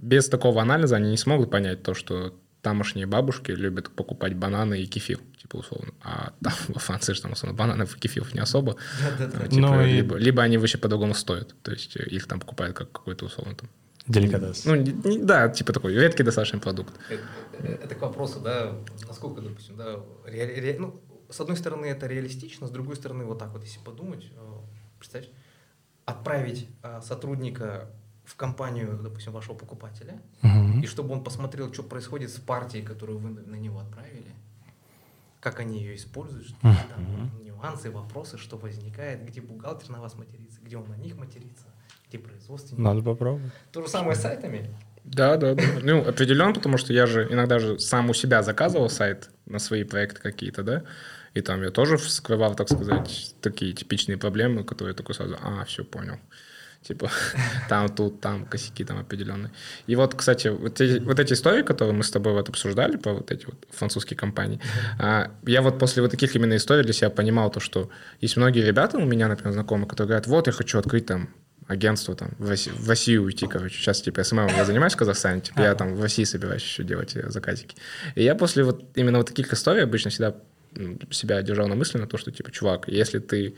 без 0.00 0.28
такого 0.28 0.62
анализа 0.62 0.96
они 0.96 1.10
не 1.10 1.16
смогут 1.16 1.50
понять 1.50 1.82
то, 1.82 1.94
что 1.94 2.34
тамошние 2.62 3.06
бабушки 3.06 3.52
любят 3.52 3.90
покупать 3.90 4.34
бананы 4.34 4.82
и 4.82 4.86
кефир, 4.86 5.20
типа 5.40 5.56
условно. 5.56 5.92
А 6.02 6.32
там 6.42 6.54
во 6.68 6.80
Франции 6.80 7.12
же 7.12 7.22
там 7.22 7.32
условно 7.32 7.56
бананов 7.56 7.96
и 7.96 8.00
кефиров 8.00 8.34
не 8.34 8.40
особо. 8.40 8.76
Типа, 9.18 9.48
ну, 9.52 9.84
либо, 9.84 10.16
и... 10.16 10.20
либо 10.20 10.42
они 10.42 10.58
вообще 10.58 10.78
по-другому 10.78 11.14
стоят. 11.14 11.54
То 11.62 11.70
есть 11.70 11.96
их 11.96 12.26
там 12.26 12.40
покупают 12.40 12.76
как 12.76 12.90
какой-то 12.90 13.26
условно 13.26 13.54
там 13.54 13.68
Деликатес. 14.08 14.64
Ну, 14.64 14.74
не, 14.74 14.92
не, 14.92 15.18
да, 15.18 15.50
типа 15.50 15.72
такой 15.72 15.92
редкий 15.94 16.22
достаточно 16.22 16.58
продукт. 16.58 16.94
Это, 17.10 17.68
это 17.68 17.94
к 17.94 18.00
вопросу, 18.00 18.40
да, 18.40 18.74
насколько, 19.06 19.42
допустим, 19.42 19.76
да, 19.76 20.00
ре, 20.24 20.46
ре, 20.46 20.76
ну, 20.78 21.02
с 21.28 21.38
одной 21.40 21.58
стороны 21.58 21.86
это 21.86 22.06
реалистично, 22.06 22.66
с 22.66 22.70
другой 22.70 22.96
стороны 22.96 23.24
вот 23.24 23.38
так 23.38 23.52
вот, 23.52 23.62
если 23.64 23.80
подумать, 23.80 24.24
э, 24.34 24.52
представь, 24.98 25.28
отправить 26.06 26.68
э, 26.82 27.00
сотрудника 27.04 27.90
в 28.28 28.36
компанию, 28.36 28.98
допустим, 29.02 29.32
вашего 29.32 29.54
покупателя, 29.54 30.20
угу. 30.42 30.80
и 30.82 30.86
чтобы 30.86 31.14
он 31.14 31.24
посмотрел, 31.24 31.72
что 31.72 31.82
происходит 31.82 32.30
с 32.30 32.36
партией, 32.36 32.84
которую 32.84 33.18
вы 33.18 33.30
на 33.30 33.56
него 33.56 33.80
отправили, 33.80 34.34
как 35.40 35.60
они 35.60 35.80
ее 35.80 35.96
используют, 35.96 36.46
что 36.46 36.56
угу. 36.62 36.76
там 36.94 37.44
нюансы, 37.44 37.90
вопросы, 37.90 38.36
что 38.36 38.58
возникает, 38.58 39.24
где 39.26 39.40
бухгалтер 39.40 39.88
на 39.90 40.00
вас 40.00 40.14
матерится, 40.14 40.60
где 40.62 40.76
он 40.76 40.88
на 40.88 40.96
них 40.96 41.16
матерится 41.16 41.66
где 42.08 42.18
производственники. 42.18 42.80
Надо 42.80 43.02
попробовать. 43.02 43.52
То 43.72 43.82
же 43.82 43.88
самое 43.88 44.16
с 44.16 44.20
сайтами. 44.20 44.70
Да, 45.04 45.36
да, 45.36 45.54
да. 45.54 45.62
Ну, 45.82 46.06
определенно, 46.06 46.52
потому 46.52 46.78
что 46.78 46.92
я 46.92 47.06
же 47.06 47.26
иногда 47.30 47.58
же 47.58 47.78
сам 47.78 48.10
у 48.10 48.14
себя 48.14 48.42
заказывал 48.42 48.90
сайт 48.90 49.30
на 49.46 49.58
свои 49.58 49.84
проекты 49.84 50.20
какие-то, 50.20 50.62
да, 50.62 50.84
и 51.34 51.40
там 51.40 51.62
я 51.62 51.70
тоже 51.70 51.96
вскрывал, 51.96 52.54
так 52.54 52.68
сказать, 52.68 53.34
такие 53.40 53.72
типичные 53.72 54.18
проблемы, 54.18 54.64
которые 54.64 54.92
я 54.92 54.96
такой 54.96 55.14
сразу, 55.14 55.36
а, 55.42 55.64
все, 55.64 55.84
понял. 55.84 56.18
Типа, 56.82 57.10
там, 57.68 57.88
тут, 57.88 58.20
там, 58.20 58.46
косяки 58.46 58.84
там 58.84 58.98
определенные. 58.98 59.50
И 59.86 59.96
вот, 59.96 60.14
кстати, 60.14 60.48
вот 60.48 60.80
эти, 60.80 61.00
вот 61.00 61.18
эти 61.18 61.32
истории, 61.32 61.62
которые 61.62 61.94
мы 61.94 62.02
с 62.02 62.10
тобой 62.10 62.32
вот 62.32 62.48
обсуждали, 62.48 62.96
про 62.96 63.14
вот 63.14 63.30
эти 63.30 63.46
вот 63.46 63.56
французские 63.70 64.16
компании, 64.16 64.60
а, 64.98 65.30
я 65.46 65.62
вот 65.62 65.78
после 65.78 66.02
вот 66.02 66.10
таких 66.10 66.34
именно 66.36 66.56
историй 66.56 66.84
для 66.84 66.92
себя 66.92 67.10
понимал 67.10 67.50
то, 67.50 67.60
что 67.60 67.90
есть 68.20 68.36
многие 68.36 68.64
ребята 68.64 68.98
у 68.98 69.04
меня, 69.04 69.28
например, 69.28 69.52
знакомые, 69.52 69.88
которые 69.88 70.08
говорят, 70.08 70.26
вот, 70.26 70.46
я 70.46 70.52
хочу 70.52 70.78
открыть 70.78 71.06
там 71.06 71.28
агентство 71.68 72.16
там 72.16 72.30
в 72.38 72.48
Россию, 72.48 72.76
в 72.76 72.88
Россию 72.88 73.24
уйти, 73.24 73.46
короче. 73.46 73.76
Сейчас 73.76 74.00
типа 74.00 74.24
SMM 74.24 74.48
я 74.56 74.64
занимаюсь 74.64 74.94
в 74.94 74.96
Казахстане, 74.96 75.42
типа 75.42 75.60
я 75.60 75.74
там 75.74 75.94
в 75.94 76.02
России 76.02 76.24
собираюсь 76.24 76.62
еще 76.62 76.82
делать 76.82 77.14
э, 77.14 77.28
заказики. 77.28 77.76
И 78.14 78.24
я 78.24 78.34
после 78.34 78.64
вот 78.64 78.84
именно 78.94 79.18
вот 79.18 79.28
таких 79.28 79.52
историй 79.52 79.82
обычно 79.82 80.10
всегда 80.10 80.34
себя 81.10 81.42
держал 81.42 81.68
на 81.68 81.74
мысли 81.74 81.98
на 81.98 82.06
то, 82.06 82.16
что 82.16 82.30
типа, 82.30 82.50
чувак, 82.50 82.88
если 82.88 83.18
ты 83.18 83.56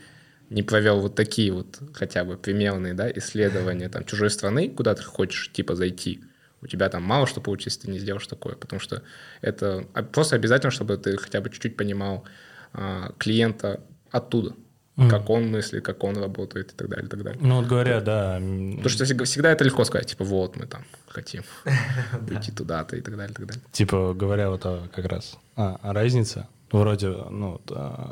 не 0.51 0.63
провел 0.63 0.99
вот 0.99 1.15
такие 1.15 1.51
вот 1.51 1.79
хотя 1.93 2.25
бы 2.25 2.35
примерные 2.35 2.93
да, 2.93 3.09
исследования 3.09 3.87
там 3.87 4.03
чужой 4.03 4.29
страны, 4.29 4.69
куда 4.69 4.93
ты 4.93 5.01
хочешь 5.01 5.49
типа 5.53 5.75
зайти, 5.75 6.21
у 6.61 6.67
тебя 6.67 6.89
там 6.89 7.03
мало 7.03 7.25
что 7.25 7.39
получится, 7.39 7.81
ты 7.81 7.89
не 7.89 7.99
сделаешь 7.99 8.27
такое, 8.27 8.55
потому 8.55 8.81
что 8.81 9.01
это 9.39 9.85
просто 10.11 10.35
обязательно, 10.35 10.71
чтобы 10.71 10.97
ты 10.97 11.17
хотя 11.17 11.39
бы 11.39 11.49
чуть-чуть 11.49 11.77
понимал 11.77 12.25
а, 12.73 13.13
клиента 13.17 13.79
оттуда, 14.11 14.53
mm. 14.97 15.09
как 15.09 15.29
он 15.29 15.49
мыслит, 15.49 15.85
как 15.85 16.03
он 16.03 16.17
работает 16.17 16.73
и 16.73 16.75
так 16.75 16.89
далее, 16.89 17.05
и 17.05 17.09
так 17.09 17.23
далее. 17.23 17.39
Ну 17.41 17.55
вот 17.55 17.67
говоря, 17.67 18.01
да. 18.01 18.33
Потому 18.33 18.89
что 18.89 19.05
всегда 19.23 19.53
это 19.53 19.63
легко 19.63 19.85
сказать, 19.85 20.07
типа 20.07 20.25
вот 20.25 20.57
мы 20.57 20.65
там 20.65 20.83
хотим 21.07 21.43
уйти 22.29 22.51
туда-то 22.51 22.97
и 22.97 23.01
так 23.01 23.15
далее, 23.15 23.31
и 23.31 23.35
так 23.35 23.45
далее. 23.45 23.63
Типа 23.71 24.13
говоря 24.13 24.49
вот 24.49 24.63
как 24.63 25.05
раз 25.05 25.37
а, 25.55 25.79
разница, 25.81 26.49
вроде, 26.73 27.07
ну, 27.07 27.61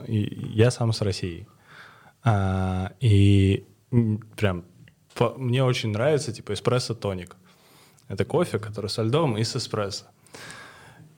я 0.08 0.72
сам 0.72 0.94
с 0.94 1.02
России, 1.02 1.46
а, 2.24 2.92
и 3.00 3.66
прям 4.36 4.66
мне 5.38 5.64
очень 5.64 5.90
нравится 5.90 6.32
типа 6.32 6.54
эспрессо 6.54 6.94
тоник. 6.94 7.36
Это 8.08 8.26
кофе, 8.26 8.60
который 8.60 8.90
со 8.90 9.04
льдом 9.04 9.38
и 9.38 9.44
с 9.44 9.56
эспрессо. 9.56 10.06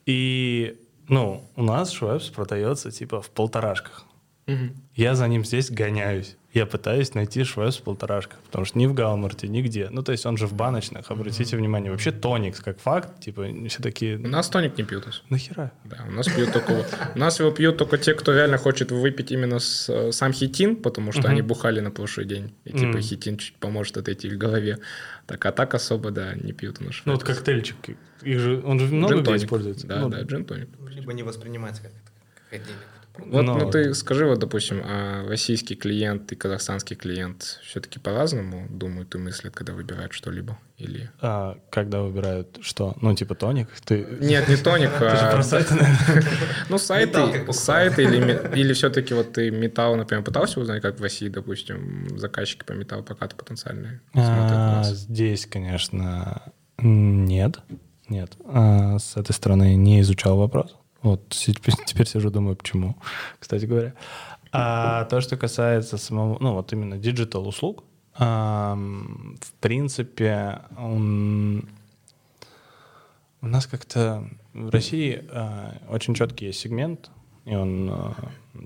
И, 0.06 0.80
ну, 1.08 1.44
у 1.56 1.64
нас 1.64 1.92
Швепс 1.92 2.30
продается 2.30 2.92
типа 2.92 3.22
в 3.22 3.30
полторашках. 3.30 4.06
Угу. 4.48 4.76
Я 4.96 5.16
за 5.16 5.28
ним 5.28 5.46
здесь 5.46 5.72
гоняюсь. 5.72 6.36
Я 6.54 6.66
пытаюсь 6.66 7.14
найти 7.14 7.46
Швепс 7.46 7.78
полторашка, 7.78 8.36
потому 8.46 8.66
что 8.66 8.78
ни 8.78 8.86
в 8.86 8.94
Галмарте, 8.94 9.48
нигде. 9.48 9.88
Ну, 9.90 10.04
то 10.04 10.12
есть 10.12 10.26
он 10.26 10.36
же 10.36 10.48
в 10.48 10.54
баночных, 10.54 11.10
обратите 11.10 11.56
mm 11.56 11.60
внимание. 11.60 11.92
Вообще 11.92 12.12
тоникс, 12.12 12.60
как 12.60 12.80
факт, 12.80 13.22
типа, 13.22 13.48
все 13.70 13.82
такие... 13.82 14.18
У 14.18 14.28
нас 14.28 14.50
тоник 14.50 14.78
не 14.78 14.84
пьют. 14.84 15.08
Нахера? 15.30 15.72
Да, 15.86 16.06
у 16.10 16.12
нас 16.12 16.28
пьют 16.28 16.52
только... 16.52 16.86
У 17.16 17.20
нас 17.20 17.40
его 17.40 17.52
пьют 17.52 17.78
только 17.78 17.98
те, 17.98 18.14
кто 18.14 18.34
реально 18.34 18.58
хочет 18.58 18.92
выпить 18.92 19.32
именно 19.32 19.60
с, 19.60 20.12
сам 20.12 20.34
хитин, 20.34 20.76
потому 20.76 21.14
что 21.14 21.30
они 21.30 21.42
бухали 21.42 21.80
на 21.80 21.92
прошлый 21.92 22.26
день. 22.26 22.54
И 22.66 22.74
типа 22.74 23.00
хитин 23.00 23.38
чуть 23.38 23.56
поможет 23.56 23.98
отойти 23.98 24.30
в 24.30 24.38
голове. 24.38 24.80
Так, 25.28 25.46
а 25.46 25.52
так 25.54 25.74
особо, 25.74 26.12
да, 26.12 26.34
не 26.36 26.52
пьют 26.52 26.82
у 26.82 26.84
нас 26.84 26.96
Ну, 27.06 27.14
вот 27.14 27.24
коктейльчик. 27.24 27.78
Их 28.24 28.40
же, 28.40 28.62
он 28.66 28.80
же 28.80 28.88
много 28.88 29.22
где 29.22 29.38
используется. 29.38 29.88
Да, 29.88 30.06
да, 30.08 30.22
джин-тоник. 30.22 30.68
Либо 30.90 31.14
не 31.14 31.24
воспринимается 31.24 31.84
как, 31.84 31.92
как 32.36 32.60
отдельный 32.60 32.91
вот 33.18 33.44
Но... 33.44 33.58
ну, 33.58 33.70
ты 33.70 33.94
скажи, 33.94 34.26
вот, 34.26 34.40
допустим, 34.40 34.82
а 34.84 35.26
российский 35.28 35.76
клиент 35.76 36.32
и 36.32 36.36
казахстанский 36.36 36.96
клиент 36.96 37.60
все-таки 37.64 38.00
по-разному 38.00 38.68
думают 38.70 39.14
и 39.16 39.18
мыслят, 39.18 39.54
когда 39.54 39.74
выбирают 39.74 40.14
что-либо? 40.14 40.58
Или... 40.78 41.12
А, 41.22 41.58
когда 41.70 42.02
выбирают 42.02 42.58
что? 42.62 42.96
Ну, 43.02 43.14
типа 43.14 43.36
тоник? 43.36 43.70
Ты... 43.86 44.08
Нет, 44.22 44.48
не 44.48 44.56
тоник. 44.56 44.92
Ты 45.00 45.10
же 45.10 45.32
про 45.32 45.44
сайты, 45.44 45.76
Ну, 46.70 46.78
сайты, 46.78 47.54
сайты 47.54 48.04
или, 48.04 48.60
или 48.60 48.74
все-таки 48.74 49.14
вот 49.14 49.34
ты 49.34 49.52
металл, 49.52 49.96
например, 49.96 50.24
пытался 50.24 50.60
узнать, 50.60 50.82
как 50.82 51.00
в 51.00 51.04
России, 51.04 51.28
допустим, 51.28 52.18
заказчики 52.18 52.64
по 52.64 52.74
металлопрокату 52.74 53.36
потенциальные 53.36 54.02
а, 54.14 54.84
Здесь, 54.84 55.46
конечно, 55.46 56.42
нет. 56.80 57.60
Нет. 58.10 58.34
А, 58.46 58.98
с 59.00 59.16
этой 59.16 59.34
стороны 59.34 59.76
не 59.76 60.02
изучал 60.02 60.38
вопрос. 60.38 60.76
Вот 61.02 61.30
теперь, 61.30 62.08
сижу, 62.08 62.30
думаю, 62.30 62.56
почему, 62.56 62.96
кстати 63.40 63.66
говоря. 63.66 63.94
А 64.52 65.06
то, 65.06 65.22
что 65.22 65.38
касается 65.38 65.98
самого, 65.98 66.38
ну 66.40 66.54
вот 66.54 66.74
именно 66.74 66.98
digital 66.98 67.48
услуг, 67.48 67.84
в 68.18 69.54
принципе, 69.62 70.62
он, 70.78 71.70
у 73.42 73.48
нас 73.48 73.66
как-то 73.66 74.28
в 74.54 74.70
России 74.70 75.26
а, 75.32 75.78
очень 75.90 76.14
четкий 76.14 76.48
есть 76.48 76.60
сегмент, 76.60 77.10
и 77.46 77.56
он 77.56 77.90
а, 77.90 78.14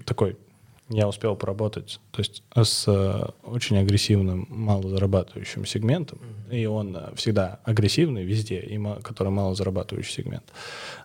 такой 0.06 0.38
я 0.90 1.08
успел 1.08 1.36
поработать 1.36 2.00
то 2.12 2.22
есть, 2.22 2.44
с 2.54 2.88
э, 2.88 3.26
очень 3.44 3.78
агрессивным, 3.78 4.46
малозарабатывающим 4.50 5.66
сегментом, 5.66 6.20
mm-hmm. 6.20 6.60
и 6.60 6.66
он 6.68 6.96
э, 6.96 7.16
всегда 7.16 7.60
агрессивный 7.64 8.24
везде, 8.24 8.60
и 8.60 8.80
который 9.02 9.30
малозарабатывающий 9.30 10.14
сегмент. 10.14 10.44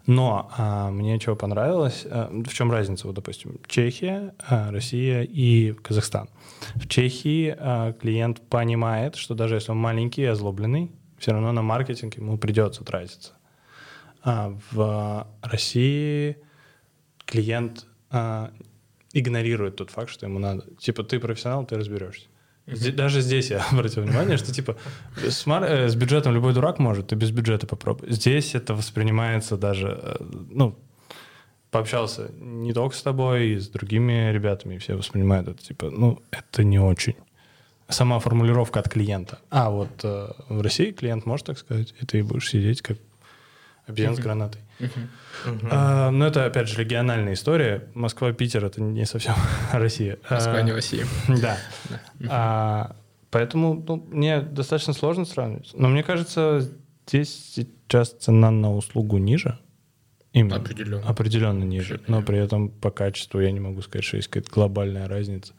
Но 0.07 0.51
а, 0.57 0.91
мне 0.91 1.19
чего 1.19 1.35
понравилось, 1.35 2.05
а, 2.05 2.31
в 2.31 2.53
чем 2.53 2.71
разница, 2.71 3.07
вот, 3.07 3.17
допустим, 3.17 3.59
Чехия, 3.67 4.35
а, 4.47 4.71
Россия 4.71 5.23
и 5.23 5.73
Казахстан. 5.73 6.29
В 6.75 6.87
Чехии 6.87 7.55
а, 7.59 7.95
клиент 7.95 8.41
понимает, 8.43 9.17
что 9.17 9.35
даже 9.35 9.55
если 9.55 9.71
он 9.71 9.79
маленький 9.79 10.23
и 10.23 10.27
озлобленный, 10.27 10.91
все 11.19 11.33
равно 11.33 11.53
на 11.53 11.63
маркетинг 11.63 12.17
ему 12.17 12.37
придется 12.37 12.85
тратиться. 12.85 13.33
А 14.23 14.55
в 14.71 15.27
России 15.41 16.37
клиент 17.25 17.87
а, 18.11 18.51
игнорирует 19.13 19.77
тот 19.77 19.91
факт, 19.91 20.11
что 20.11 20.27
ему 20.27 20.39
надо. 20.39 20.65
Типа, 20.79 21.03
ты 21.03 21.19
профессионал, 21.19 21.65
ты 21.65 21.77
разберешься. 21.77 22.27
Здесь, 22.67 22.95
даже 22.95 23.21
здесь 23.21 23.51
я 23.51 23.65
обратил 23.73 24.03
внимание, 24.03 24.37
что 24.37 24.53
типа 24.53 24.77
с, 25.17 25.47
мар... 25.47 25.65
Э, 25.65 25.89
с 25.89 25.95
бюджетом 25.97 26.35
любой 26.35 26.55
дурак 26.55 26.79
может, 26.79 27.09
ты 27.09 27.17
без 27.17 27.31
бюджета 27.31 27.67
попробуй. 27.67 28.13
Здесь 28.13 28.55
это 28.55 28.75
воспринимается 28.75 29.57
даже, 29.57 29.99
э, 30.01 30.17
ну, 30.51 30.79
пообщался 31.71 32.31
не 32.39 32.73
только 32.73 32.95
с 32.97 33.03
тобой, 33.03 33.51
и 33.51 33.59
с 33.59 33.69
другими 33.69 34.31
ребятами, 34.33 34.75
и 34.75 34.79
все 34.79 34.95
воспринимают 34.95 35.49
это 35.49 35.63
типа, 35.63 35.91
ну, 35.91 36.23
это 36.31 36.65
не 36.65 36.79
очень. 36.79 37.17
Сама 37.89 38.21
формулировка 38.21 38.79
от 38.79 38.89
клиента. 38.89 39.41
А 39.51 39.71
вот 39.71 40.05
э, 40.05 40.29
в 40.49 40.61
России 40.61 40.93
клиент 40.93 41.27
может 41.27 41.47
так 41.47 41.59
сказать, 41.59 41.93
и 42.01 42.07
ты 42.07 42.23
будешь 42.23 42.49
сидеть 42.49 42.83
как 42.83 42.99
обезьян 43.87 44.15
с 44.15 44.21
гранатой. 44.21 44.61
А, 45.71 46.11
но 46.11 46.27
это, 46.27 46.45
опять 46.45 46.69
же, 46.69 46.81
региональная 46.81 47.35
история. 47.35 47.89
Москва-Питер— 47.95 48.65
это 48.67 48.81
не 48.83 49.07
совсем 49.07 49.35
Россия. 49.73 50.19
Москва 50.29 50.55
а, 50.55 50.63
не 50.63 50.73
Россия. 50.73 51.07
Да. 51.29 51.59
А, 52.29 52.97
поэтому 53.31 53.85
ну, 53.87 54.07
мне 54.11 54.41
достаточно 54.41 54.93
сложно 54.93 55.25
сравнивать. 55.25 55.71
Но 55.75 55.89
мне 55.89 56.03
кажется, 56.03 56.69
здесь 57.07 57.55
сейчас 57.55 58.11
цена 58.11 58.51
на 58.51 58.75
услугу 58.75 59.19
ниже. 59.19 59.59
Именно. 60.33 60.57
Определенно. 60.57 61.09
Определенно 61.09 61.65
ниже. 61.65 61.95
Определенно. 61.95 62.21
Но 62.21 62.27
при 62.27 62.39
этом 62.39 62.69
по 62.69 62.91
качеству 62.91 63.41
я 63.41 63.51
не 63.51 63.61
могу 63.61 63.83
сказать, 63.83 64.05
что 64.05 64.17
есть 64.17 64.29
какая-то 64.29 64.51
глобальная 64.53 65.09
разница. 65.09 65.55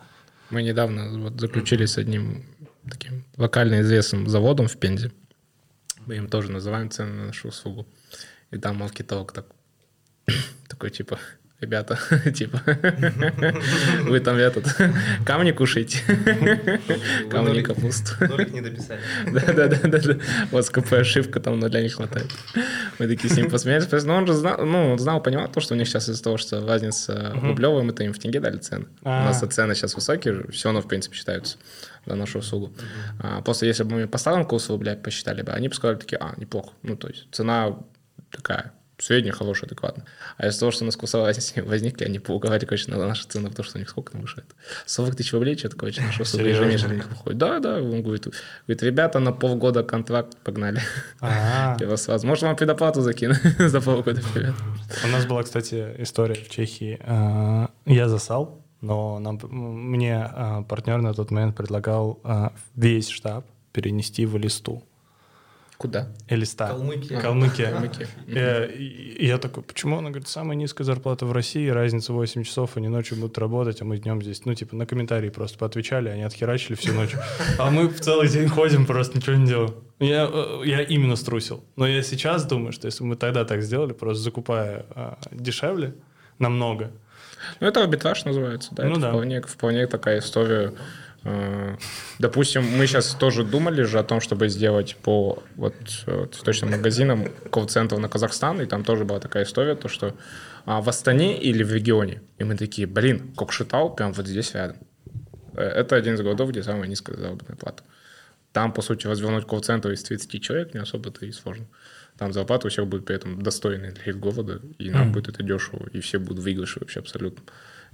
Мы 0.49 0.63
недавно 0.63 1.09
вот 1.19 1.39
заключили 1.39 1.85
с 1.85 1.97
одним 1.97 2.45
таким 2.89 3.23
локально 3.37 3.81
известным 3.81 4.27
заводом 4.27 4.67
в 4.67 4.77
Пензе. 4.77 5.11
Мы 6.05 6.17
им 6.17 6.27
тоже 6.27 6.51
называем 6.51 6.89
цены 6.89 7.13
на 7.13 7.25
нашу 7.27 7.49
услугу. 7.49 7.85
И 8.51 8.57
там 8.57 8.77
маркетолог 8.77 9.31
так, 9.31 9.45
такой, 10.67 10.89
типа, 10.89 11.17
ребята, 11.61 11.97
типа, 12.35 12.61
вы 14.03 14.19
там 14.19 14.35
этот, 14.35 14.65
камни 15.25 15.51
кушаете, 15.51 15.99
камни 17.29 17.61
капусту. 17.61 18.13
Нолик 18.27 18.51
не 18.51 18.61
дописали. 18.61 18.99
Да-да-да, 19.31 20.17
у 20.51 20.55
вас 20.55 20.69
КП 20.69 20.93
ошибка, 20.93 21.39
там 21.39 21.59
нуля 21.59 21.81
не 21.81 21.89
хватает. 21.89 22.29
Мы 22.99 23.07
такие 23.07 23.33
с 23.33 23.37
ним 23.37 23.49
посмеялись, 23.49 24.03
но 24.03 24.15
он 24.15 24.27
же 24.27 24.33
знал, 24.33 24.65
ну, 24.65 24.97
знал, 24.97 25.21
понимал 25.21 25.47
то, 25.49 25.61
что 25.61 25.75
у 25.75 25.77
них 25.77 25.87
сейчас 25.87 26.09
из-за 26.09 26.21
того, 26.21 26.37
что 26.37 26.65
разница 26.65 27.31
рублевая, 27.41 27.83
мы-то 27.83 28.03
им 28.03 28.13
в 28.13 28.19
тенге 28.19 28.39
дали 28.39 28.57
цены. 28.57 28.87
У 29.01 29.09
нас 29.09 29.39
цены 29.39 29.75
сейчас 29.75 29.95
высокие, 29.95 30.47
все 30.51 30.69
равно, 30.69 30.81
в 30.81 30.87
принципе, 30.87 31.15
считаются 31.15 31.57
за 32.05 32.15
нашу 32.15 32.39
услугу. 32.39 32.73
А, 33.19 33.41
просто 33.41 33.65
если 33.65 33.83
бы 33.83 33.91
мы 33.91 34.07
по 34.07 34.17
старому 34.17 34.45
курсу 34.45 34.73
рубля 34.73 34.95
посчитали 34.95 35.43
бы, 35.43 35.51
они 35.51 35.67
бы 35.67 35.75
сказали 35.75 35.97
такие, 35.97 36.17
а, 36.19 36.33
неплохо. 36.37 36.71
Ну, 36.81 36.95
то 36.95 37.07
есть 37.07 37.27
цена 37.31 37.77
такая 38.31 38.73
средняя, 39.01 39.33
хорошая, 39.33 39.67
адекватная. 39.67 40.05
А 40.37 40.47
из-за 40.47 40.59
того, 40.59 40.71
что 40.71 40.83
у 40.83 40.85
нас 40.85 40.95
курсовая 40.95 41.35
возникли, 41.65 42.05
они 42.05 42.19
поуговаривали, 42.19 42.65
короче, 42.65 42.91
на 42.91 42.97
наши 42.97 43.27
цены, 43.27 43.49
потому 43.49 43.65
что 43.65 43.77
у 43.77 43.79
них 43.79 43.89
сколько 43.89 44.11
там 44.11 44.21
выше? 44.21 44.43
40 44.85 45.15
тысяч 45.15 45.33
рублей, 45.33 45.57
что-то, 45.57 45.75
короче, 45.75 46.01
на 46.01 46.11
что 46.11 46.41
ежемесячно 46.41 46.95
выходит. 47.09 47.37
Да, 47.37 47.59
да, 47.59 47.75
он 47.75 48.01
говорит, 48.01 48.27
говорит, 48.67 48.83
ребята, 48.83 49.19
на 49.19 49.31
полгода 49.31 49.83
контракт 49.83 50.37
погнали. 50.43 50.81
Я 51.21 51.87
вас 51.87 52.03
сразу. 52.03 52.27
Может, 52.27 52.43
вам 52.43 52.55
предоплату 52.55 53.01
закину 53.01 53.35
за 53.59 53.81
полгода 53.81 54.21
вперед. 54.21 54.53
У 55.03 55.07
нас 55.07 55.25
была, 55.25 55.43
кстати, 55.43 55.95
история 55.99 56.35
в 56.35 56.49
Чехии. 56.49 56.99
А, 57.03 57.69
я 57.85 58.09
засал, 58.09 58.63
но 58.81 59.19
нам, 59.19 59.39
мне 59.49 60.17
а, 60.17 60.63
партнер 60.63 61.01
на 61.01 61.13
тот 61.13 61.31
момент 61.31 61.55
предлагал 61.55 62.19
а, 62.23 62.53
весь 62.75 63.09
штаб 63.09 63.45
перенести 63.71 64.25
в 64.25 64.37
листу. 64.37 64.83
Куда? 65.81 66.09
Элиста. 66.27 66.67
Калмыкия. 66.67 67.19
Калмыкия. 67.19 67.71
Калмыкия. 67.71 68.07
Я, 68.27 68.65
и 68.67 69.25
я 69.25 69.39
такой, 69.39 69.63
почему? 69.63 69.97
Она 69.97 70.11
говорит, 70.11 70.27
самая 70.27 70.55
низкая 70.55 70.85
зарплата 70.85 71.25
в 71.25 71.31
России, 71.31 71.67
разница 71.69 72.13
8 72.13 72.43
часов, 72.43 72.77
они 72.77 72.87
ночью 72.87 73.17
будут 73.17 73.39
работать, 73.39 73.81
а 73.81 73.85
мы 73.85 73.97
днем 73.97 74.21
здесь. 74.21 74.45
Ну, 74.45 74.53
типа, 74.53 74.75
на 74.75 74.85
комментарии 74.85 75.29
просто 75.29 75.57
поотвечали, 75.57 76.09
они 76.09 76.21
отхерачили 76.21 76.75
всю 76.75 76.93
ночь. 76.93 77.15
А 77.57 77.71
мы 77.71 77.87
в 77.87 77.99
целый 77.99 78.29
день 78.29 78.47
ходим, 78.47 78.85
просто 78.85 79.17
ничего 79.17 79.35
не 79.35 79.47
делаем. 79.47 79.73
Я, 79.97 80.29
э, 80.31 80.61
я 80.65 80.83
именно 80.83 81.15
струсил. 81.15 81.63
Но 81.75 81.87
я 81.87 82.03
сейчас 82.03 82.45
думаю, 82.45 82.73
что 82.73 82.85
если 82.85 83.03
мы 83.03 83.15
тогда 83.15 83.43
так 83.43 83.63
сделали, 83.63 83.93
просто 83.93 84.21
закупая 84.21 84.85
а, 84.91 85.17
дешевле, 85.31 85.95
намного. 86.37 86.91
Ну, 87.59 87.65
это 87.65 87.81
арбитраж 87.81 88.23
называется, 88.25 88.69
да? 88.75 88.83
Ну, 88.83 88.91
это 88.91 89.01
да. 89.01 89.09
Вполне, 89.09 89.41
вполне 89.41 89.87
такая 89.87 90.19
история 90.19 90.73
Э, 90.73 90.75
допустим, 92.19 92.63
мы 92.63 92.87
сейчас 92.87 93.13
тоже 93.13 93.43
думали 93.43 93.83
же 93.83 93.99
о 93.99 94.03
том, 94.03 94.21
чтобы 94.21 94.49
сделать 94.49 94.95
по 95.03 95.43
вот, 95.55 95.75
цветочным 95.85 96.71
магазинам 96.71 97.27
колл-центр 97.51 97.97
на 97.97 98.09
Казахстан, 98.09 98.61
и 98.61 98.65
там 98.65 98.83
тоже 98.83 99.05
была 99.05 99.19
такая 99.19 99.43
история, 99.43 99.75
то 99.75 99.87
что 99.87 100.15
а, 100.65 100.81
в 100.81 100.89
Астане 100.89 101.39
или 101.39 101.63
в 101.63 101.71
регионе, 101.71 102.21
и 102.39 102.43
мы 102.43 102.57
такие, 102.57 102.87
блин, 102.87 103.33
Кокшетау 103.35 103.93
прям 103.93 104.13
вот 104.13 104.27
здесь 104.27 104.53
рядом. 104.55 104.77
Э, 105.53 105.61
это 105.61 105.95
один 105.95 106.15
из 106.15 106.21
городов, 106.21 106.49
где 106.49 106.63
самая 106.63 106.87
низкая 106.87 107.17
заработная 107.17 107.55
плата. 107.55 107.83
Там, 108.51 108.73
по 108.73 108.81
сути, 108.81 109.07
развернуть 109.07 109.45
колл-центр 109.45 109.91
из 109.91 110.03
30 110.03 110.41
человек 110.41 110.73
не 110.73 110.79
особо-то 110.79 111.25
и 111.25 111.31
сложно. 111.31 111.67
Там 112.17 112.33
зарплата 112.33 112.67
у 112.67 112.69
всех 112.69 112.87
будет 112.87 113.05
при 113.05 113.15
этом 113.15 113.41
достойной 113.41 113.91
для 113.91 114.03
их 114.05 114.19
города, 114.19 114.61
и 114.77 114.89
нам 114.89 115.07
mm-hmm. 115.07 115.13
будет 115.13 115.29
это 115.29 115.43
дешево, 115.43 115.87
и 115.93 116.01
все 116.01 116.19
будут 116.19 116.43
выигрыши 116.43 116.79
вообще 116.79 116.99
абсолютно. 116.99 117.43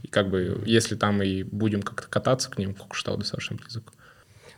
И 0.04 0.08
как 0.08 0.30
бы, 0.30 0.64
если 0.66 0.96
там 0.96 1.22
и 1.22 1.44
будем 1.44 1.82
как-то 1.82 2.08
кататься 2.08 2.50
к 2.50 2.58
ним, 2.58 2.74
Кокштау 2.74 3.18
достаточно 3.18 3.56
близок. 3.56 3.94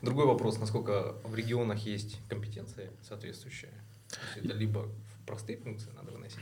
Другой 0.01 0.25
вопрос, 0.25 0.59
насколько 0.59 1.15
в 1.23 1.35
регионах 1.35 1.79
есть 1.79 2.19
компетенции 2.29 2.89
соответствующие. 3.07 3.71
это 4.35 4.53
либо 4.53 4.87
простые 5.29 5.57
функции 5.57 5.89
надо 5.95 6.11
выносить, 6.11 6.39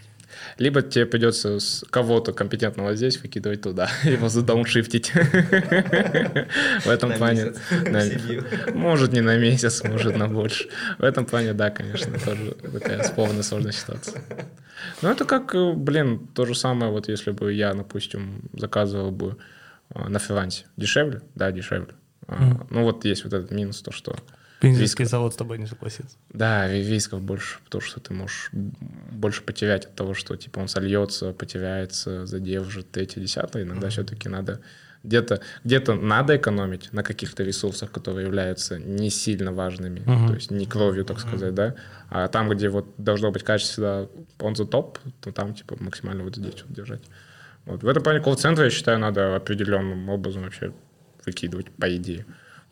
либо 0.58 0.82
тебе 0.82 1.06
придется 1.06 1.60
с 1.60 1.84
кого-то 1.90 2.32
компетентного 2.32 2.96
здесь 2.96 3.22
выкидывать 3.22 3.62
туда, 3.62 3.90
его 4.04 4.30
задауншифтить. 4.30 5.12
В 6.86 6.88
этом 6.88 7.14
плане... 7.14 7.54
Может, 8.74 9.12
не 9.14 9.22
на 9.22 9.38
месяц, 9.38 9.84
может, 9.84 10.16
на 10.16 10.28
больше. 10.28 10.70
В 11.00 11.04
этом 11.04 11.26
плане, 11.26 11.54
да, 11.54 11.70
конечно, 11.70 12.18
тоже 12.20 12.52
такая 12.52 13.04
спорная 13.04 13.44
сложная 13.44 13.72
ситуация. 13.74 14.24
Ну, 15.02 15.10
это 15.10 15.26
как, 15.26 15.54
блин, 15.76 16.28
то 16.34 16.46
же 16.46 16.56
самое, 16.56 16.92
вот 16.92 17.10
если 17.10 17.32
бы 17.32 17.54
я, 17.54 17.74
допустим, 17.74 18.42
заказывал 18.54 19.12
бы 19.12 19.38
а, 19.90 20.10
на 20.10 20.20
фрилансе. 20.20 20.66
Дешевле? 20.78 21.22
Да, 21.36 21.52
дешевле. 21.52 21.94
А, 22.28 22.66
ну, 22.70 22.84
вот 22.84 23.06
есть 23.06 23.24
вот 23.24 23.34
этот 23.34 23.52
минус, 23.52 23.82
то, 23.82 23.92
что 23.92 24.16
Пензенский 24.60 25.06
завод 25.06 25.34
с 25.34 25.38
тобой 25.38 25.60
не 25.60 25.68
согласится. 25.68 26.18
Да, 26.30 26.68
рисков 26.68 27.22
больше, 27.22 27.60
потому 27.66 27.82
что 27.82 28.00
ты 28.00 28.14
можешь 28.14 28.50
больше 28.52 29.44
потерять 29.44 29.86
от 29.86 29.96
того, 29.96 30.14
что 30.14 30.36
типа 30.36 30.60
он 30.60 30.68
сольется, 30.68 31.34
потеряется, 31.34 32.26
задержит, 32.26 32.92
третье, 32.92 33.22
десятое. 33.22 33.64
Иногда 33.64 33.88
mm-hmm. 33.88 33.92
все-таки 33.92 34.30
надо 34.30 34.62
где-то 35.04 35.42
где 35.64 35.80
надо 35.80 36.36
экономить 36.38 36.92
на 36.92 37.04
каких-то 37.04 37.44
ресурсах, 37.44 37.92
которые 37.92 38.26
являются 38.26 38.80
не 38.80 39.10
сильно 39.10 39.54
важными, 39.54 40.00
uh-huh. 40.00 40.28
то 40.28 40.34
есть 40.34 40.52
не 40.52 40.66
кровью, 40.66 41.06
так 41.06 41.18
uh-huh. 41.18 41.28
сказать, 41.28 41.54
да, 41.54 41.76
а 42.10 42.28
там, 42.28 42.50
где 42.50 42.70
вот 42.70 42.88
должно 42.98 43.32
быть 43.32 43.44
качество 43.44 44.10
он 44.40 44.56
за 44.56 44.66
топ, 44.66 45.00
то 45.22 45.32
там 45.32 45.54
типа 45.54 45.78
максимально 45.80 46.24
вот 46.24 46.36
здесь 46.36 46.64
вот 46.64 46.74
держать. 46.76 47.04
Вот. 47.66 47.84
В 47.84 47.88
этом 47.88 48.02
плане 48.02 48.22
колл-центр, 48.22 48.64
я 48.64 48.70
считаю, 48.70 48.98
надо 49.00 49.36
определенным 49.36 50.10
образом 50.10 50.44
вообще 50.44 50.74
выкидывать, 51.26 51.70
по 51.72 51.94
идее. 51.96 52.26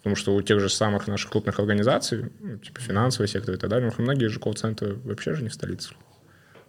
Потому 0.06 0.18
что 0.18 0.36
у 0.36 0.42
тех 0.44 0.60
же 0.60 0.70
самых 0.70 1.08
наших 1.08 1.32
крупных 1.32 1.60
организаций, 1.60 2.32
ну, 2.40 2.58
типа 2.60 2.80
финансовый 2.80 3.26
сектор 3.26 3.56
и 3.56 3.58
так 3.58 3.72
далее, 3.72 3.92
многие 3.98 4.28
же 4.28 4.40
колл-центры 4.40 5.00
вообще 5.04 5.34
же 5.34 5.42
не 5.42 5.50
в 5.50 5.54
столице. 5.56 5.96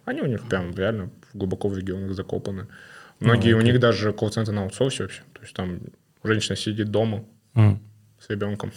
Они 0.05 0.21
у 0.21 0.25
них 0.25 0.49
прям 0.49 0.73
реально 0.73 1.11
глубоко 1.35 1.67
в 1.67 1.77
регионах 1.77 2.15
закопаны. 2.15 2.65
Многие 3.19 3.53
ну, 3.53 3.59
у 3.59 3.61
них 3.61 3.79
даже 3.79 4.11
колл-центры 4.11 4.55
на 4.55 4.63
аутсорсе 4.63 5.03
вообще. 5.03 5.21
То 5.33 5.41
есть 5.41 5.53
там 5.53 5.81
женщина 6.23 6.55
сидит 6.55 6.89
дома 6.89 7.25
mm. 7.53 7.77
с 8.19 8.27
ребенком. 8.31 8.71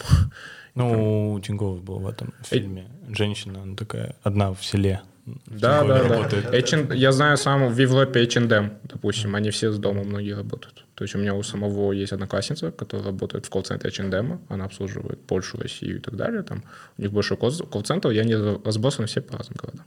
Ну, 0.75 1.33
у 1.33 1.41
Тинькова 1.41 1.81
был 1.81 1.99
в 2.01 2.07
этом 2.07 2.35
фильме. 2.43 2.87
Женщина, 3.09 3.63
она 3.63 3.75
такая 3.75 4.15
одна 4.23 4.53
в 4.53 4.63
селе. 4.63 5.01
Да, 5.47 5.85
да, 5.85 6.29
да. 6.29 6.59
H&, 6.59 6.95
я 6.95 7.13
знаю 7.13 7.37
сам 7.37 7.69
в 7.69 7.79
Европе 7.79 8.23
H&M, 8.23 8.79
допустим, 8.85 9.35
они 9.35 9.51
все 9.51 9.73
с 9.73 9.79
дома 9.79 10.05
многие 10.05 10.35
работают. 10.35 10.85
То 10.95 11.05
есть 11.05 11.15
у 11.15 11.19
меня 11.19 11.35
у 11.35 11.43
самого 11.43 11.93
есть 11.93 12.13
одноклассница, 12.13 12.71
которая 12.71 13.07
работает 13.07 13.47
в 13.47 13.51
колл-центре 13.51 13.91
H&M, 13.91 14.41
она 14.49 14.65
обслуживает 14.65 15.21
Польшу, 15.27 15.59
Россию 15.59 15.97
и 15.97 16.01
так 16.01 16.17
далее. 16.17 16.43
Там 16.43 16.63
у 16.99 17.03
них 17.03 17.13
больше 17.13 17.37
колл-центров, 17.37 18.13
я 18.13 18.25
не 18.25 18.37
разбросаны 18.37 19.07
все 19.07 19.21
по 19.21 19.39
разным 19.39 19.57
городам. 19.61 19.87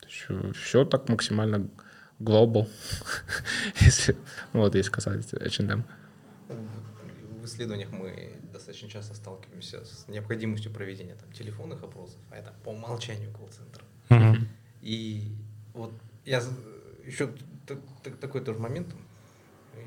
То 0.00 0.06
есть 0.08 0.56
все 0.56 0.84
так 0.84 1.08
максимально 1.08 1.68
global, 2.20 2.68
если, 3.80 4.16
ну 4.52 4.60
вот, 4.60 4.74
если 4.74 4.90
касается 4.90 5.36
H&M. 5.36 5.84
в 6.48 7.44
исследованиях 7.44 7.90
мы 7.90 8.34
достаточно 8.52 8.88
часто 8.88 9.14
сталкиваемся 9.14 9.84
с 9.84 10.08
необходимостью 10.08 10.72
проведения 10.72 11.14
там, 11.16 11.30
телефонных 11.32 11.82
опросов, 11.82 12.18
а 12.30 12.36
это 12.36 12.52
по 12.64 12.70
умолчанию 12.70 13.30
колл-центр. 13.32 13.83
Uh-huh. 14.08 14.36
И 14.82 15.32
вот 15.72 15.92
я 16.24 16.42
еще 17.04 17.30
такой 18.20 18.40
тоже 18.42 18.58
момент 18.58 18.94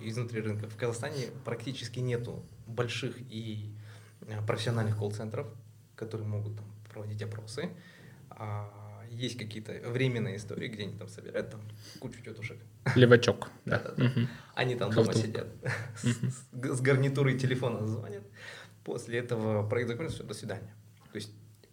изнутри 0.01 0.41
рынка. 0.41 0.68
В 0.68 0.76
Казахстане 0.76 1.28
практически 1.45 1.99
нету 1.99 2.43
больших 2.68 3.18
и 3.30 3.74
э, 4.22 4.45
профессиональных 4.45 4.97
колл-центров, 4.97 5.47
которые 5.95 6.28
могут 6.28 6.55
там, 6.55 6.65
проводить 6.91 7.22
опросы. 7.22 7.70
А 8.30 9.03
есть 9.09 9.38
какие-то 9.38 9.72
временные 9.89 10.38
истории, 10.38 10.68
где 10.68 10.84
они 10.84 10.97
там 10.97 11.07
собирают 11.07 11.51
там 11.51 11.61
кучу 11.99 12.22
тетушек. 12.22 12.57
Левачок. 12.95 13.49
Да, 13.65 13.80
да, 13.80 13.93
да. 13.95 14.11
Они 14.55 14.76
там 14.76 14.91
дома 14.91 15.13
сидят, 15.13 15.47
с 16.01 16.82
гарнитурой 16.82 17.38
телефона 17.38 17.86
звонят. 17.86 18.24
После 18.84 19.20
этого 19.20 19.68
проект 19.68 19.89
закончился, 19.89 20.20
все, 20.20 20.28
до 20.28 20.34
свидания. 20.34 20.74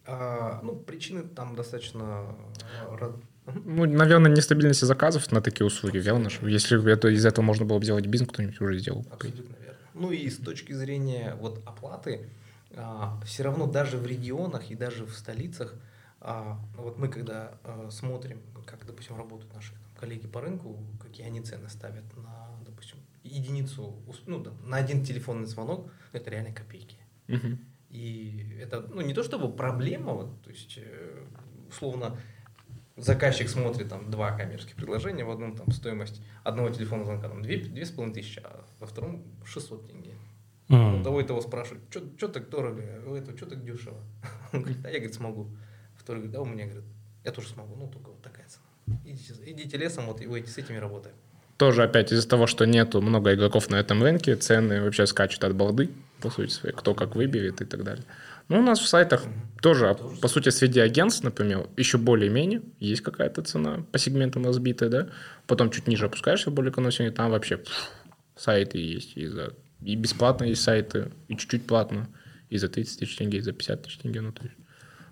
А, 0.06 0.60
ну, 0.62 0.76
причины 0.76 1.22
там 1.22 1.56
достаточно 1.56 2.36
э, 2.90 3.12
ну, 3.46 3.86
наверное, 3.86 4.30
нестабильности 4.30 4.84
заказов 4.84 5.30
на 5.32 5.40
такие 5.40 5.66
услуги, 5.66 5.98
верно? 5.98 6.28
Если 6.42 6.90
это, 6.90 7.08
из 7.08 7.24
этого 7.26 7.44
можно 7.44 7.66
было 7.66 7.78
бы 7.78 7.84
сделать 7.84 8.06
бизнес, 8.06 8.30
кто-нибудь 8.30 8.60
уже 8.60 8.78
сделал. 8.78 9.06
Абсолютно 9.10 9.54
верно. 9.62 9.78
Ну 9.94 10.10
и 10.10 10.28
с 10.28 10.38
точки 10.38 10.72
зрения 10.72 11.36
вот 11.40 11.62
оплаты, 11.66 12.28
а, 12.74 13.20
все 13.24 13.42
равно 13.42 13.66
даже 13.66 13.98
в 13.98 14.06
регионах 14.06 14.70
и 14.70 14.74
даже 14.74 15.04
в 15.04 15.14
столицах, 15.14 15.74
а, 16.20 16.58
вот 16.76 16.98
мы 16.98 17.08
когда 17.08 17.52
а, 17.64 17.90
смотрим, 17.90 18.40
как, 18.66 18.86
допустим, 18.86 19.16
работают 19.16 19.52
наши 19.54 19.72
там, 19.72 19.82
коллеги 20.00 20.26
по 20.26 20.40
рынку, 20.40 20.78
какие 21.00 21.26
они 21.26 21.42
цены 21.42 21.68
ставят 21.68 22.04
на, 22.16 22.48
допустим, 22.64 22.98
единицу, 23.22 23.94
ну, 24.26 24.42
да, 24.42 24.52
на 24.64 24.78
один 24.78 25.04
телефонный 25.04 25.46
звонок, 25.46 25.90
это 26.12 26.30
реально 26.30 26.52
копейки. 26.52 26.96
Угу. 27.28 27.58
И 27.94 28.58
это, 28.60 28.80
ну, 28.92 29.02
не 29.02 29.14
то 29.14 29.22
чтобы 29.22 29.52
проблема, 29.52 30.14
вот, 30.14 30.42
то 30.42 30.50
есть, 30.50 30.78
э, 30.78 31.24
условно, 31.68 32.18
заказчик 32.96 33.48
смотрит 33.48 33.88
там 33.88 34.10
два 34.10 34.36
коммерческих 34.36 34.74
предложения, 34.74 35.24
в 35.24 35.30
одном 35.30 35.54
там 35.54 35.70
стоимость 35.70 36.20
одного 36.42 36.70
телефонного 36.70 37.06
звонка 37.06 37.28
там 37.28 37.40
две, 37.40 37.58
две 37.58 37.86
с 37.86 37.90
половиной 37.90 38.14
тысячи, 38.14 38.40
а 38.42 38.64
во 38.80 38.88
втором 38.88 39.22
600 39.44 39.86
тенге. 39.86 40.14
Mm. 40.70 41.04
того 41.04 41.20
и 41.20 41.24
того 41.24 41.40
спрашивают, 41.40 41.84
что 41.88 42.26
так 42.26 42.48
дорого, 42.48 42.82
у 43.06 43.14
этого 43.14 43.36
что 43.36 43.46
так 43.46 43.62
дешево? 43.64 44.00
Он 44.52 44.62
говорит, 44.62 44.84
а 44.84 44.88
я, 44.88 44.94
говорит, 44.94 45.14
смогу. 45.14 45.54
Второй 45.94 46.22
говорит, 46.22 46.32
да, 46.32 46.40
у 46.40 46.46
меня, 46.46 46.64
говорит, 46.64 46.84
я 47.22 47.30
тоже 47.30 47.48
смогу, 47.48 47.76
ну 47.76 47.86
только 47.86 48.08
вот 48.08 48.22
такая 48.22 48.46
цена. 48.48 48.98
Идите, 49.04 49.34
идите 49.46 49.76
лесом, 49.76 50.06
вот 50.06 50.20
и 50.20 50.26
вы 50.26 50.44
с 50.44 50.58
этими 50.58 50.78
работаем. 50.78 51.14
Тоже 51.58 51.84
опять 51.84 52.10
из-за 52.10 52.28
того, 52.28 52.48
что 52.48 52.64
нету 52.64 53.00
много 53.00 53.34
игроков 53.34 53.70
на 53.70 53.76
этом 53.76 54.02
рынке, 54.02 54.34
цены 54.34 54.82
вообще 54.82 55.06
скачут 55.06 55.44
от 55.44 55.54
балды, 55.54 55.90
по 56.24 56.30
сути 56.30 56.50
своей, 56.50 56.74
кто 56.74 56.94
как 56.94 57.16
выберет 57.16 57.60
и 57.60 57.66
так 57.66 57.84
далее. 57.84 58.04
Ну, 58.48 58.58
у 58.58 58.62
нас 58.62 58.80
в 58.80 58.88
сайтах 58.88 59.24
тоже, 59.60 59.94
тоже, 59.94 60.16
по 60.20 60.28
сути, 60.28 60.48
среди 60.48 60.80
агентств, 60.80 61.22
например, 61.22 61.68
еще 61.76 61.98
более-менее 61.98 62.62
есть 62.80 63.02
какая-то 63.02 63.42
цена 63.42 63.84
по 63.92 63.98
сегментам 63.98 64.46
разбитая, 64.46 64.88
да, 64.88 65.08
потом 65.46 65.70
чуть 65.70 65.86
ниже 65.86 66.06
опускаешься 66.06 66.50
более 66.50 66.72
экономичный, 66.72 67.10
там 67.10 67.30
вообще 67.30 67.58
пфф, 67.58 67.90
сайты 68.36 68.78
есть, 68.78 69.16
и, 69.16 69.26
за, 69.26 69.52
и 69.82 69.96
бесплатно 69.96 70.44
есть 70.44 70.62
сайты, 70.62 71.12
и 71.28 71.36
чуть-чуть 71.36 71.66
платно, 71.66 72.08
и 72.48 72.56
за 72.56 72.68
30 72.68 73.00
тысяч 73.00 73.16
тенге, 73.16 73.38
и 73.38 73.42
за 73.42 73.52
50 73.52 73.82
тысяч 73.82 73.98
тенге, 73.98 74.22
ну, 74.22 74.32
то 74.32 74.44
есть, 74.44 74.56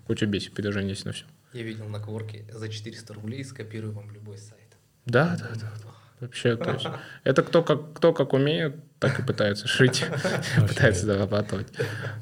хоть 0.07 0.23
убейся, 0.23 0.51
предложение 0.51 0.93
есть 0.93 1.05
на 1.05 1.11
все. 1.11 1.25
Я 1.53 1.61
видел 1.61 1.87
на 1.89 1.99
кворке 1.99 2.45
за 2.51 2.69
400 2.69 3.13
рублей 3.13 3.45
скопирую 3.45 3.93
вам 3.93 4.11
любой 4.11 4.39
сайт. 4.39 4.77
Да, 5.05 5.37
да, 5.39 5.49
да. 5.59 5.71
да. 5.83 5.92
Вообще, 6.23 6.55
то 6.55 6.71
есть, 6.71 6.85
это 7.25 7.43
кто 7.43 7.63
как, 7.63 7.93
кто 7.95 8.13
как 8.13 8.31
умеет, 8.31 8.75
так 8.99 9.19
и 9.19 9.23
пытается 9.23 9.67
шить, 9.67 10.05
пытается 10.67 11.05
зарабатывать. 11.05 11.67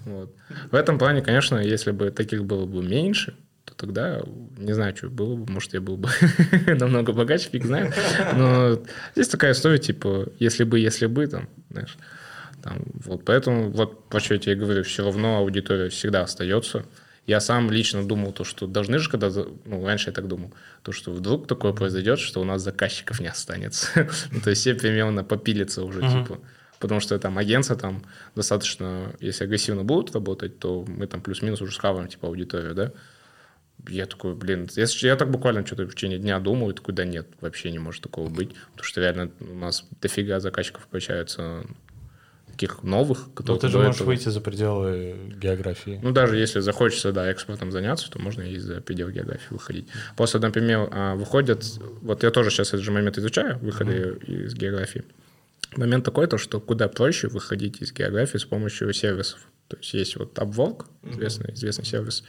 Вот. 0.05 0.35
В 0.71 0.75
этом 0.75 0.97
плане, 0.97 1.21
конечно, 1.21 1.57
если 1.59 1.91
бы 1.91 2.09
таких 2.09 2.43
было 2.43 2.65
бы 2.65 2.81
меньше, 2.81 3.35
то 3.65 3.75
тогда, 3.75 4.21
не 4.57 4.73
знаю, 4.73 4.97
что 4.97 5.09
было 5.09 5.35
бы, 5.35 5.51
может, 5.51 5.75
я 5.75 5.81
был 5.81 5.97
бы 5.97 6.09
намного 6.67 7.13
богаче, 7.13 7.49
фиг 7.49 7.63
знает. 7.63 7.93
Но 8.35 8.81
здесь 9.13 9.27
такая 9.27 9.51
история, 9.51 9.77
типа, 9.77 10.29
если 10.39 10.63
бы, 10.63 10.79
если 10.79 11.05
бы, 11.05 11.27
там, 11.27 11.47
знаешь, 11.69 11.95
там, 12.63 12.81
вот 13.05 13.23
поэтому, 13.23 13.69
вот 13.69 14.09
по 14.09 14.19
что 14.19 14.33
я 14.33 14.39
тебе 14.39 14.55
говорю, 14.55 14.83
все 14.83 15.05
равно 15.05 15.37
аудитория 15.37 15.89
всегда 15.89 16.23
остается. 16.23 16.85
Я 17.27 17.39
сам 17.39 17.69
лично 17.69 18.03
думал, 18.03 18.33
то, 18.33 18.43
что 18.43 18.65
должны 18.65 18.97
же, 18.97 19.09
когда, 19.09 19.29
ну, 19.65 19.85
раньше 19.85 20.09
я 20.09 20.13
так 20.13 20.27
думал, 20.27 20.53
то, 20.81 20.91
что 20.91 21.11
вдруг 21.11 21.47
такое 21.47 21.71
произойдет, 21.71 22.19
что 22.19 22.41
у 22.41 22.43
нас 22.43 22.61
заказчиков 22.61 23.19
не 23.19 23.27
останется. 23.27 23.87
Ну, 24.31 24.41
то 24.41 24.49
есть 24.49 24.61
все 24.61 24.73
примерно 24.73 25.23
попилятся 25.23 25.83
уже, 25.83 26.01
типа. 26.01 26.39
Потому 26.79 26.99
что 26.99 27.17
там 27.19 27.37
агентство 27.37 27.75
там 27.75 28.03
достаточно, 28.35 29.13
если 29.19 29.43
агрессивно 29.43 29.83
будут 29.83 30.15
работать, 30.15 30.57
то 30.57 30.83
мы 30.87 31.05
там 31.05 31.21
плюс-минус 31.21 31.61
уже 31.61 31.73
схаваем, 31.73 32.07
типа, 32.07 32.27
аудиторию, 32.27 32.73
да. 32.73 32.91
Я 33.87 34.07
такой, 34.07 34.35
блин, 34.35 34.67
я, 34.75 34.85
я 34.87 35.15
так 35.15 35.29
буквально 35.29 35.65
что-то 35.65 35.85
в 35.85 35.93
течение 35.93 36.17
дня 36.17 36.39
думаю, 36.39 36.73
и 36.73 36.75
такой, 36.75 36.95
да 36.95 37.05
нет, 37.05 37.27
вообще 37.39 37.71
не 37.71 37.79
может 37.79 38.01
такого 38.01 38.29
быть. 38.29 38.49
Потому 38.71 38.83
что 38.83 39.01
реально 39.01 39.31
у 39.39 39.55
нас 39.55 39.87
дофига 40.01 40.39
заказчиков 40.39 40.87
получается 40.87 41.65
таких 42.61 42.83
новых, 42.83 43.33
которые... 43.33 43.55
Ну, 43.55 43.59
ты 43.59 43.67
же 43.69 43.77
можешь 43.77 43.95
этого... 43.95 44.07
выйти 44.07 44.29
за 44.29 44.39
пределы 44.39 45.15
географии. 45.41 45.99
Ну, 46.01 46.11
даже 46.11 46.37
если 46.37 46.59
захочется, 46.59 47.11
да, 47.11 47.29
экспортом 47.29 47.71
заняться, 47.71 48.09
то 48.11 48.19
можно 48.19 48.43
и 48.43 48.57
за 48.57 48.81
пределы 48.81 49.11
географии 49.11 49.47
выходить. 49.49 49.87
Просто, 50.15 50.39
например, 50.39 50.87
а, 50.91 51.15
выходят... 51.15 51.63
Вот 52.01 52.23
я 52.23 52.29
тоже 52.31 52.51
сейчас 52.51 52.69
этот 52.69 52.81
же 52.81 52.91
момент 52.91 53.17
изучаю, 53.17 53.57
выходы 53.59 53.93
mm-hmm. 53.93 54.45
из 54.45 54.53
географии. 54.53 55.03
Момент 55.75 56.05
такой, 56.05 56.27
то, 56.27 56.37
что 56.37 56.59
куда 56.59 56.87
проще 56.87 57.27
выходить 57.29 57.81
из 57.81 57.93
географии 57.93 58.37
с 58.37 58.45
помощью 58.45 58.93
сервисов. 58.93 59.39
То 59.67 59.77
есть 59.77 59.93
есть 59.93 60.15
вот 60.17 60.37
Upwork, 60.37 60.85
известный, 61.03 61.47
mm-hmm. 61.47 61.53
известный 61.53 61.85
сервис, 61.85 62.23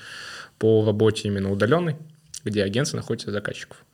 по 0.59 0.85
работе 0.87 1.29
именно 1.29 1.51
удаленной, 1.53 1.97
где 2.45 2.63
агентство 2.65 2.97
находится 2.97 3.31
заказчиков. 3.31 3.85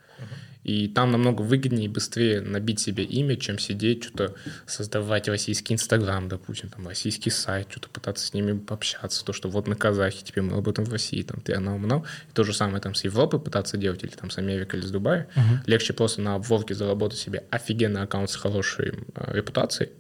И 0.68 0.86
там 0.86 1.10
намного 1.10 1.40
выгоднее 1.40 1.86
и 1.86 1.88
быстрее 1.88 2.42
набить 2.42 2.78
себе 2.78 3.02
имя, 3.02 3.36
чем 3.36 3.58
сидеть, 3.58 4.04
что-то 4.04 4.34
создавать 4.66 5.26
российский 5.26 5.72
Инстаграм, 5.72 6.28
допустим, 6.28 6.68
там, 6.68 6.86
российский 6.86 7.30
сайт, 7.30 7.68
что-то 7.70 7.88
пытаться 7.88 8.26
с 8.26 8.34
ними 8.34 8.58
пообщаться, 8.58 9.24
то, 9.24 9.32
что 9.32 9.48
вот 9.48 9.66
на 9.66 9.76
казахе, 9.76 10.18
теперь 10.22 10.44
мы 10.44 10.56
работаем 10.56 10.86
в 10.86 10.92
России, 10.92 11.22
там, 11.22 11.40
ты 11.40 11.54
она 11.54 11.74
умна. 11.74 12.02
И 12.28 12.34
то 12.34 12.44
же 12.44 12.52
самое 12.52 12.82
там 12.82 12.94
с 12.94 13.02
Европы 13.04 13.38
пытаться 13.38 13.78
делать, 13.78 14.04
или 14.04 14.10
там 14.10 14.28
с 14.28 14.36
Америки, 14.36 14.76
или 14.76 14.82
с 14.82 14.90
Дубая. 14.90 15.30
Uh-huh. 15.34 15.58
Легче 15.64 15.94
просто 15.94 16.20
на 16.20 16.34
обворке 16.34 16.74
заработать 16.74 17.18
себе 17.18 17.44
офигенный 17.48 18.02
аккаунт 18.02 18.28
с 18.28 18.36
хорошей 18.36 18.92
э, 19.14 19.34
репутацией, 19.34 19.92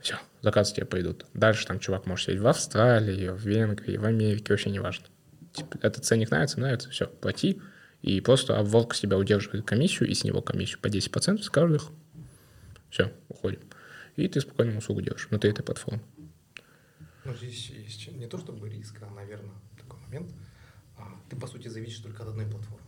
все, 0.00 0.16
заказы 0.42 0.74
тебе 0.74 0.86
пойдут. 0.86 1.26
Дальше 1.32 1.64
там 1.64 1.78
чувак 1.78 2.06
может 2.06 2.26
сидеть 2.26 2.40
в 2.40 2.48
Австралии, 2.48 3.28
в 3.28 3.38
Венгрии, 3.46 3.98
в 3.98 4.04
Америке, 4.04 4.46
вообще 4.48 4.70
не 4.70 4.80
важно. 4.80 5.06
Типа, 5.52 5.78
этот 5.80 6.04
ценник 6.04 6.32
нравится, 6.32 6.58
нравится, 6.58 6.90
все, 6.90 7.06
плати, 7.06 7.60
и 8.06 8.20
просто 8.20 8.54
Upwork 8.54 8.94
с 8.94 9.00
тебя 9.00 9.18
удерживает 9.18 9.66
комиссию, 9.66 10.08
и 10.08 10.14
с 10.14 10.22
него 10.22 10.40
комиссию 10.40 10.78
по 10.78 10.86
10% 10.86 11.42
с 11.42 11.50
каждых. 11.50 11.90
Все, 12.88 13.12
уходим. 13.28 13.58
И 14.14 14.28
ты 14.28 14.40
спокойно 14.40 14.78
услугу 14.78 15.00
делаешь 15.00 15.26
внутри 15.28 15.50
этой 15.50 15.64
платформы. 15.64 16.00
Ну, 17.24 17.34
здесь 17.34 17.70
есть 17.70 18.12
не 18.12 18.28
то 18.28 18.38
чтобы 18.38 18.68
риск, 18.68 19.02
а, 19.02 19.12
наверное, 19.12 19.56
такой 19.76 19.98
момент. 20.02 20.30
А, 20.96 21.02
ты, 21.28 21.34
по 21.34 21.48
сути, 21.48 21.66
зависишь 21.66 21.98
только 21.98 22.22
от 22.22 22.28
одной 22.28 22.46
платформы. 22.46 22.80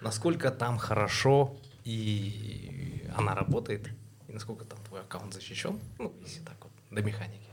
Насколько 0.00 0.50
там 0.50 0.78
хорошо 0.78 1.60
и 1.84 3.04
она 3.14 3.34
работает, 3.34 3.90
и 4.26 4.32
насколько 4.32 4.64
там 4.64 4.78
твой 4.88 5.02
аккаунт 5.02 5.34
защищен, 5.34 5.78
ну, 5.98 6.14
если 6.24 6.40
так 6.40 6.56
вот, 6.62 6.72
до 6.90 7.02
механики. 7.02 7.46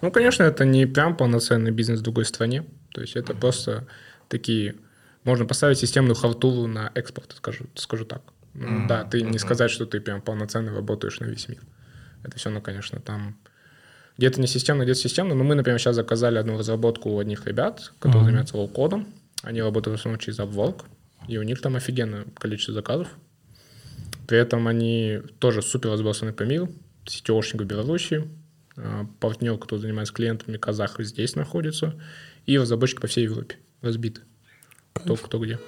Ну, 0.00 0.10
конечно, 0.10 0.44
это 0.44 0.64
не 0.64 0.86
прям 0.86 1.14
полноценный 1.14 1.72
бизнес 1.72 2.00
в 2.00 2.02
другой 2.02 2.24
стране. 2.24 2.64
То 2.92 3.02
есть 3.02 3.16
это 3.16 3.34
просто 3.34 3.86
такие 4.28 4.76
можно 5.28 5.44
поставить 5.44 5.78
системную 5.78 6.14
халтуру 6.14 6.66
на 6.66 6.90
экспорт, 6.94 7.34
скажу, 7.36 7.66
скажу 7.74 8.06
так. 8.06 8.22
Mm-hmm. 8.54 8.86
Да, 8.88 9.04
ты 9.04 9.20
не 9.20 9.32
mm-hmm. 9.32 9.38
сказать, 9.38 9.70
что 9.70 9.84
ты 9.84 10.00
прям 10.00 10.22
полноценно 10.22 10.74
работаешь 10.74 11.20
на 11.20 11.26
весь 11.26 11.48
мир. 11.48 11.60
Это 12.24 12.38
все, 12.38 12.48
ну, 12.48 12.62
конечно, 12.62 12.98
там 12.98 13.38
где-то 14.16 14.40
не 14.40 14.46
системно, 14.46 14.84
где-то 14.84 15.00
системно. 15.00 15.34
Но 15.34 15.44
мы, 15.44 15.54
например, 15.54 15.78
сейчас 15.78 15.96
заказали 15.96 16.38
одну 16.38 16.56
разработку 16.56 17.10
у 17.10 17.18
одних 17.18 17.46
ребят, 17.46 17.92
которые 17.98 18.22
mm-hmm. 18.22 18.24
занимаются 18.24 18.56
low-кодом. 18.56 19.06
Они 19.42 19.60
работают 19.60 19.98
в 19.98 20.00
основном 20.00 20.18
через 20.18 20.38
Upwork, 20.38 20.84
и 21.28 21.36
у 21.36 21.42
них 21.42 21.60
там 21.60 21.76
офигенное 21.76 22.24
количество 22.34 22.72
заказов. 22.72 23.08
При 24.26 24.38
этом 24.38 24.66
они 24.66 25.20
тоже 25.38 25.60
супер 25.60 25.90
разбросаны 25.90 26.32
по 26.32 26.44
миру. 26.44 26.70
CTO-шник 27.04 27.62
в 27.62 27.66
Беларуси, 27.66 28.28
а, 28.76 29.06
партнер, 29.20 29.58
кто 29.58 29.76
занимается 29.76 30.14
клиентами, 30.14 30.56
казах 30.56 30.96
здесь 31.00 31.36
находится, 31.36 32.00
и 32.46 32.58
разработчики 32.58 33.00
по 33.00 33.06
всей 33.06 33.24
Европе 33.24 33.56
разбиты 33.82 34.22
кто, 34.98 35.16
кто 35.16 35.38
где. 35.38 35.58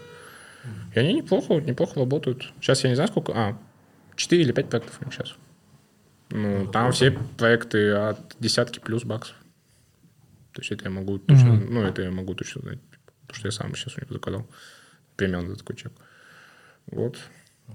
И 0.95 0.99
они 0.99 1.15
неплохо, 1.15 1.55
неплохо 1.55 2.01
работают. 2.01 2.53
Сейчас 2.61 2.85
я 2.85 2.91
не 2.91 2.97
знаю, 2.97 3.09
сколько... 3.09 3.33
А, 3.35 3.59
4 4.17 4.43
или 4.43 4.53
5 4.53 4.69
проектов 4.69 4.99
у 5.01 5.05
них 5.05 5.15
сейчас. 5.15 5.35
Ну, 6.31 6.65
ну 6.65 6.71
там 6.71 6.93
все 6.93 7.11
проекты 7.39 7.93
от 7.93 8.37
десятки 8.39 8.79
плюс 8.79 9.05
баксов. 9.05 9.37
То 10.53 10.61
есть 10.61 10.73
это 10.73 10.85
я 10.85 10.91
могу 10.91 11.19
точно, 11.19 11.51
mm-hmm. 11.51 11.67
ну, 11.71 11.83
это 11.83 12.03
я 12.03 12.11
могу 12.11 12.35
точно 12.35 12.63
знать, 12.63 12.79
потому 13.23 13.37
что 13.37 13.49
я 13.49 13.53
сам 13.53 13.75
сейчас 13.75 13.97
у 13.97 14.01
них 14.01 14.11
заказал 14.11 14.47
примерно 15.17 15.51
за 15.51 15.57
такой 15.57 15.77
чек. 15.77 15.93
Вот. 16.87 17.19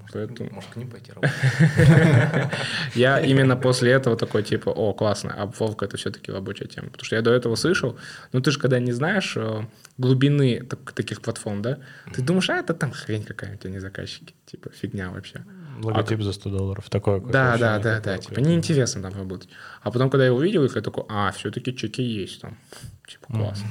Может, 0.02 0.14
Поэтому... 0.14 0.50
может 0.52 0.70
к 0.70 0.76
ним 0.76 0.90
пойти 0.90 1.12
работать. 1.16 2.52
Я 2.96 3.20
именно 3.20 3.56
после 3.56 3.92
этого 3.92 4.16
такой, 4.18 4.44
типа, 4.44 4.70
о, 4.70 4.94
классно, 4.94 5.34
а 5.38 5.46
Вовка 5.46 5.86
это 5.86 5.98
все-таки 5.98 6.32
рабочая 6.32 6.68
тема. 6.68 6.90
Потому 6.90 7.06
что 7.06 7.16
я 7.16 7.22
до 7.22 7.32
этого 7.32 7.56
слышал, 7.56 7.98
ну 8.34 8.42
ты 8.42 8.52
же 8.52 8.60
когда 8.60 8.80
не 8.80 8.92
знаешь 8.92 9.34
э, 9.38 9.66
глубины 9.98 10.64
так- 10.64 10.92
таких 10.92 11.22
платформ, 11.22 11.62
да, 11.62 11.80
ты 12.14 12.22
думаешь, 12.22 12.50
а 12.50 12.56
это 12.56 12.74
там 12.74 12.92
хрень 12.92 13.24
какая-нибудь, 13.24 13.66
а 13.66 13.70
не 13.70 13.80
заказчики. 13.80 14.34
Типа, 14.46 14.70
фигня 14.70 15.10
вообще. 15.10 15.44
Логотип 15.82 16.22
за 16.22 16.34
100 16.34 16.50
долларов. 16.50 16.90
Такое 16.90 17.16
какое-то 17.16 17.34
Да, 17.34 17.58
да, 17.58 17.80
да, 17.80 18.00
да, 18.00 18.18
типа, 18.18 18.40
неинтересно 18.40 19.02
там 19.02 19.14
работать. 19.14 19.50
А 19.82 19.92
потом, 19.92 20.10
когда 20.10 20.26
я 20.26 20.34
увидел 20.34 20.64
их, 20.64 20.76
я 20.76 20.82
такой, 20.82 21.04
а, 21.10 21.32
все-таки 21.32 21.76
чеки 21.76 22.04
есть 22.04 22.42
там. 22.42 22.58
Типа, 23.08 23.28
классно. 23.28 23.68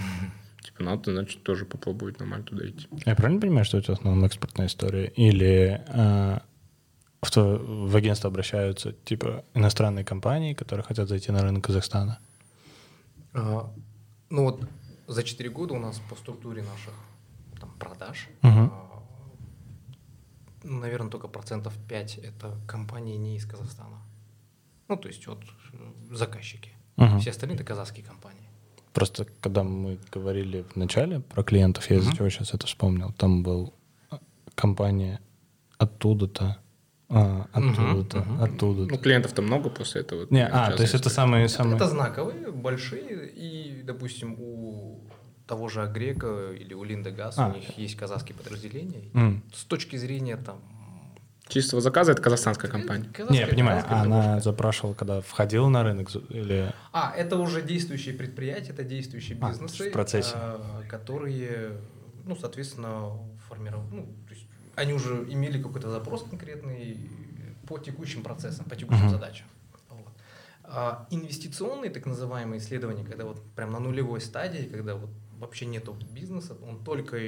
Типа, 0.75 0.83
надо, 0.91 1.13
значит, 1.13 1.43
тоже 1.45 1.65
попробовать 1.65 2.19
нормально 2.19 2.45
туда 2.45 2.69
идти. 2.69 2.89
Я 3.07 3.15
правильно 3.15 3.41
понимаю, 3.41 3.65
что 3.65 3.79
это 3.79 3.93
в 3.95 3.99
основном 3.99 4.25
экспортная 4.25 4.67
история? 4.67 5.07
Или 5.07 5.81
э, 5.87 6.39
в, 7.23 7.31
то- 7.31 7.59
в 7.59 7.95
агентство 7.97 8.29
обращаются 8.29 8.93
типа 8.93 9.45
иностранные 9.55 10.05
компании, 10.05 10.53
которые 10.55 10.85
хотят 10.85 11.09
зайти 11.09 11.31
на 11.33 11.43
рынок 11.43 11.65
Казахстана? 11.65 12.19
А, 13.35 13.73
Ну 14.31 14.43
вот 14.45 14.65
за 15.07 15.23
4 15.23 15.49
года 15.51 15.75
у 15.75 15.79
нас 15.79 16.01
по 16.11 16.17
структуре 16.17 16.63
наших 16.63 16.93
там, 17.61 17.71
продаж, 17.79 18.29
Мгм. 18.43 18.73
наверное, 20.65 21.11
только 21.11 21.29
процентов 21.29 21.75
5 21.89 22.19
это 22.19 22.59
компании 22.67 23.17
не 23.17 23.37
из 23.37 23.45
Казахстана. 23.47 23.99
Ну, 24.89 24.97
то 24.97 25.09
есть 25.09 25.27
вот 25.27 25.43
э, 25.73 26.15
заказчики. 26.15 26.71
Мгм. 26.97 27.21
Все 27.21 27.31
остальные 27.31 27.57
это 27.57 27.65
казахские 27.65 28.05
компании. 28.05 28.44
Просто 28.95 29.27
когда 29.41 29.65
мы 29.65 29.99
говорили 30.13 30.65
в 30.73 30.77
начале 30.77 31.21
про 31.21 31.43
клиентов, 31.43 31.91
я 31.91 31.97
из-за 31.97 32.17
чего 32.17 32.31
сейчас 32.31 32.55
это 32.55 32.67
вспомнил, 32.67 33.13
там 33.19 33.43
был 33.43 33.75
э, 34.13 34.17
компания 34.55 35.21
оттуда-то, 35.79 36.59
а, 37.09 37.49
оттуда-то, 37.53 38.19
мгм. 38.21 38.43
оттуда-то. 38.43 38.95
Ну, 38.95 38.99
клиентов-то 38.99 39.43
много 39.43 39.69
после 39.69 40.03
этого. 40.03 40.29
Не, 40.31 40.47
а, 40.47 40.71
то 40.71 40.83
есть 40.83 40.95
это 40.95 41.11
самые, 41.11 41.47
Это, 41.47 41.55
самые... 41.55 41.77
это 41.77 41.89
знаковые, 41.89 42.53
большие, 42.53 43.29
и, 43.29 43.83
допустим, 43.83 44.37
у 44.39 45.01
того 45.47 45.69
же 45.69 45.83
Агрека 45.83 46.53
или 46.53 46.73
у 46.73 46.85
Линдегаз 46.85 47.37
А. 47.39 47.49
у 47.49 47.55
них 47.55 47.77
есть 47.77 47.97
казахские 47.97 48.37
подразделения. 48.37 49.11
М. 49.15 49.43
С 49.53 49.65
точки 49.65 49.97
зрения 49.97 50.37
там... 50.37 50.61
Чистого 51.49 51.83
заказа 51.83 52.13
это 52.13 52.23
казахстанская 52.23 52.71
компания. 52.71 53.05
Не, 53.05 53.13
казахская- 53.13 53.41
я 53.41 53.47
понимаю, 53.47 53.85
а 53.87 54.03
она 54.03 54.41
запрашивала, 54.41 54.95
когда 54.95 55.21
входила 55.21 55.69
на 55.69 55.83
рынок 55.83 56.09
или... 56.31 56.73
А, 56.93 57.13
это 57.15 57.37
уже 57.37 57.61
действующие 57.63 58.15
предприятия, 58.15 58.71
это 58.73 58.83
действующие 58.83 59.37
А, 59.43 59.51
бизнесы, 59.51 59.91
в 59.91 59.93
процессе. 59.93 60.33
а, 60.35 60.83
которые, 60.89 61.73
ну, 62.25 62.35
соответственно, 62.35 63.19
формировали, 63.49 63.87
ну, 63.93 64.03
то 64.27 64.35
есть 64.35 64.47
они 64.75 64.95
уже 64.95 65.27
имели 65.29 65.63
какой-то 65.63 65.91
запрос 65.91 66.25
конкретный 66.29 67.11
по 67.69 67.79
текущим 67.79 68.23
процессам, 68.23 68.65
по 68.65 68.75
текущим 68.75 69.03
Мгм. 69.03 69.11
задачам. 69.11 69.47
Вот. 69.91 70.13
А 70.65 71.07
инвестиционные 71.11 71.91
так 71.91 72.07
называемые 72.07 72.59
исследования, 72.59 73.05
когда 73.05 73.25
вот 73.27 73.43
прям 73.55 73.71
на 73.71 73.81
нулевой 73.81 74.21
стадии, 74.23 74.63
когда 74.65 74.95
вот 74.97 75.11
вообще 75.39 75.67
нету 75.67 75.95
бизнеса, 76.11 76.57
он 76.67 76.83
только 76.83 77.19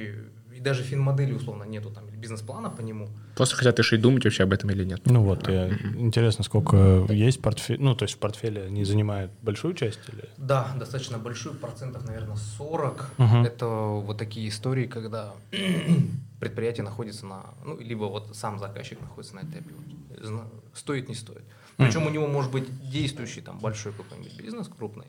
и, 0.57 0.59
и 0.59 0.61
даже 0.61 0.83
финмодели 0.83 1.33
условно 1.33 1.63
нету 1.63 1.89
там 1.89 2.07
или 2.09 2.15
бизнес-плана 2.15 2.69
по 2.69 2.81
нему. 2.81 3.09
Просто 3.35 3.55
хотят 3.55 3.77
решить, 3.79 4.01
думать 4.01 4.23
вообще 4.25 4.43
об 4.43 4.53
этом 4.53 4.69
или 4.71 4.83
нет. 4.83 5.01
Ну 5.05 5.23
вот, 5.23 5.47
я- 5.49 5.69
интересно, 5.97 6.43
сколько 6.43 7.05
есть 7.09 7.41
портфель... 7.41 7.79
Ну, 7.81 7.95
то 7.95 8.03
есть 8.05 8.15
в 8.15 8.19
портфеле 8.19 8.63
они 8.63 8.83
занимают 8.85 9.31
большую 9.41 9.73
часть 9.73 9.99
или... 10.09 10.23
Да, 10.37 10.73
достаточно 10.79 11.17
большой, 11.17 11.53
процентов, 11.53 12.05
наверное, 12.05 12.35
40. 12.57 13.09
Мгм. 13.17 13.45
Это 13.45 13.65
вот 13.67 14.17
такие 14.17 14.49
истории, 14.49 14.87
когда 14.87 15.33
предприятие 16.39 16.83
находится 16.83 17.25
на, 17.25 17.45
ну, 17.65 17.77
либо 17.79 18.05
вот 18.05 18.35
сам 18.35 18.59
заказчик 18.59 19.01
находится 19.01 19.35
на 19.35 19.41
этапе, 19.41 19.65
вот, 20.09 20.25
зна- 20.25 20.47
стоит, 20.73 21.09
не 21.09 21.15
стоит. 21.15 21.43
Причем 21.77 22.07
у 22.07 22.09
него 22.09 22.27
может 22.27 22.51
быть 22.51 22.65
действующий 22.89 23.41
там 23.41 23.59
большой 23.59 23.93
какой-нибудь 23.93 24.35
бизнес 24.41 24.67
крупный, 24.67 25.05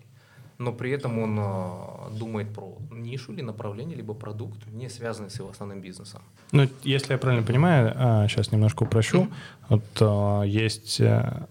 но 0.58 0.72
при 0.72 0.90
этом 0.90 1.18
он 1.18 1.38
э, 1.38 2.18
думает 2.18 2.52
про 2.52 2.76
нишу 2.90 3.32
или 3.32 3.42
направление, 3.42 3.96
либо 3.96 4.14
продукт, 4.14 4.66
не 4.72 4.88
связанный 4.88 5.30
с 5.30 5.38
его 5.38 5.50
основным 5.50 5.80
бизнесом. 5.80 6.20
Ну, 6.52 6.68
если 6.82 7.12
я 7.12 7.18
правильно 7.18 7.46
понимаю, 7.46 8.28
сейчас 8.28 8.52
немножко 8.52 8.82
упрощу, 8.82 9.28
вот 9.68 9.84
а, 10.00 10.42
есть, 10.42 11.00
э, 11.00 11.46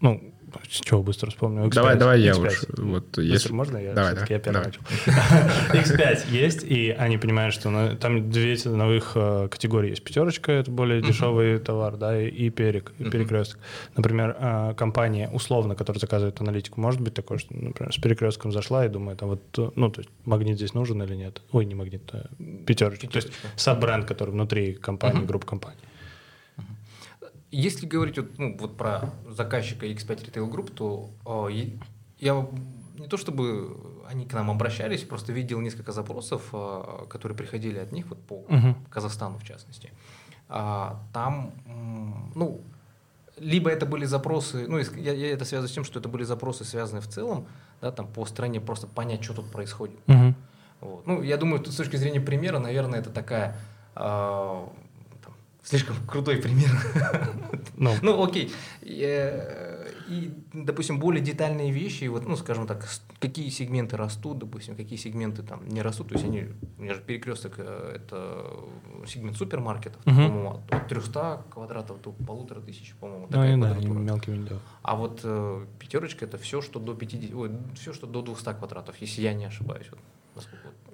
ну, 0.00 0.31
с 0.70 0.80
чего 0.80 1.02
быстро 1.02 1.30
вспомню? 1.30 1.64
X5. 1.66 1.70
Давай, 1.74 1.96
давай 1.96 2.20
я 2.20 2.32
X5. 2.32 2.46
уж. 2.46 2.64
Вот, 2.78 3.04
Быстро 3.06 3.22
если... 3.24 3.52
можно? 3.52 3.76
Я 3.78 3.92
Давай, 3.94 4.14
давай, 4.14 4.28
я 4.30 4.38
первый 4.38 4.64
начал. 4.64 4.80
X5 5.72 6.30
есть, 6.30 6.62
и 6.64 6.90
они 6.90 7.18
понимают, 7.18 7.54
что 7.54 7.70
на- 7.70 7.96
там 7.96 8.30
две 8.30 8.56
ценовых 8.56 9.12
э, 9.14 9.48
категории 9.50 9.90
есть. 9.90 10.04
Пятерочка— 10.04 10.52
это 10.52 10.70
более 10.70 11.02
дешевый 11.02 11.58
товар, 11.58 11.96
да, 11.96 12.20
и, 12.20 12.28
и 12.28 12.50
перек, 12.50 12.92
и 12.98 13.04
перекресток. 13.04 13.58
Например, 13.96 14.36
э, 14.38 14.74
компания, 14.76 15.28
условно, 15.32 15.74
которая 15.74 16.00
заказывает 16.00 16.40
аналитику, 16.40 16.80
может 16.80 17.00
быть 17.00 17.14
такое, 17.14 17.38
что, 17.38 17.54
например, 17.54 17.92
с 17.92 17.96
перекрестком 17.98 18.52
зашла 18.52 18.84
и 18.86 18.88
думает, 18.88 19.22
а 19.22 19.26
вот, 19.26 19.42
э, 19.58 19.70
ну, 19.76 19.90
то 19.90 20.00
есть 20.00 20.10
магнит 20.24 20.56
здесь 20.56 20.74
нужен 20.74 21.02
или 21.02 21.14
нет? 21.14 21.42
Ой, 21.52 21.64
не 21.64 21.74
магнит, 21.74 22.02
а 22.12 22.26
пятерочка. 22.66 23.06
То 23.08 23.16
есть 23.16 23.28
Пятерочка. 23.28 23.58
саб-бренд, 23.58 24.06
который 24.06 24.30
внутри 24.30 24.74
компании, 24.74 25.18
Мгм. 25.18 25.26
группы 25.26 25.46
компаний. 25.46 25.78
Если 27.52 27.86
говорить 27.86 28.16
вот, 28.16 28.38
ну, 28.38 28.56
вот 28.58 28.76
про 28.78 29.10
заказчика 29.28 29.84
X5 29.86 30.24
Retail 30.32 30.50
Group, 30.50 30.72
то 30.74 31.10
э, 31.26 31.52
е- 31.52 31.78
я 32.18 32.46
не 32.98 33.06
то 33.08 33.16
чтобы 33.18 33.76
они 34.10 34.24
к 34.24 34.32
нам 34.32 34.50
обращались, 34.50 35.02
просто 35.02 35.32
видел 35.32 35.60
несколько 35.60 35.92
запросов, 35.92 36.48
э, 36.52 37.06
которые 37.10 37.36
приходили 37.36 37.78
от 37.78 37.92
них 37.92 38.06
вот 38.08 38.18
по 38.22 38.44
Мгм. 38.48 38.74
Казахстану 38.90 39.38
в 39.38 39.44
частности. 39.44 39.90
А, 40.48 40.98
там, 41.12 41.52
ну, 42.34 42.60
либо 43.38 43.70
это 43.70 43.86
были 43.86 44.06
запросы, 44.06 44.66
ну, 44.68 44.78
я, 44.78 45.12
я 45.12 45.32
это 45.32 45.44
связываю 45.44 45.68
с 45.68 45.72
тем, 45.72 45.84
что 45.84 45.98
это 46.00 46.08
были 46.08 46.24
запросы, 46.24 46.64
связанные 46.64 47.02
в 47.02 47.08
целом, 47.08 47.46
да, 47.80 47.90
там 47.92 48.06
по 48.06 48.24
стране, 48.26 48.60
просто 48.60 48.86
понять, 48.86 49.24
что 49.24 49.34
тут 49.34 49.50
происходит. 49.52 49.96
Мгм. 50.06 50.34
Вот. 50.80 51.06
Ну, 51.06 51.22
я 51.22 51.36
думаю, 51.36 51.60
тут 51.62 51.72
с 51.72 51.76
точки 51.76 51.96
зрения 51.96 52.20
примера, 52.20 52.58
наверное, 52.58 53.00
это 53.00 53.10
такая 53.10 53.56
там, 53.94 54.72
слишком 55.62 55.96
крутой 56.06 56.36
пример. 56.36 56.70
Ну, 57.76 57.94
Ну, 58.02 58.22
окей. 58.22 58.52
И, 58.82 59.02
э, 59.04 59.88
И, 60.08 60.30
допустим, 60.52 60.98
более 60.98 61.22
детальные 61.24 61.70
вещи, 61.72 62.08
вот, 62.08 62.26
ну, 62.28 62.36
скажем 62.36 62.66
так, 62.66 62.86
какие 63.20 63.48
сегменты 63.50 63.96
растут, 63.96 64.38
допустим, 64.38 64.74
какие 64.76 64.98
сегменты 64.98 65.42
там 65.42 65.60
не 65.68 65.80
растут. 65.82 66.08
То 66.08 66.14
есть 66.14 66.26
они, 66.26 66.44
у 66.78 66.82
меня 66.82 66.94
же 66.94 67.00
перекресток 67.00 67.54
э, 67.58 67.92
это 67.96 68.44
сегмент 69.06 69.36
супермаркетов, 69.36 70.04
Мгм. 70.04 70.16
по-моему, 70.26 70.50
от- 70.50 70.74
от 70.74 70.88
300 70.88 71.42
квадратов 71.50 72.02
до 72.02 72.12
полутора 72.26 72.60
тысяч, 72.60 72.94
по-моему, 73.00 73.26
ну, 73.30 73.44
и 73.44 73.60
да, 73.60 73.74
мелкими 73.74 74.44
делают. 74.46 74.62
А 74.82 74.94
вот 74.96 75.20
э, 75.24 75.66
пятерочка 75.78 76.24
это 76.26 76.36
все, 76.36 76.60
что 76.60 76.80
до 76.80 76.94
50, 76.94 77.34
ой, 77.34 77.50
все, 77.74 77.92
что 77.92 78.06
до 78.06 78.22
200 78.22 78.54
квадратов, 78.58 78.96
если 79.00 79.22
я 79.22 79.32
не 79.34 79.46
ошибаюсь. 79.46 79.86
Вот, 79.90 80.00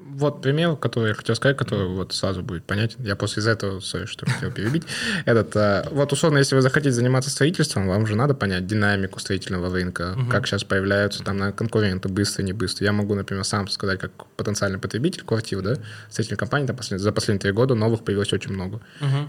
вот. 0.01 0.41
Пример, 0.43 0.75
который 0.77 1.09
я 1.09 1.15
хотел 1.15 1.35
сказать, 1.37 1.57
который 1.57 1.87
вот 1.87 2.13
сразу 2.15 2.43
будет 2.43 2.65
понятен. 2.65 3.05
Я 3.05 3.15
после 3.15 3.41
из 3.41 3.47
этого, 3.47 3.79
сори, 3.81 4.07
что 4.07 4.27
хотел 4.29 4.51
перебить. 4.51 4.85
Этот, 5.27 5.55
а, 5.57 5.87
вот 5.93 6.13
условно, 6.13 6.39
если 6.39 6.55
вы 6.55 6.63
захотите 6.63 6.93
заниматься 6.93 7.31
строительством, 7.31 7.87
вам 7.89 8.07
же 8.07 8.17
надо 8.17 8.35
понять 8.35 8.67
динамику 8.67 9.21
строительного 9.21 9.71
рынка, 9.71 10.15
Мгм. 10.17 10.29
как 10.31 10.47
сейчас 10.47 10.65
появляются 10.65 11.23
там 11.23 11.37
на- 11.37 11.53
конкуренты, 11.53 12.09
быстро, 12.09 12.43
не 12.43 12.53
быстро. 12.53 12.85
Я 12.87 12.93
могу, 12.93 13.15
например, 13.15 13.45
сам 13.45 13.69
сказать, 13.69 14.01
как 14.01 14.11
потенциальный 14.37 14.79
потребитель 14.79 15.23
квартир, 15.25 15.61
да, 15.63 15.77
строительной 16.11 16.39
компании 16.39 16.67
там 16.67 16.77
послед- 16.77 16.99
за 16.99 17.13
последние 17.13 17.41
три 17.43 17.53
года 17.53 17.75
новых 17.75 18.03
появилось 18.03 18.33
очень 18.33 18.53
много. 18.53 18.81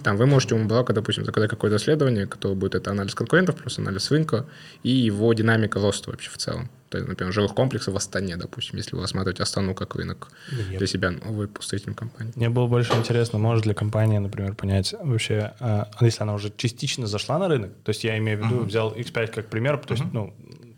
Там 0.03 0.17
вы 0.17 0.25
можете 0.27 0.55
у 0.55 0.59
Мброка, 0.59 0.93
допустим, 0.93 1.25
заказать 1.25 1.49
какое-то 1.49 1.77
исследование, 1.77 2.25
которое 2.25 2.55
будет 2.55 2.75
это 2.75 2.91
анализ 2.91 3.13
конкурентов 3.15 3.55
плюс 3.57 3.77
анализ 3.79 4.09
рынка 4.11 4.45
и 4.83 4.89
его 4.91 5.33
динамика 5.33 5.79
роста 5.79 6.11
вообще 6.11 6.29
в 6.29 6.37
целом. 6.37 6.69
Например, 6.91 7.33
жилых 7.33 7.53
комплексов 7.53 7.93
в 7.93 7.97
Астане, 7.97 8.37
допустим, 8.37 8.77
если 8.77 8.95
вы 8.95 9.01
рассматриваете 9.01 9.43
Астану 9.43 9.75
как 9.75 9.95
рынок 9.95 10.29
Я 10.71 10.77
для 10.77 10.87
себя 10.87 11.11
новой 11.11 11.47
по 11.47 11.61
строительной 11.61 11.95
компании. 11.95 12.33
Мне 12.35 12.49
было 12.49 12.67
больше 12.67 12.93
интересно, 12.93 13.39
может 13.39 13.65
ли 13.65 13.73
компания, 13.73 14.19
например, 14.19 14.55
понять 14.55 14.95
вообще, 14.99 15.53
а, 15.59 15.89
если 16.01 16.23
она 16.23 16.33
уже 16.33 16.51
частично 16.55 17.07
зашла 17.07 17.37
на 17.37 17.47
рынок, 17.47 17.71
то 17.83 17.89
есть 17.89 18.03
я 18.03 18.17
имею 18.17 18.41
в 18.41 18.45
виду, 18.45 18.63
взял 18.63 18.91
X5 18.93 19.27
как 19.27 19.47
пример, 19.49 19.77
то 19.77 19.93
есть, 19.93 20.05
ну, 20.11 20.33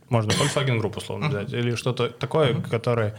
можно 0.09 0.31
Volkswagen 0.31 0.81
Group 0.81 0.97
условно 0.97 1.29
взять, 1.29 1.53
или 1.53 1.75
что-то 1.75 2.09
такое, 2.09 2.61
которое 2.61 3.17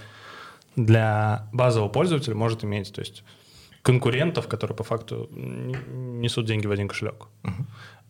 для 0.76 1.48
базового 1.52 1.88
пользователя 1.88 2.34
может 2.34 2.64
иметь, 2.64 2.92
то 2.92 3.00
есть 3.00 3.24
конкурентов, 3.82 4.46
которые 4.46 4.76
по 4.76 4.84
факту 4.84 5.28
несут 5.32 6.46
деньги 6.46 6.66
в 6.66 6.70
один 6.70 6.88
кошелек. 6.88 7.26
Э, 7.42 7.48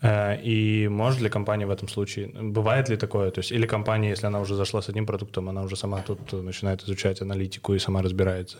И 0.04 0.88
может 0.90 1.20
ли 1.20 1.28
компания 1.28 1.66
в 1.66 1.70
этом 1.70 1.88
случае, 1.88 2.26
бывает 2.28 2.88
ли 2.88 2.96
такое, 2.96 3.30
то 3.30 3.38
есть 3.40 3.52
или 3.52 3.66
компания, 3.66 4.10
если 4.10 4.26
она 4.26 4.40
уже 4.40 4.56
зашла 4.56 4.82
с 4.82 4.88
одним 4.88 5.06
продуктом, 5.06 5.48
она 5.48 5.62
уже 5.62 5.76
сама 5.76 6.00
тут 6.02 6.32
э, 6.32 6.42
начинает 6.42 6.82
изучать 6.82 7.22
аналитику 7.22 7.74
и 7.74 7.78
сама 7.78 8.02
разбирается? 8.02 8.58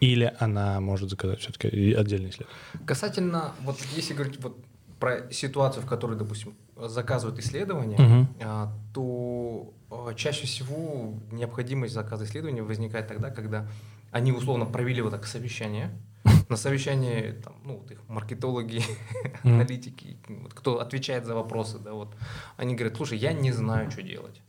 Или 0.00 0.32
она 0.38 0.80
может 0.80 1.10
заказать 1.10 1.40
все-таки 1.40 1.94
отдельный 1.94 2.30
след? 2.30 2.48
Касательно, 2.86 3.52
вот 3.62 3.76
если 3.96 4.14
говорить 4.14 4.38
вот 4.40 4.56
про 5.00 5.30
ситуацию, 5.30 5.82
в 5.82 5.86
которой, 5.86 6.16
допустим, 6.16 6.54
заказывают 6.76 7.38
исследования, 7.38 8.28
а, 8.42 8.72
то 8.94 9.72
а, 9.90 10.14
чаще 10.14 10.46
всего 10.46 11.14
необходимость 11.32 11.94
заказа 11.94 12.24
исследования 12.24 12.62
возникает 12.62 13.08
тогда, 13.08 13.30
когда 13.30 13.68
они 14.10 14.32
условно 14.32 14.64
провели 14.64 15.02
вот 15.02 15.10
так 15.10 15.26
совещание, 15.26 15.90
На 16.48 16.56
совещании, 16.56 17.32
там, 17.42 17.54
ну, 17.64 17.76
вот 17.78 17.90
их 17.90 17.98
маркетологи, 18.08 18.82
аналитики, 19.44 20.16
вот, 20.28 20.54
кто 20.54 20.80
отвечает 20.80 21.24
за 21.24 21.34
вопросы, 21.34 21.78
да, 21.78 21.92
вот, 21.92 22.14
они 22.56 22.74
говорят, 22.74 22.96
слушай, 22.96 23.18
я 23.18 23.32
не 23.32 23.52
знаю, 23.52 23.90
что 23.90 24.02
делать. 24.02 24.40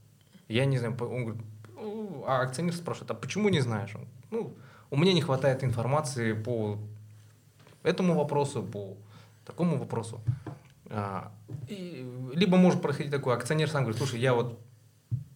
Я 0.48 0.66
не 0.66 0.78
знаю. 0.78 0.96
Он 1.00 1.26
говорит, 1.26 1.42
«Ну, 1.76 2.24
а 2.26 2.42
акционер 2.42 2.74
спрашивает, 2.74 3.12
а 3.12 3.14
почему 3.14 3.50
не 3.50 3.60
знаешь? 3.60 3.96
Он, 3.96 4.08
ну, 4.32 4.54
у 4.90 4.98
меня 4.98 5.14
не 5.14 5.22
хватает 5.22 5.64
информации 5.64 6.34
по 6.34 6.80
этому 7.84 8.16
вопросу, 8.16 8.64
по 8.64 8.96
такому 9.46 9.78
вопросу. 9.78 10.22
А, 10.90 11.32
и, 11.68 12.10
либо 12.34 12.58
может 12.58 12.82
происходить 12.82 13.12
такое, 13.12 13.36
акционер 13.36 13.70
сам 13.70 13.84
говорит, 13.84 13.98
слушай, 13.98 14.20
я 14.20 14.34
вот 14.34 14.60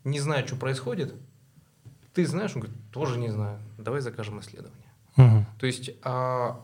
не 0.04 0.20
знаю, 0.20 0.48
что 0.48 0.56
происходит, 0.56 1.14
ты 2.14 2.26
знаешь? 2.26 2.52
Он 2.56 2.62
говорит, 2.62 2.78
тоже 2.92 3.20
не 3.20 3.30
знаю, 3.30 3.60
давай 3.78 4.02
закажем 4.02 4.40
исследование. 4.40 4.91
Угу. 5.22 5.46
То 5.60 5.66
есть 5.66 5.92
а, 6.04 6.62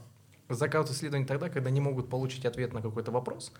заказывают 0.49 0.95
исследование 0.95 1.27
тогда, 1.27 1.49
когда 1.49 1.69
не 1.69 1.81
могут 1.81 2.09
получить 2.09 2.45
ответ 2.45 2.73
на 2.73 2.81
какой-то 2.81 3.11
вопрос, 3.11 3.51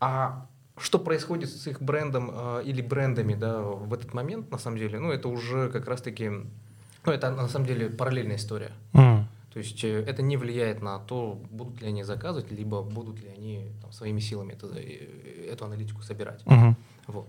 а 0.00 0.46
что 0.78 0.98
происходит 0.98 1.50
с 1.50 1.66
их 1.66 1.82
брендом 1.82 2.30
э, 2.32 2.62
или 2.64 2.80
брендами 2.80 3.34
да, 3.34 3.60
в 3.60 3.92
этот 3.92 4.14
момент, 4.14 4.50
на 4.50 4.58
самом 4.58 4.78
деле, 4.78 4.98
ну, 4.98 5.10
это 5.10 5.28
уже 5.28 5.68
как 5.68 5.86
раз-таки, 5.86 6.30
ну, 6.30 7.12
это 7.12 7.30
на 7.30 7.48
самом 7.48 7.66
деле 7.66 7.90
параллельная 7.90 8.36
история. 8.36 8.70
Mm. 8.94 9.24
То 9.52 9.58
есть 9.58 9.84
э, 9.84 10.04
это 10.06 10.22
не 10.22 10.36
влияет 10.38 10.80
на 10.80 10.98
то, 10.98 11.38
будут 11.50 11.82
ли 11.82 11.88
они 11.88 12.02
заказывать, 12.02 12.50
либо 12.50 12.82
будут 12.82 13.20
ли 13.20 13.28
они 13.28 13.66
там, 13.82 13.92
своими 13.92 14.20
силами 14.20 14.52
это, 14.52 14.68
э, 14.74 15.50
эту 15.52 15.66
аналитику 15.66 16.02
собирать. 16.02 16.42
Mm-hmm. 16.44 16.74
Вот. 17.08 17.28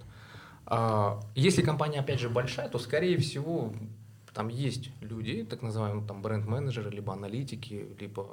А, 0.67 1.19
если 1.35 1.61
компания, 1.61 1.99
опять 1.99 2.19
же, 2.19 2.29
большая, 2.29 2.69
то, 2.69 2.79
скорее 2.79 3.17
всего, 3.17 3.73
там 4.33 4.47
есть 4.47 4.91
люди, 5.01 5.43
так 5.43 5.61
называемые 5.61 6.07
там 6.07 6.21
бренд-менеджеры, 6.21 6.89
либо 6.89 7.13
аналитики, 7.13 7.87
либо 7.99 8.27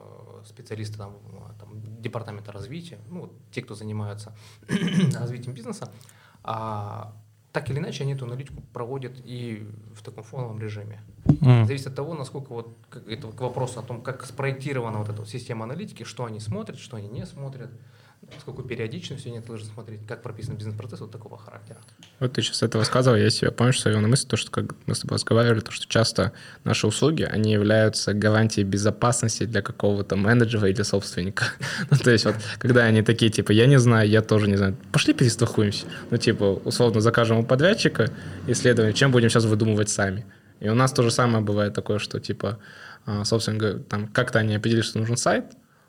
специалисты 0.47 0.99
там, 0.99 1.15
там, 1.59 2.01
департамента 2.01 2.53
развития, 2.53 2.99
ну, 3.11 3.23
вот, 3.23 3.33
те, 3.51 3.63
кто 3.63 3.75
занимаются 3.75 4.35
развитием 5.15 5.55
бизнеса, 5.55 5.91
а, 6.45 7.13
так 7.53 7.71
или 7.71 7.79
иначе 7.79 8.05
они 8.05 8.13
эту 8.13 8.27
аналитику 8.27 8.63
проводят 8.73 9.15
и 9.25 9.67
в 9.95 10.03
таком 10.03 10.23
фоновом 10.23 10.61
режиме. 10.61 11.01
Mm. 11.25 11.67
Зависит 11.67 11.89
от 11.89 11.95
того, 11.95 12.15
насколько 12.15 12.53
вот 12.53 12.77
это 13.09 13.29
к 13.33 13.41
вопросу 13.41 13.81
о 13.81 13.83
том, 13.83 14.01
как 14.03 14.25
спроектирована 14.25 14.99
вот 14.99 15.09
эта 15.09 15.19
вот 15.19 15.29
система 15.29 15.65
аналитики, 15.65 16.05
что 16.05 16.25
они 16.25 16.41
смотрят, 16.41 16.79
что 16.79 16.97
они 16.97 17.09
не 17.09 17.27
смотрят 17.27 17.71
с 18.41 18.45
какой 18.45 18.67
периодичностью 18.67 19.33
они 19.33 19.41
должны 19.41 19.67
смотреть, 19.67 20.01
как 20.07 20.23
прописан 20.23 20.57
бизнес-процесс 20.57 21.01
вот 21.01 21.11
такого 21.11 21.39
характера. 21.39 21.79
Вот 22.21 22.33
ты 22.33 22.43
сейчас 22.43 22.63
это 22.63 22.79
рассказывал, 22.79 23.17
я 23.17 23.31
себе 23.31 23.51
помню, 23.51 23.73
что 23.73 23.91
я 23.91 24.01
на 24.01 24.09
мысль, 24.09 24.27
то, 24.27 24.37
что 24.37 24.51
как 24.51 24.75
мы 24.87 24.95
с 24.95 25.01
тобой 25.01 25.15
разговаривали, 25.15 25.61
то, 25.61 25.71
что 25.71 25.87
часто 25.89 26.33
наши 26.65 26.87
услуги, 26.87 27.23
они 27.23 27.53
являются 27.53 28.13
гарантией 28.13 28.65
безопасности 28.65 29.45
для 29.45 29.63
какого-то 29.63 30.17
менеджера 30.17 30.69
или 30.69 30.83
собственника. 30.83 31.47
ну, 31.91 31.97
то 31.97 32.11
есть 32.11 32.25
вот, 32.25 32.37
когда 32.59 32.85
они 32.85 33.03
такие, 33.03 33.31
типа, 33.31 33.53
я 33.53 33.67
не 33.67 33.79
знаю, 33.79 34.09
я 34.09 34.23
тоже 34.23 34.49
не 34.49 34.57
знаю, 34.57 34.77
пошли 34.93 35.15
перестрахуемся. 35.15 35.87
Ну, 36.11 36.17
типа, 36.19 36.61
условно 36.65 37.01
закажем 37.01 37.39
у 37.39 37.45
подрядчика 37.45 38.11
исследование, 38.47 38.95
чем 38.95 39.11
будем 39.11 39.31
сейчас 39.31 39.45
выдумывать 39.45 39.89
сами. 39.89 40.27
И 40.61 40.69
у 40.69 40.75
нас 40.75 40.93
то 40.93 41.03
же 41.03 41.11
самое 41.11 41.45
бывает 41.45 41.75
такое, 41.75 41.99
что, 41.99 42.21
типа, 42.21 42.59
а, 43.07 43.25
собственно, 43.25 43.79
там 43.79 44.09
как-то 44.09 44.39
они 44.39 44.57
определили, 44.57 44.83
что 44.83 44.99
нужен 44.99 45.17
сайт, 45.17 45.45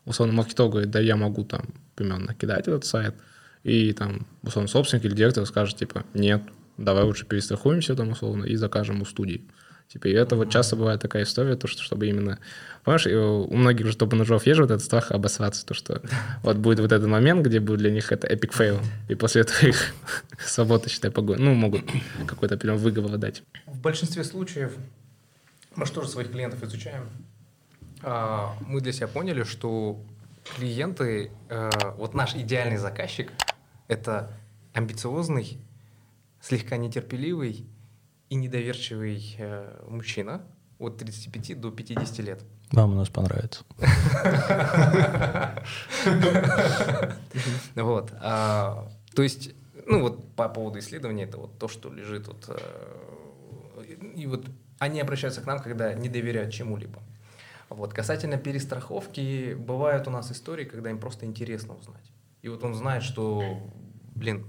условно 0.06 0.34
маркетолог 0.34 0.74
говорит, 0.74 0.92
да 0.92 1.00
я 1.00 1.16
могу 1.16 1.44
там 1.44 1.66
примерно 1.96 2.34
накидать 2.34 2.68
этот 2.68 2.86
сайт, 2.86 3.16
и 3.64 3.94
там 3.94 4.28
условно 4.44 4.68
собственник 4.68 5.06
или 5.06 5.14
директор 5.14 5.46
скажет, 5.46 5.78
типа, 5.78 6.06
нет, 6.14 6.42
давай 6.78 7.04
лучше 7.04 7.26
перестрахуемся 7.26 7.96
там 7.96 8.10
условно 8.10 8.46
и 8.46 8.56
закажем 8.56 9.02
у 9.02 9.06
студии. 9.06 9.44
Типа, 9.90 10.08
и 10.08 10.12
это 10.12 10.36
вот 10.36 10.52
часто 10.52 10.76
бывает 10.76 11.02
такая 11.02 11.24
история, 11.24 11.56
то, 11.56 11.68
что 11.68 11.82
чтобы 11.82 12.08
именно... 12.08 12.38
Понимаешь, 12.84 13.08
у 13.08 13.56
многих 13.56 13.88
же 13.88 13.98
топ-менеджеров 13.98 14.46
есть 14.46 14.60
вот 14.60 14.70
этот 14.70 14.84
страх 14.84 15.12
обосраться, 15.12 15.66
то, 15.66 15.74
что 15.74 16.04
вот 16.44 16.58
будет 16.58 16.80
вот 16.80 16.92
этот 16.92 17.08
момент, 17.08 17.46
где 17.46 17.60
будет 17.60 17.80
для 17.80 17.90
них 17.90 18.12
это 18.12 18.28
epic 18.28 18.54
fail, 18.54 18.80
и 19.08 19.16
после 19.16 19.42
этого 19.42 19.68
их 19.68 19.94
свобода, 20.40 20.90
считай, 20.90 21.10
погонь. 21.10 21.40
Ну, 21.40 21.56
могут 21.56 21.82
какой-то 22.28 22.56
прям 22.56 22.78
выговор 22.78 23.18
дать. 23.18 23.42
В 23.66 23.82
большинстве 23.82 24.24
случаев 24.24 24.74
мы 25.76 25.88
же 25.88 25.92
тоже 25.92 26.08
своих 26.08 26.32
клиентов 26.32 26.62
изучаем. 26.62 27.10
А, 28.02 28.56
мы 28.62 28.82
для 28.82 28.92
себя 28.92 29.08
поняли, 29.08 29.44
что 29.44 30.02
клиенты, 30.56 31.32
э, 31.50 31.70
вот 31.98 32.14
наш 32.14 32.36
идеальный 32.36 32.78
заказчик, 32.78 33.32
это 33.88 34.32
амбициозный, 34.74 35.60
слегка 36.42 36.78
нетерпеливый 36.78 37.68
и 38.30 38.36
недоверчивый 38.36 39.36
э, 39.38 39.86
мужчина 39.88 40.42
от 40.80 40.98
35 40.98 41.60
до 41.60 41.72
50 41.72 42.20
лет. 42.20 42.44
Вам 42.72 42.94
у 42.94 42.96
нас 42.96 43.10
понравится. 43.10 43.64
Вот. 47.76 48.12
А, 48.22 48.90
то 49.14 49.24
есть, 49.24 49.52
ну 49.86 50.02
вот 50.02 50.34
по 50.36 50.50
поводу 50.50 50.80
исследования, 50.80 51.24
это 51.24 51.38
вот 51.38 51.58
то, 51.58 51.68
что 51.68 51.92
лежит 51.92 52.28
вот... 52.28 52.46
Э, 52.50 53.84
и 54.16 54.28
вот 54.28 54.46
они 54.78 55.00
обращаются 55.00 55.42
к 55.42 55.46
нам, 55.46 55.60
когда 55.60 55.94
не 55.94 56.10
доверяют 56.10 56.54
чему-либо. 56.54 57.02
Вот. 57.70 57.94
Касательно 57.94 58.38
перестраховки, 58.38 59.54
бывают 59.54 60.08
у 60.08 60.12
нас 60.12 60.32
истории, 60.32 60.66
когда 60.66 60.90
им 60.90 61.00
просто 61.00 61.26
интересно 61.26 61.76
узнать. 61.76 62.12
И 62.42 62.50
вот 62.50 62.64
он 62.64 62.74
знает, 62.74 63.04
что, 63.04 63.44
блин, 64.16 64.46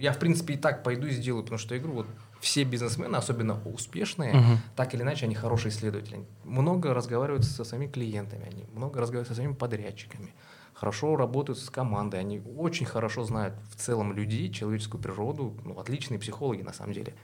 я 0.00 0.12
в 0.12 0.18
принципе 0.18 0.54
и 0.54 0.56
так 0.56 0.82
пойду 0.82 1.06
и 1.06 1.10
сделаю, 1.10 1.44
потому 1.44 1.58
что 1.58 1.76
игру 1.78 1.92
вот 1.92 2.06
все 2.40 2.64
бизнесмены, 2.64 3.16
особенно 3.16 3.60
успешные, 3.64 4.34
uh-huh. 4.34 4.56
так 4.74 4.94
или 4.94 5.02
иначе, 5.02 5.26
они 5.26 5.34
хорошие 5.34 5.70
исследователи. 5.70 6.24
Много 6.44 6.92
разговаривают 6.92 7.44
со 7.44 7.64
своими 7.64 7.86
клиентами, 7.86 8.46
они 8.46 8.64
много 8.74 9.00
разговаривают 9.00 9.28
со 9.28 9.34
своими 9.34 9.52
подрядчиками, 9.52 10.34
хорошо 10.74 11.16
работают 11.16 11.58
с 11.58 11.70
командой, 11.70 12.20
они 12.20 12.42
очень 12.56 12.86
хорошо 12.86 13.24
знают 13.24 13.54
в 13.70 13.76
целом 13.76 14.12
людей, 14.12 14.52
человеческую 14.52 15.00
природу, 15.00 15.56
ну, 15.64 15.78
отличные 15.78 16.18
психологи 16.18 16.62
на 16.62 16.72
самом 16.72 16.92
деле. 16.92 17.14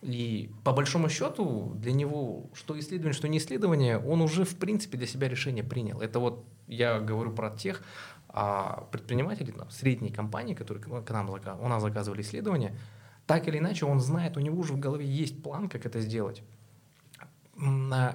И 0.00 0.50
по 0.62 0.72
большому 0.72 1.08
счету 1.08 1.72
для 1.74 1.92
него, 1.92 2.50
что 2.54 2.78
исследование, 2.78 3.12
что 3.12 3.28
не 3.28 3.38
исследование, 3.38 3.98
он 3.98 4.20
уже 4.20 4.44
в 4.44 4.56
принципе 4.56 4.96
для 4.96 5.06
себя 5.06 5.28
решение 5.28 5.64
принял. 5.64 6.00
Это 6.00 6.20
вот 6.20 6.44
я 6.68 7.00
говорю 7.00 7.32
про 7.32 7.50
тех 7.50 7.82
а, 8.28 8.86
предпринимателей, 8.92 9.52
там, 9.52 9.70
средней 9.70 10.10
компании, 10.10 10.54
которые 10.54 11.02
к 11.02 11.10
нам 11.10 11.30
у 11.30 11.68
нас 11.68 11.82
заказывали 11.82 12.22
исследования, 12.22 12.78
так 13.26 13.48
или 13.48 13.58
иначе 13.58 13.86
он 13.86 14.00
знает, 14.00 14.36
у 14.36 14.40
него 14.40 14.60
уже 14.60 14.72
в 14.72 14.78
голове 14.78 15.04
есть 15.04 15.42
план, 15.42 15.68
как 15.68 15.84
это 15.84 16.00
сделать. 16.00 16.42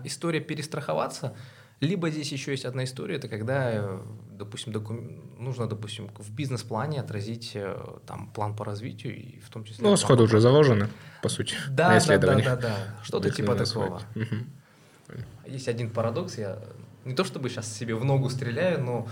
История 0.06 0.40
перестраховаться– 0.40 1.36
либо 1.84 2.10
здесь 2.10 2.32
еще 2.32 2.52
есть 2.52 2.66
одна 2.66 2.84
история, 2.84 3.16
это 3.16 3.28
когда, 3.28 4.00
допустим, 4.32 4.74
докум... 4.74 5.22
нужно, 5.38 5.68
допустим, 5.68 6.10
в 6.18 6.32
бизнес-плане 6.32 7.02
отразить 7.02 7.52
э, 7.56 7.78
там 8.06 8.28
план 8.28 8.56
по 8.56 8.66
развитию 8.66 9.16
и 9.16 9.40
в 9.40 9.50
том 9.50 9.64
числе... 9.64 9.84
Ну, 9.84 9.96
сходу 9.98 10.24
уже 10.24 10.40
заложены, 10.40 10.88
по 11.22 11.30
сути, 11.30 11.56
да, 11.70 11.90
на. 11.90 12.00
Да, 12.00 12.18
да, 12.18 12.36
да, 12.36 12.56
да. 12.56 12.76
Что-то 13.04 13.30
типа 13.30 13.56
такого. 13.56 14.02
Угу. 14.16 15.16
Есть 15.48 15.68
один 15.68 15.90
парадокс, 15.90 16.38
я 16.38 16.60
не 17.06 17.16
то 17.16 17.24
чтобы 17.24 17.50
сейчас 17.50 17.72
себе 17.72 17.96
в 17.96 18.06
ногу 18.06 18.30
стреляю, 18.30 18.84
но 18.84 19.08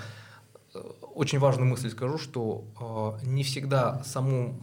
э, 0.74 0.80
очень 1.14 1.40
важную 1.40 1.70
мысль 1.70 1.90
скажу, 1.90 2.18
что 2.18 3.20
э, 3.22 3.26
не 3.26 3.44
всегда 3.44 4.02
саму, 4.04 4.58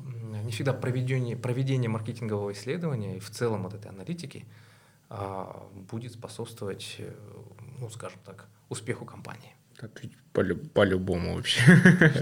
не 0.44 0.52
всегда 0.52 0.72
проведение, 0.72 1.36
проведение 1.36 1.90
маркетингового 1.90 2.52
исследования 2.52 3.16
и 3.18 3.20
в 3.20 3.30
целом 3.30 3.64
вот 3.64 3.74
этой 3.74 3.90
аналитики 3.90 4.46
э, 5.10 5.44
будет 5.90 6.12
способствовать 6.12 6.96
э, 6.98 7.12
ну, 7.80 7.90
скажем 7.90 8.18
так, 8.24 8.46
успеху 8.68 9.04
компании. 9.04 9.54
Так 9.80 10.02
по-любому 10.74 11.34
вообще. 11.34 11.60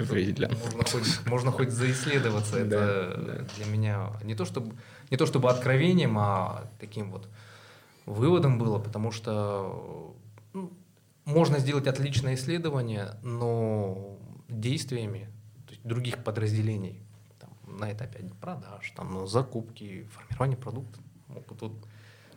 Можно 0.65 0.85
хоть, 0.85 1.27
можно 1.27 1.51
хоть 1.51 1.71
заисследоваться. 1.71 2.59
Это 2.59 3.47
для 3.57 3.67
меня 3.67 4.11
не 4.23 4.35
то, 4.35 4.45
чтобы, 4.45 4.75
не 5.11 5.17
то 5.17 5.27
чтобы 5.27 5.51
откровением, 5.51 6.19
а 6.19 6.71
таким 6.79 7.11
вот 7.11 7.29
выводом 8.07 8.59
было, 8.59 8.79
потому 8.79 9.11
что 9.11 10.17
ну, 10.53 10.73
можно 11.25 11.59
сделать 11.59 11.87
отличное 11.87 12.35
исследование, 12.35 13.17
но 13.23 14.17
действиями 14.49 15.29
есть 15.69 15.83
других 15.83 16.23
подразделений 16.23 17.03
там, 17.39 17.51
на 17.79 17.93
этапе 17.93 18.31
продаж, 18.41 18.93
там, 18.97 19.27
закупки, 19.27 20.09
формирования 20.13 20.57
продукта 20.57 21.01
могут 21.29 21.59
тут 21.59 21.73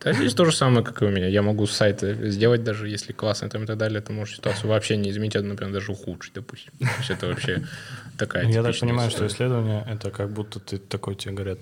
да, 0.01 0.13
здесь 0.13 0.33
то 0.33 0.45
же 0.45 0.51
самое, 0.51 0.83
как 0.83 1.01
и 1.01 1.05
у 1.05 1.09
меня. 1.09 1.27
Я 1.27 1.41
могу 1.41 1.67
сайт 1.67 2.01
сделать, 2.01 2.63
даже 2.63 2.87
если 2.87 3.11
классно 3.11 3.49
там 3.49 3.63
и 3.63 3.65
так 3.65 3.77
далее, 3.77 3.99
это 3.99 4.13
может 4.13 4.35
ситуацию 4.35 4.69
вообще 4.69 4.95
не 4.97 5.09
изменить, 5.09 5.35
а, 5.35 5.41
например, 5.41 5.73
даже 5.73 5.91
ухудшить, 5.91 6.33
допустим. 6.33 6.71
То 6.79 6.85
есть 6.99 7.09
это 7.09 7.27
вообще 7.27 7.63
такая 8.17 8.45
Я 8.45 8.63
так 8.63 8.79
понимаю, 8.79 9.11
что 9.11 9.27
исследование— 9.27 9.85
это 9.89 10.11
как 10.11 10.31
будто 10.31 10.59
ты 10.59 10.77
такой, 10.77 11.15
тебе 11.15 11.33
говорят, 11.33 11.59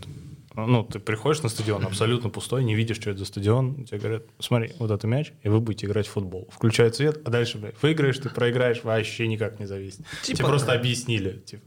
ну, 0.65 0.83
ты 0.83 0.99
приходишь 0.99 1.43
на 1.43 1.49
стадион 1.49 1.85
абсолютно 1.85 2.29
пустой, 2.29 2.63
не 2.63 2.75
видишь, 2.75 2.97
что 2.97 3.11
это 3.11 3.19
за 3.19 3.25
стадион, 3.25 3.85
тебе 3.85 3.99
говорят, 3.99 4.23
смотри, 4.39 4.71
вот 4.79 4.89
это 4.89 5.05
мяч, 5.05 5.31
и 5.43 5.49
вы 5.49 5.59
будете 5.59 5.85
играть 5.85 6.07
в 6.07 6.11
футбол. 6.11 6.49
Включают 6.51 6.95
свет, 6.95 7.21
а 7.25 7.29
дальше, 7.29 7.57
блядь, 7.57 7.75
выиграешь 7.81 8.17
ты, 8.17 8.29
проиграешь, 8.29 8.83
вообще 8.83 9.27
никак 9.27 9.59
не 9.59 9.67
зависит. 9.67 9.99
Типа, 10.23 10.37
Тебе 10.37 10.47
просто 10.47 10.73
объяснили. 10.73 11.43
Типа. 11.45 11.63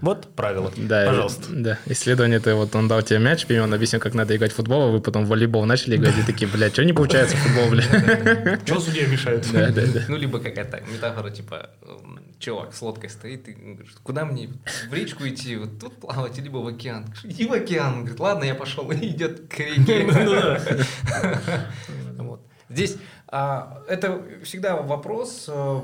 Вот 0.00 0.28
правило. 0.34 0.72
Да, 0.76 1.06
Пожалуйста. 1.06 1.42
Да, 1.50 1.78
исследование 1.86 2.38
это 2.38 2.54
вот 2.54 2.74
он 2.74 2.88
дал 2.88 3.02
тебе 3.02 3.18
мяч, 3.18 3.44
он 3.50 3.74
объяснил, 3.74 4.00
как 4.00 4.14
надо 4.14 4.36
играть 4.36 4.52
в 4.52 4.56
футбол, 4.56 4.82
а 4.82 4.90
вы 4.90 5.00
потом 5.00 5.24
в 5.24 5.28
волейбол 5.28 5.64
начали 5.64 5.96
играть, 5.96 6.16
и 6.18 6.22
такие, 6.22 6.50
блядь, 6.50 6.72
что 6.72 6.84
не 6.84 6.92
получается 6.92 7.36
в 7.36 7.40
футбол, 7.40 7.70
блядь? 7.70 8.60
Что 8.64 8.80
судья 8.80 9.06
мешает? 9.06 9.46
Да, 9.52 9.70
да, 9.70 9.86
да. 9.86 10.04
Ну, 10.08 10.16
либо 10.16 10.38
какая-то 10.38 10.82
метафора, 10.92 11.30
типа, 11.30 11.70
чувак 12.38 12.74
с 12.74 12.82
лодкой 12.82 13.10
стоит 13.10 13.48
и 13.48 13.52
говорит, 13.52 13.90
куда 14.02 14.24
мне 14.24 14.50
в 14.88 14.94
речку 14.94 15.26
идти, 15.26 15.56
вот 15.56 15.78
тут 15.78 15.94
плавать, 16.00 16.38
либо 16.38 16.58
в 16.58 16.66
океан. 16.66 17.12
Иди 17.24 17.46
в 17.46 17.52
океан. 17.52 17.98
Он 17.98 18.04
говорит, 18.20 18.34
ладно, 18.34 18.44
я 18.44 18.54
пошел. 18.54 18.90
И 18.90 19.08
идет 19.08 19.48
к 19.48 19.58
реке. 19.58 20.06
Вот. 22.18 22.46
Здесь 22.68 22.98
а, 23.26 23.82
это 23.88 24.22
всегда 24.44 24.76
вопрос, 24.76 25.46
а, 25.48 25.82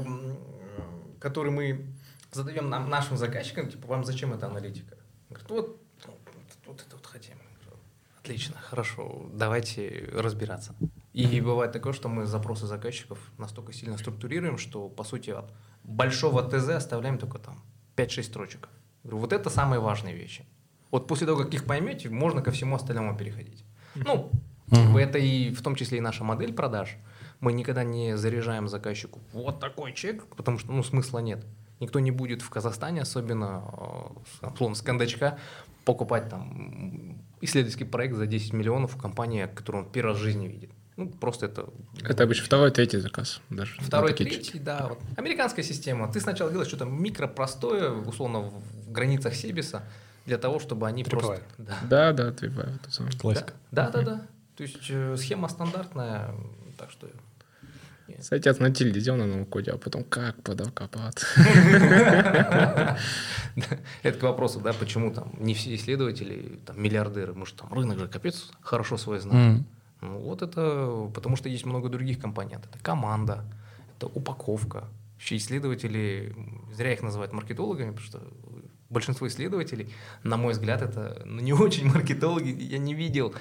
который 1.18 1.50
мы 1.50 1.86
задаем 2.32 2.68
нам, 2.68 2.88
нашим 2.90 3.16
заказчикам, 3.16 3.68
типа, 3.68 3.88
вам 3.88 4.04
зачем 4.04 4.32
эта 4.32 4.46
аналитика? 4.46 4.96
Говорит, 5.30 5.50
вот, 5.50 5.80
вот 6.66 6.84
это 6.86 6.96
вот 6.96 7.06
хотим. 7.06 7.34
Отлично, 8.20 8.56
хорошо, 8.60 9.26
давайте 9.32 10.10
разбираться. 10.12 10.74
И 11.12 11.40
бывает 11.40 11.72
такое, 11.72 11.92
что 11.92 12.08
мы 12.08 12.26
запросы 12.26 12.66
заказчиков 12.66 13.18
настолько 13.38 13.72
сильно 13.72 13.96
структурируем, 13.96 14.58
что, 14.58 14.88
по 14.88 15.04
сути, 15.04 15.30
от 15.30 15.52
большого 15.84 16.42
ТЗ 16.42 16.70
оставляем 16.70 17.18
только 17.18 17.38
там 17.38 17.62
5-6 17.96 18.22
строчек. 18.24 18.68
Говорю, 19.04 19.18
вот 19.18 19.32
это 19.32 19.48
самые 19.48 19.78
важные 19.78 20.16
вещи. 20.16 20.44
Вот 20.90 21.08
после 21.08 21.26
того, 21.26 21.42
как 21.42 21.52
их 21.54 21.64
поймете, 21.64 22.08
можно 22.08 22.42
ко 22.42 22.50
всему 22.50 22.76
остальному 22.76 23.16
переходить. 23.16 23.64
Ну, 23.94 24.30
uh-huh. 24.68 24.98
это 24.98 25.18
и 25.18 25.52
в 25.52 25.62
том 25.62 25.74
числе 25.74 25.98
и 25.98 26.00
наша 26.00 26.24
модель 26.24 26.52
продаж. 26.52 26.96
Мы 27.40 27.52
никогда 27.52 27.84
не 27.84 28.16
заряжаем 28.16 28.66
заказчику 28.68 29.20
вот 29.32 29.60
такой 29.60 29.92
чек, 29.92 30.26
потому 30.36 30.58
что 30.58 30.72
ну, 30.72 30.82
смысла 30.82 31.18
нет. 31.18 31.44
Никто 31.80 32.00
не 32.00 32.10
будет 32.10 32.40
в 32.40 32.48
Казахстане, 32.48 33.02
особенно 33.02 33.62
условно, 34.40 34.74
с 34.74 34.80
кондачка, 34.80 35.38
покупать 35.84 36.30
там 36.30 37.22
исследовательский 37.42 37.86
проект 37.86 38.16
за 38.16 38.26
10 38.26 38.54
миллионов 38.54 38.94
в 38.94 38.96
компании, 38.96 39.46
которую 39.54 39.84
он 39.84 39.90
первый 39.90 40.12
раз 40.12 40.18
в 40.18 40.22
жизни 40.22 40.48
видит. 40.48 40.70
Ну, 40.96 41.10
просто 41.10 41.46
это... 41.46 41.68
Это 42.02 42.24
обычно 42.24 42.46
второй, 42.46 42.70
третий 42.70 42.98
заказ 42.98 43.42
даже. 43.50 43.78
Второй, 43.80 44.14
третий, 44.14 44.58
да. 44.58 44.86
Вот. 44.88 44.98
Американская 45.16 45.62
система. 45.62 46.10
Ты 46.10 46.20
сначала 46.20 46.50
делаешь 46.50 46.68
что-то 46.68 46.86
микропростое, 46.86 47.90
условно, 47.90 48.40
в 48.40 48.90
границах 48.90 49.34
Себиса, 49.34 49.82
для 50.26 50.38
того, 50.38 50.58
чтобы 50.58 50.86
они 50.86 51.04
Трипвайр. 51.04 51.42
просто... 51.56 51.76
Да, 51.88 52.12
да, 52.12 52.12
да 52.12 52.32
Трипвайр. 52.32 52.72
Классика. 53.18 53.54
Да, 53.70 53.90
да, 53.90 54.02
да, 54.02 54.02
да. 54.02 54.26
То 54.56 54.62
есть 54.62 54.90
э, 54.90 55.16
схема 55.16 55.48
стандартная, 55.48 56.34
так 56.78 56.90
что... 56.90 57.08
Кстати, 58.18 58.48
от 58.48 58.60
на 58.60 58.70
тильде 58.70 59.00
сделано 59.00 59.26
на 59.26 59.44
коде, 59.44 59.72
а 59.72 59.78
потом 59.78 60.04
как 60.04 60.40
подокопаться. 60.42 61.26
Это 64.02 64.18
к 64.18 64.22
вопросу, 64.22 64.60
да, 64.60 64.72
почему 64.72 65.12
там 65.12 65.32
не 65.38 65.54
все 65.54 65.74
исследователи 65.74 66.60
там 66.64 66.80
миллиардеры, 66.80 67.34
может 67.34 67.56
там 67.56 67.72
рынок 67.72 67.98
же 67.98 68.06
капец 68.08 68.50
хорошо 68.60 68.96
свой 68.96 69.18
знает. 69.18 69.62
Ну, 70.00 70.18
вот 70.20 70.42
это 70.42 71.10
потому 71.14 71.36
что 71.36 71.48
есть 71.48 71.66
много 71.66 71.88
других 71.88 72.20
компонентов. 72.20 72.70
Это 72.70 72.78
команда, 72.82 73.44
это 73.96 74.06
упаковка. 74.06 74.84
Еще 75.18 75.36
исследователи, 75.36 76.34
зря 76.72 76.92
их 76.92 77.02
называют 77.02 77.32
маркетологами, 77.32 77.90
потому 77.90 78.06
что 78.06 78.22
большинство 78.90 79.26
исследователей, 79.26 79.94
на 80.22 80.36
мой 80.36 80.52
взгляд, 80.52 80.82
это 80.82 81.22
ну, 81.24 81.40
не 81.40 81.52
очень 81.66 81.90
маркетологи. 81.90 82.48
Я 82.48 82.78
не 82.78 82.94
видел 82.94 83.34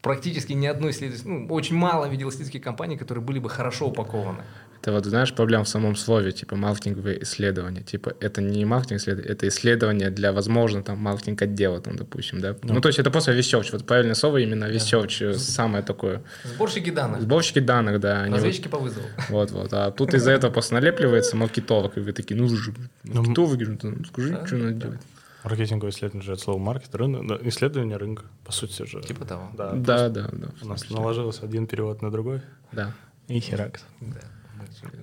практически 0.00 0.52
ни 0.52 0.66
одной 0.66 0.90
исследовательской, 0.90 1.32
ну, 1.32 1.54
очень 1.54 1.76
мало 1.76 2.06
видел 2.06 2.28
исследовательских 2.28 2.62
компаний, 2.62 2.96
которые 2.96 3.24
были 3.24 3.38
бы 3.38 3.48
хорошо 3.48 3.88
упакованы. 3.88 4.44
Это 4.82 4.90
вот, 4.90 5.06
знаешь, 5.06 5.32
проблема 5.32 5.62
в 5.62 5.68
самом 5.68 5.94
слове, 5.94 6.32
типа, 6.32 6.56
маркетинговые 6.56 7.22
исследования. 7.22 7.82
Типа, 7.82 8.14
это 8.18 8.42
не 8.42 8.64
маркетинг 8.64 9.00
исследование, 9.00 9.32
это 9.32 9.46
исследование 9.46 10.10
для, 10.10 10.32
возможно, 10.32 10.82
там, 10.82 10.98
маркетинг 10.98 11.40
отдела, 11.40 11.80
там, 11.80 11.94
допустим, 11.94 12.40
да. 12.40 12.56
Ну, 12.64 12.74
ну 12.74 12.80
то 12.80 12.88
есть 12.88 12.98
это 12.98 13.12
просто 13.12 13.30
research, 13.32 13.68
вот 13.70 13.86
правильное 13.86 14.16
слово 14.16 14.38
именно 14.38 14.64
research, 14.64 15.34
да. 15.34 15.38
самое 15.38 15.84
такое. 15.84 16.24
Сборщики 16.42 16.90
данных. 16.90 17.22
Сборщики 17.22 17.60
данных, 17.60 18.00
да. 18.00 18.26
Разведчики 18.28 18.64
вот, 18.64 18.70
по 18.72 18.78
вызову. 18.78 19.06
Вот, 19.28 19.52
вот. 19.52 19.72
А 19.72 19.92
тут 19.92 20.14
из-за 20.14 20.32
этого 20.32 20.50
просто 20.50 20.74
налепливается 20.74 21.36
маркетолог, 21.36 21.96
и 21.96 22.00
вы 22.00 22.12
такие, 22.12 22.34
ну, 22.34 22.48
же, 22.48 22.74
ну, 23.04 23.22
маркетолог, 23.22 23.60
ну, 23.84 24.04
скажи, 24.04 24.42
что 24.46 24.56
надо 24.56 24.72
делать. 24.72 25.00
Маркетинговое 25.44 25.92
исследование 25.92 26.26
же 26.26 26.32
от 26.32 26.40
слова 26.40 26.58
маркет, 26.58 26.92
рынок, 26.96 27.28
да, 27.28 27.38
исследование 27.48 27.98
рынка, 27.98 28.24
по 28.44 28.50
сути 28.50 28.84
же. 28.84 29.00
Типа 29.02 29.24
того. 29.24 29.48
Да, 29.56 29.74
да, 29.74 30.08
да, 30.08 30.28
да. 30.32 30.48
У 30.60 30.66
нас 30.66 30.90
наложился 30.90 31.44
один 31.44 31.68
перевод 31.68 32.02
на 32.02 32.10
другой. 32.10 32.40
Да. 32.72 32.92
И 33.28 33.38
херакс. 33.38 33.84
Да. 34.00 34.20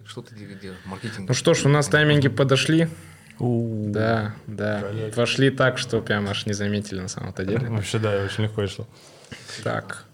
Что 0.05 0.21
ты 0.21 0.35
делаешь? 0.35 0.79
Маркетинг. 0.85 1.27
Ну 1.27 1.33
что 1.33 1.53
ж, 1.53 1.65
у 1.65 1.69
нас 1.69 1.87
тайминги 1.87 2.27
подошли. 2.27 2.89
У-у-у. 3.39 3.91
Да, 3.91 4.35
да. 4.47 4.83
Пошли 5.15 5.49
так, 5.49 5.77
что 5.77 6.01
прям 6.01 6.27
аж 6.27 6.45
не 6.45 6.53
заметили 6.53 6.99
на 6.99 7.07
самом-то 7.07 7.45
деле. 7.45 7.69
Вообще, 7.69 7.99
да, 7.99 8.23
очень 8.23 8.43
легко 8.43 8.67
шло. 8.67 8.87
Так. 9.63 10.05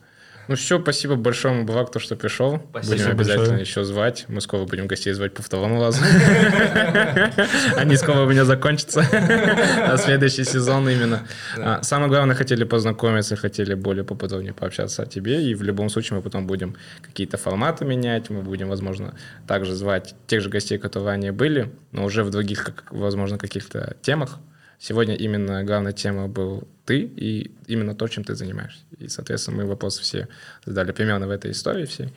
Ну 0.48 0.56
все, 0.56 0.80
спасибо 0.82 1.16
большому 1.16 1.66
Бавакту, 1.66 2.00
что 2.00 2.16
пришел. 2.16 2.62
Спасибо 2.70 2.96
будем 2.96 3.12
обязательно 3.12 3.48
большое. 3.48 3.62
еще 3.62 3.84
звать. 3.84 4.26
Мы 4.28 4.42
скоро 4.42 4.66
будем 4.66 4.88
гостей 4.88 5.14
звать 5.14 5.34
по 5.34 5.42
второму 5.42 5.82
разу. 5.82 6.04
Они 7.78 7.96
скоро 7.98 8.22
у 8.22 8.30
меня 8.30 8.46
закончатся. 8.46 9.08
На 9.12 9.98
следующий 9.98 10.44
сезон 10.44 10.88
именно. 10.90 11.28
А, 11.58 11.82
самое 11.82 12.10
главное, 12.10 12.36
хотели 12.36 12.64
познакомиться, 12.64 13.36
хотели 13.36 13.74
более 13.74 14.04
поподробнее 14.04 14.54
пообщаться 14.54 15.04
о 15.04 15.06
тебе. 15.06 15.44
И 15.44 15.56
в 15.56 15.64
любом 15.64 15.90
случае 15.90 16.18
мы 16.18 16.22
потом 16.22 16.46
будем 16.46 16.76
какие-то 17.02 17.38
форматы 17.38 17.86
менять. 17.86 18.30
Мы 18.30 18.42
будем, 18.42 18.70
возможно, 18.70 19.16
также 19.48 19.74
звать 19.74 20.16
тех 20.28 20.42
же 20.42 20.50
гостей, 20.50 20.78
которые 20.78 21.10
ранее 21.10 21.32
были, 21.32 21.72
но 21.92 22.06
уже 22.06 22.24
в 22.24 22.30
других, 22.30 22.70
возможно, 22.92 23.38
каких-то 23.38 23.96
темах. 24.02 24.40
Сегодня 24.80 25.16
именно 25.16 25.64
главная 25.64 25.94
тема 25.94 26.28
был 26.28 26.68
ты 26.86 27.02
и 27.02 27.52
именно 27.68 27.96
то, 27.96 28.08
чем 28.08 28.24
ты 28.24 28.36
занимаешься. 28.36 28.84
И, 29.00 29.08
соответственно, 29.08 29.58
мы 29.58 29.66
вопросы 29.66 30.02
все 30.02 30.28
задали 30.66 30.92
примерно 30.92 31.28
в 31.28 31.32
этой 31.32 31.52
истории 31.52 31.86
всей. 31.86 32.14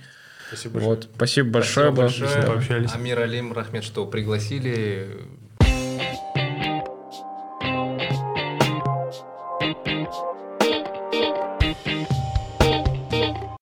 Спасибо 0.48 0.74
большое. 0.74 0.94
Вот, 0.94 1.08
спасибо 1.14 1.50
большое. 1.50 1.92
Спасибо 1.92 2.12
большое. 2.12 2.46
Пообщались. 2.46 2.94
Амир 2.94 3.20
Алим, 3.20 3.52
Рахмет, 3.52 3.84
что 3.84 4.06
пригласили. 4.06 5.08